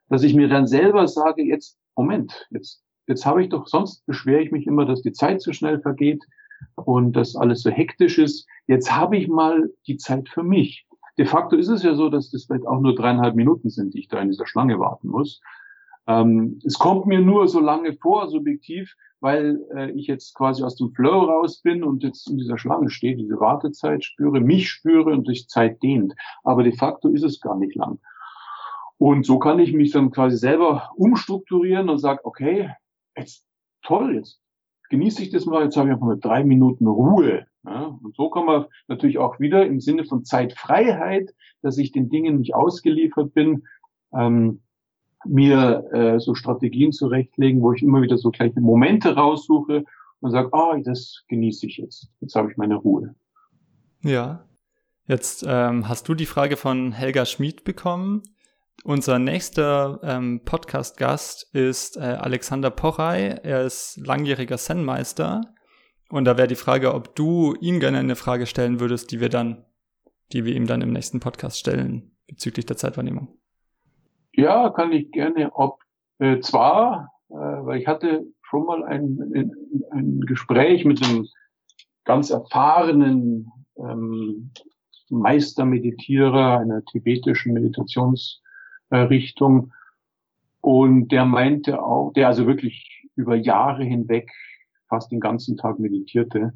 dass 0.09 0.23
ich 0.23 0.35
mir 0.35 0.49
dann 0.49 0.69
selber 0.69 1.09
sage, 1.09 1.43
jetzt, 1.43 1.79
Moment, 1.97 2.47
jetzt, 2.51 2.85
jetzt 3.09 3.27
habe 3.27 3.43
ich 3.43 3.49
doch, 3.49 3.67
sonst 3.67 4.07
beschwere 4.07 4.43
ich 4.43 4.53
mich 4.53 4.69
immer, 4.69 4.87
dass 4.87 5.03
die 5.03 5.13
Zeit 5.13 5.43
zu 5.43 5.53
schnell 5.53 5.81
vergeht 5.81 6.25
und 6.77 7.13
dass 7.15 7.37
alles 7.37 7.63
so 7.63 7.71
hektisch 7.71 8.19
ist. 8.19 8.47
Jetzt 8.67 8.95
habe 8.95 9.17
ich 9.17 9.29
mal 9.29 9.71
die 9.87 9.97
Zeit 9.97 10.29
für 10.29 10.43
mich. 10.43 10.87
De 11.19 11.27
facto 11.27 11.57
ist 11.57 11.69
es 11.69 11.83
ja 11.83 11.95
so, 11.95 12.09
dass 12.09 12.31
das 12.31 12.45
vielleicht 12.45 12.67
auch 12.67 12.81
nur 12.81 12.95
dreieinhalb 12.95 13.35
Minuten 13.35 13.69
sind, 13.69 13.95
die 13.95 14.01
ich 14.01 14.09
da 14.09 14.21
in 14.21 14.29
dieser 14.29 14.47
Schlange 14.47 14.79
warten 14.79 15.09
muss. 15.09 15.41
Ähm, 16.07 16.59
es 16.65 16.79
kommt 16.79 17.07
mir 17.07 17.21
nur 17.21 17.47
so 17.47 17.61
lange 17.61 17.93
vor, 17.95 18.29
subjektiv, 18.29 18.95
weil 19.21 19.61
äh, 19.75 19.91
ich 19.93 20.07
jetzt 20.07 20.35
quasi 20.35 20.63
aus 20.63 20.77
dem 20.77 20.93
Flow 20.93 21.25
raus 21.25 21.61
bin 21.61 21.85
und 21.85 22.03
jetzt 22.03 22.29
in 22.29 22.39
dieser 22.39 22.59
Schlange 22.59 22.91
stehe, 22.91 23.17
diese 23.17 23.39
Wartezeit 23.39 24.05
spüre, 24.05 24.41
mich 24.41 24.71
spüre 24.71 25.13
und 25.13 25.27
sich 25.27 25.47
Zeit 25.49 25.83
dehnt. 25.83 26.15
Aber 26.43 26.63
de 26.63 26.73
facto 26.73 27.09
ist 27.09 27.23
es 27.23 27.41
gar 27.41 27.57
nicht 27.57 27.75
lang. 27.75 27.99
Und 28.97 29.25
so 29.25 29.39
kann 29.39 29.59
ich 29.59 29.73
mich 29.73 29.93
dann 29.93 30.11
quasi 30.11 30.37
selber 30.37 30.91
umstrukturieren 30.97 31.89
und 31.89 31.99
sage, 31.99 32.21
okay, 32.25 32.71
jetzt 33.17 33.47
toll, 33.83 34.15
jetzt 34.17 34.40
genieße 34.91 35.23
ich 35.23 35.31
das 35.31 35.47
mal, 35.47 35.65
jetzt 35.65 35.77
habe 35.77 35.89
ich 35.89 35.95
einfach 35.95 36.07
mal 36.07 36.21
drei 36.21 36.45
Minuten 36.45 36.87
Ruhe. 36.87 37.47
Ja, 37.65 37.99
und 38.03 38.15
so 38.17 38.31
kann 38.31 38.45
man 38.45 38.67
natürlich 38.89 39.19
auch 39.19 39.41
wieder 39.41 39.67
im 39.67 39.81
Sinne 39.81 40.05
von 40.05 40.25
Zeitfreiheit, 40.25 41.35
dass 41.63 41.79
ich 41.79 41.93
den 41.93 42.09
Dingen 42.09 42.39
nicht 42.39 42.55
ausgeliefert 42.55 43.33
bin, 43.35 43.65
ähm, 44.13 44.61
mir 45.27 45.85
äh, 45.93 46.19
so 46.19 46.35
Strategien 46.35 46.93
zurechtlegen, 46.93 47.61
wo 47.61 47.73
ich 47.73 47.83
immer 47.83 48.03
wieder 48.03 48.17
so 48.17 48.31
gleiche 48.31 48.61
Momente 48.61 49.15
raussuche 49.15 49.85
und 50.21 50.31
sage, 50.31 50.49
ah, 50.53 50.73
oh, 50.75 50.83
das 50.83 51.25
genieße 51.29 51.67
ich 51.67 51.77
jetzt. 51.77 52.09
Jetzt 52.21 52.35
habe 52.35 52.51
ich 52.51 52.57
meine 52.57 52.77
Ruhe. 52.77 53.15
Ja. 54.03 54.45
Jetzt 55.07 55.45
ähm, 55.47 55.89
hast 55.89 56.09
du 56.09 56.15
die 56.15 56.27
Frage 56.27 56.57
von 56.57 56.93
Helga 56.93 57.27
Schmid 57.27 57.65
bekommen. 57.65 58.23
Unser 58.85 59.19
nächster 59.19 60.01
ähm, 60.03 60.41
Podcast-Gast 60.45 61.55
ist 61.55 61.99
äh, 61.99 62.01
Alexander 62.01 62.71
Pochey. 62.71 63.35
Er 63.43 63.63
ist 63.63 63.99
langjähriger 63.99 64.57
Zen-Meister. 64.57 65.43
Und 66.09 66.25
da 66.25 66.39
wäre 66.39 66.49
die 66.49 66.55
Frage, 66.55 66.95
ob 66.95 67.15
du 67.15 67.55
ihm 67.61 67.79
gerne 67.79 67.99
eine 67.99 68.17
Frage 68.17 68.47
stellen 68.47 68.81
würdest, 68.81 69.13
die 69.13 69.21
wir 69.21 69.29
dann, 69.29 69.67
die 70.33 70.47
wir 70.47 70.57
ihm 70.57 70.67
dann 70.67 70.81
im 70.81 70.93
nächsten 70.93 71.21
Podcast 71.21 71.59
stellen 71.59 72.17
bezüglich 72.27 72.65
der 72.65 72.79
Zeitwahrnehmung. 72.79 73.29
Ja, 74.33 74.71
kann 74.71 74.93
ich 74.93 75.11
gerne. 75.13 75.51
Ob 75.53 75.81
äh, 76.19 76.41
zwar, 76.41 77.13
äh, 77.29 77.35
weil 77.35 77.81
ich 77.81 77.87
hatte 77.87 78.25
schon 78.43 78.65
mal 78.65 78.83
ein, 78.85 79.19
ein, 79.35 79.53
ein 79.91 80.21
Gespräch 80.23 80.87
mit 80.87 81.05
einem 81.05 81.27
ganz 82.05 82.31
erfahrenen 82.31 83.53
ähm, 83.77 84.53
Meistermeditierer 85.11 86.61
einer 86.61 86.83
tibetischen 86.87 87.53
Meditationsrichtung. 87.53 88.47
Äh, 88.91 89.09
und 90.61 91.09
der 91.09 91.25
meinte 91.25 91.83
auch, 91.83 92.13
der 92.13 92.29
also 92.29 92.47
wirklich 92.47 93.07
über 93.17 93.35
Jahre 93.35 93.85
hinweg 93.85 94.31
fast 94.89 95.11
den 95.11 95.21
ganzen 95.21 95.57
Tag 95.57 95.79
meditierte, 95.79 96.53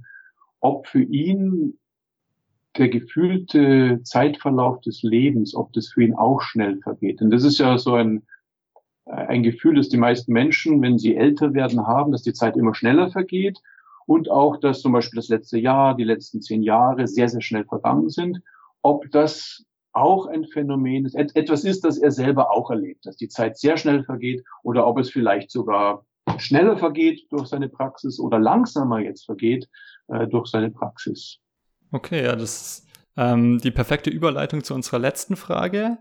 ob 0.61 0.87
für 0.87 1.03
ihn 1.03 1.79
der 2.77 2.89
gefühlte 2.89 4.01
Zeitverlauf 4.03 4.81
des 4.81 5.03
Lebens, 5.03 5.55
ob 5.55 5.73
das 5.73 5.89
für 5.89 6.03
ihn 6.03 6.15
auch 6.15 6.43
schnell 6.43 6.79
vergeht. 6.79 7.23
Und 7.23 7.31
das 7.31 7.45
ist 7.45 7.59
ja 7.59 7.79
so 7.79 7.95
ein, 7.95 8.23
ein 9.07 9.43
Gefühl, 9.43 9.77
dass 9.77 9.89
die 9.89 9.97
meisten 9.97 10.33
Menschen, 10.33 10.83
wenn 10.83 10.99
sie 10.99 11.15
älter 11.15 11.55
werden, 11.55 11.87
haben, 11.87 12.11
dass 12.11 12.23
die 12.23 12.33
Zeit 12.33 12.57
immer 12.57 12.75
schneller 12.75 13.11
vergeht 13.11 13.61
und 14.07 14.31
auch, 14.31 14.59
dass 14.59 14.81
zum 14.81 14.93
Beispiel 14.93 15.19
das 15.19 15.29
letzte 15.29 15.59
Jahr, 15.59 15.97
die 15.97 16.05
letzten 16.05 16.43
zehn 16.43 16.63
Jahre 16.63 17.07
sehr, 17.07 17.29
sehr 17.29 17.43
schnell 17.43 17.65
vergangen 17.65 18.11
sind. 18.11 18.43
Ob 18.83 19.11
das 19.13 19.65
auch 19.95 20.27
ein 20.27 20.45
Phänomen 20.45 21.07
ist, 21.07 21.15
etwas 21.15 21.65
ist, 21.65 21.85
das 21.85 21.99
er 21.99 22.11
selber 22.11 22.51
auch 22.51 22.71
erlebt, 22.71 23.07
dass 23.07 23.17
die 23.17 23.29
Zeit 23.29 23.57
sehr 23.57 23.77
schnell 23.77 24.05
vergeht 24.05 24.45
oder 24.63 24.87
ob 24.87 24.99
es 24.99 25.11
vielleicht 25.11 25.51
sogar 25.51 26.05
schneller 26.39 26.77
vergeht 26.77 27.27
durch 27.31 27.49
seine 27.49 27.69
Praxis 27.69 28.19
oder 28.19 28.39
langsamer 28.39 29.01
jetzt 29.01 29.25
vergeht 29.25 29.69
äh, 30.09 30.27
durch 30.27 30.49
seine 30.49 30.71
Praxis. 30.71 31.39
Okay, 31.93 32.25
ja, 32.25 32.35
das 32.35 32.61
ist 32.61 32.89
ähm, 33.17 33.59
die 33.59 33.71
perfekte 33.71 34.11
Überleitung 34.11 34.65
zu 34.65 34.75
unserer 34.75 34.99
letzten 34.99 35.37
Frage, 35.37 35.99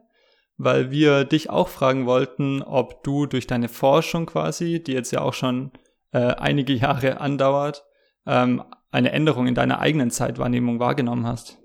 weil 0.58 0.92
wir 0.92 1.26
dich 1.26 1.50
auch 1.50 1.68
fragen 1.68 2.06
wollten, 2.06 2.62
ob 2.62 3.04
du 3.04 3.26
durch 3.26 3.48
deine 3.48 3.70
Forschung 3.70 4.26
quasi, 4.26 4.82
die 4.84 4.94
jetzt 4.94 5.12
ja 5.12 5.22
auch 5.22 5.34
schon 5.34 5.72
äh, 6.12 6.20
einige 6.20 6.74
Jahre 6.74 7.22
andauert, 7.22 7.86
ähm, 8.26 8.64
eine 8.92 9.12
Änderung 9.12 9.48
in 9.48 9.56
deiner 9.56 9.80
eigenen 9.80 10.12
Zeitwahrnehmung 10.12 10.80
wahrgenommen 10.80 11.28
hast. 11.28 11.63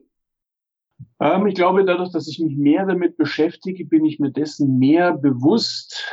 Ähm, 1.20 1.46
ich 1.46 1.55
glaube, 1.55 1.84
dadurch, 1.84 2.11
dass 2.11 2.28
ich 2.28 2.38
mich 2.38 2.57
mehr 2.57 2.86
damit 2.86 3.16
beschäftige, 3.16 3.84
bin 3.84 4.05
ich 4.05 4.18
mir 4.18 4.30
dessen 4.30 4.78
mehr 4.78 5.12
bewusst. 5.16 6.05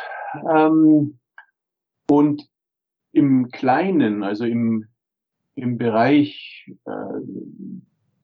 Ähm, 0.50 1.20
und 2.10 2.48
im 3.12 3.50
Kleinen, 3.50 4.24
also 4.24 4.46
im, 4.46 4.86
im 5.56 5.78
Bereich 5.78 6.72
äh, 6.86 7.22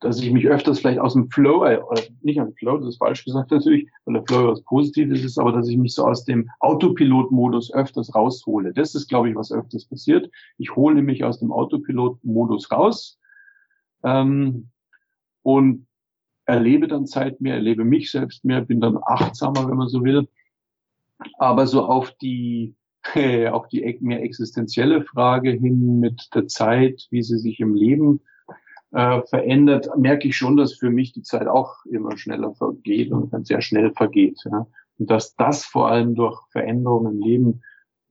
dass 0.02 0.20
ich 0.20 0.32
mich 0.32 0.48
öfters 0.48 0.80
vielleicht 0.80 1.00
aus 1.00 1.14
dem 1.14 1.30
Flow, 1.30 1.64
äh, 1.64 1.80
nicht 2.22 2.42
aus 2.42 2.50
dem 2.50 2.56
Flow, 2.56 2.78
das 2.78 2.90
ist 2.90 2.98
falsch 2.98 3.24
gesagt 3.24 3.52
natürlich, 3.52 3.88
weil 4.06 4.16
der 4.16 4.24
Flow 4.24 4.52
was 4.52 4.62
Positives 4.64 5.24
ist, 5.24 5.38
aber 5.38 5.52
dass 5.52 5.70
ich 5.70 5.78
mich 5.78 5.94
so 5.94 6.06
aus 6.06 6.26
dem 6.26 6.50
Autopilot-Modus 6.60 7.72
öfters 7.74 8.14
raushole. 8.14 8.74
Das 8.74 8.96
ist, 8.96 9.08
glaube 9.08 9.30
ich, 9.30 9.36
was 9.36 9.52
öfters 9.52 9.86
passiert. 9.86 10.30
Ich 10.58 10.76
hole 10.76 11.02
mich 11.02 11.24
aus 11.24 11.40
dem 11.40 11.52
Autopilot-Modus 11.52 12.72
raus 12.72 13.20
ähm, 14.04 14.70
und 15.44 15.86
erlebe 16.52 16.88
dann 16.88 17.08
Zeit 17.08 17.42
mehr, 17.42 17.56
erlebe 17.56 17.84
mich 17.84 18.12
selbst 18.12 18.44
mehr, 18.44 18.62
bin 18.62 18.82
dann 18.82 18.98
achtsamer, 19.02 19.68
wenn 19.68 19.78
man 19.78 19.88
so 19.88 20.04
will. 20.04 20.28
Aber 21.38 21.68
so 21.68 21.86
auf 21.86 22.12
die 22.22 22.76
auf 23.52 23.68
die 23.68 23.98
mehr 24.02 24.22
existenzielle 24.22 25.04
Frage 25.04 25.52
hin 25.52 26.00
mit 26.00 26.30
der 26.36 26.48
Zeit, 26.48 27.08
wie 27.10 27.24
sie 27.24 27.40
sich 27.40 27.60
im 27.60 27.74
Leben 27.74 28.22
äh, 28.92 29.22
verändert, 29.24 29.90
merke 29.98 30.28
ich 30.28 30.38
schon, 30.38 30.56
dass 30.56 30.74
für 30.74 30.92
mich 30.92 31.12
die 31.14 31.24
Zeit 31.24 31.48
auch 31.48 31.84
immer 31.86 32.16
schneller 32.18 32.54
vergeht 32.54 33.12
und 33.12 33.34
dann 33.34 33.44
sehr 33.44 33.62
schnell 33.62 33.92
vergeht. 33.94 34.40
Ja. 34.46 34.68
Und 35.00 35.10
dass 35.10 35.36
das 35.36 35.66
vor 35.66 35.88
allem 35.90 36.14
durch 36.14 36.40
Veränderungen 36.52 37.16
im 37.16 37.22
Leben 37.22 37.62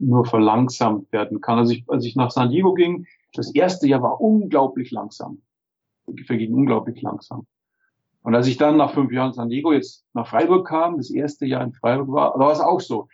nur 0.00 0.24
verlangsamt 0.24 1.12
werden 1.12 1.40
kann. 1.40 1.58
Also 1.58 1.72
ich, 1.72 1.84
als 1.88 2.04
ich 2.04 2.16
nach 2.16 2.32
San 2.32 2.50
Diego 2.50 2.74
ging, 2.74 3.06
das 3.34 3.54
erste 3.54 3.86
Jahr 3.86 4.02
war 4.02 4.20
unglaublich 4.20 4.90
langsam. 4.90 5.42
Verging 6.26 6.52
unglaublich 6.52 7.00
langsam. 7.02 7.46
Und 8.22 8.34
als 8.34 8.46
ich 8.46 8.56
dann 8.56 8.76
nach 8.76 8.92
fünf 8.92 9.12
Jahren 9.12 9.32
San 9.32 9.48
Diego 9.48 9.72
jetzt 9.72 10.04
nach 10.12 10.26
Freiburg 10.26 10.66
kam, 10.66 10.98
das 10.98 11.10
erste 11.10 11.46
Jahr 11.46 11.64
in 11.64 11.72
Freiburg 11.72 12.12
war, 12.12 12.32
da 12.34 12.40
war 12.40 12.52
es 12.52 12.60
auch 12.60 12.80
so. 12.80 13.08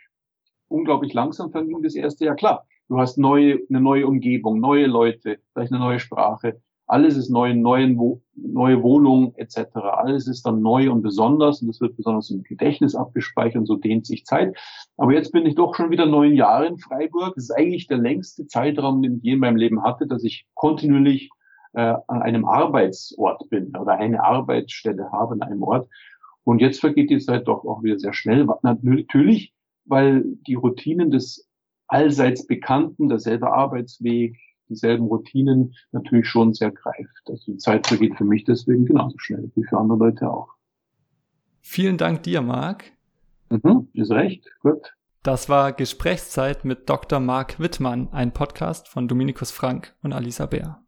Unglaublich 0.67 1.13
langsam 1.13 1.51
verging 1.51 1.81
das 1.81 1.95
erste 1.95 2.25
Jahr. 2.25 2.35
Klar, 2.35 2.65
du 2.89 2.97
hast 2.97 3.17
neue, 3.17 3.59
eine 3.69 3.79
neue 3.79 4.05
Umgebung, 4.05 4.59
neue 4.59 4.85
Leute, 4.87 5.39
vielleicht 5.53 5.71
eine 5.71 5.79
neue 5.79 5.99
Sprache, 5.99 6.59
alles 6.87 7.17
ist 7.17 7.29
neu, 7.29 7.53
neuen, 7.53 7.99
neue 8.33 8.81
Wohnung 8.81 9.33
etc. 9.35 9.75
Alles 9.75 10.25
ist 10.27 10.45
dann 10.45 10.61
neu 10.61 10.89
und 10.89 11.01
besonders 11.01 11.61
und 11.61 11.67
das 11.67 11.81
wird 11.81 11.97
besonders 11.97 12.29
im 12.29 12.43
Gedächtnis 12.43 12.95
abgespeichert 12.95 13.57
und 13.57 13.65
so 13.65 13.75
dehnt 13.75 14.05
sich 14.05 14.25
Zeit. 14.25 14.55
Aber 14.95 15.11
jetzt 15.11 15.33
bin 15.33 15.45
ich 15.45 15.55
doch 15.55 15.75
schon 15.75 15.91
wieder 15.91 16.05
neun 16.05 16.33
Jahre 16.33 16.65
in 16.67 16.77
Freiburg. 16.77 17.35
Das 17.35 17.45
ist 17.45 17.51
eigentlich 17.51 17.87
der 17.87 17.97
längste 17.97 18.47
Zeitraum, 18.47 19.01
den 19.01 19.17
ich 19.17 19.23
je 19.23 19.33
in 19.33 19.39
meinem 19.39 19.57
Leben 19.57 19.83
hatte, 19.83 20.07
dass 20.07 20.23
ich 20.23 20.45
kontinuierlich 20.53 21.29
äh, 21.77 21.95
an 22.07 22.23
einem 22.23 22.45
Arbeitsort 22.45 23.49
bin 23.51 23.75
oder 23.77 23.93
eine 23.99 24.23
Arbeitsstelle 24.23 25.11
habe 25.11 25.35
an 25.35 25.43
einem 25.43 25.61
Ort. 25.61 25.87
Und 26.43 26.59
jetzt 26.59 26.79
vergeht 26.79 27.11
die 27.11 27.19
Zeit 27.19 27.47
doch 27.47 27.65
auch 27.65 27.83
wieder 27.83 27.99
sehr 27.99 28.13
schnell. 28.13 28.47
Natürlich, 28.63 29.53
weil 29.85 30.23
die 30.47 30.55
Routinen 30.55 31.11
des 31.11 31.47
allseits 31.87 32.47
Bekannten, 32.47 33.09
derselbe 33.09 33.53
Arbeitsweg, 33.53 34.35
dieselben 34.69 35.05
Routinen 35.05 35.75
natürlich 35.91 36.27
schon 36.27 36.55
sehr 36.55 36.71
greift. 36.71 37.29
Also 37.29 37.51
die 37.51 37.57
Zeit 37.57 37.85
vergeht 37.85 38.15
für 38.17 38.25
mich 38.25 38.43
deswegen 38.43 38.85
genauso 38.85 39.17
schnell 39.19 39.51
wie 39.53 39.63
für 39.63 39.77
andere 39.77 39.99
Leute 39.99 40.31
auch. 40.31 40.49
Vielen 41.61 41.97
Dank 41.97 42.23
dir, 42.23 42.41
Marc. 42.41 42.85
Mhm, 43.49 43.87
ist 43.93 44.11
recht, 44.11 44.49
gut. 44.61 44.95
Das 45.21 45.47
war 45.47 45.73
Gesprächszeit 45.73 46.65
mit 46.65 46.89
Dr. 46.89 47.19
Marc 47.19 47.59
Wittmann, 47.59 48.09
ein 48.11 48.31
Podcast 48.31 48.87
von 48.87 49.07
Dominikus 49.07 49.51
Frank 49.51 49.95
und 50.01 50.13
Alisa 50.13 50.47
Bär. 50.47 50.86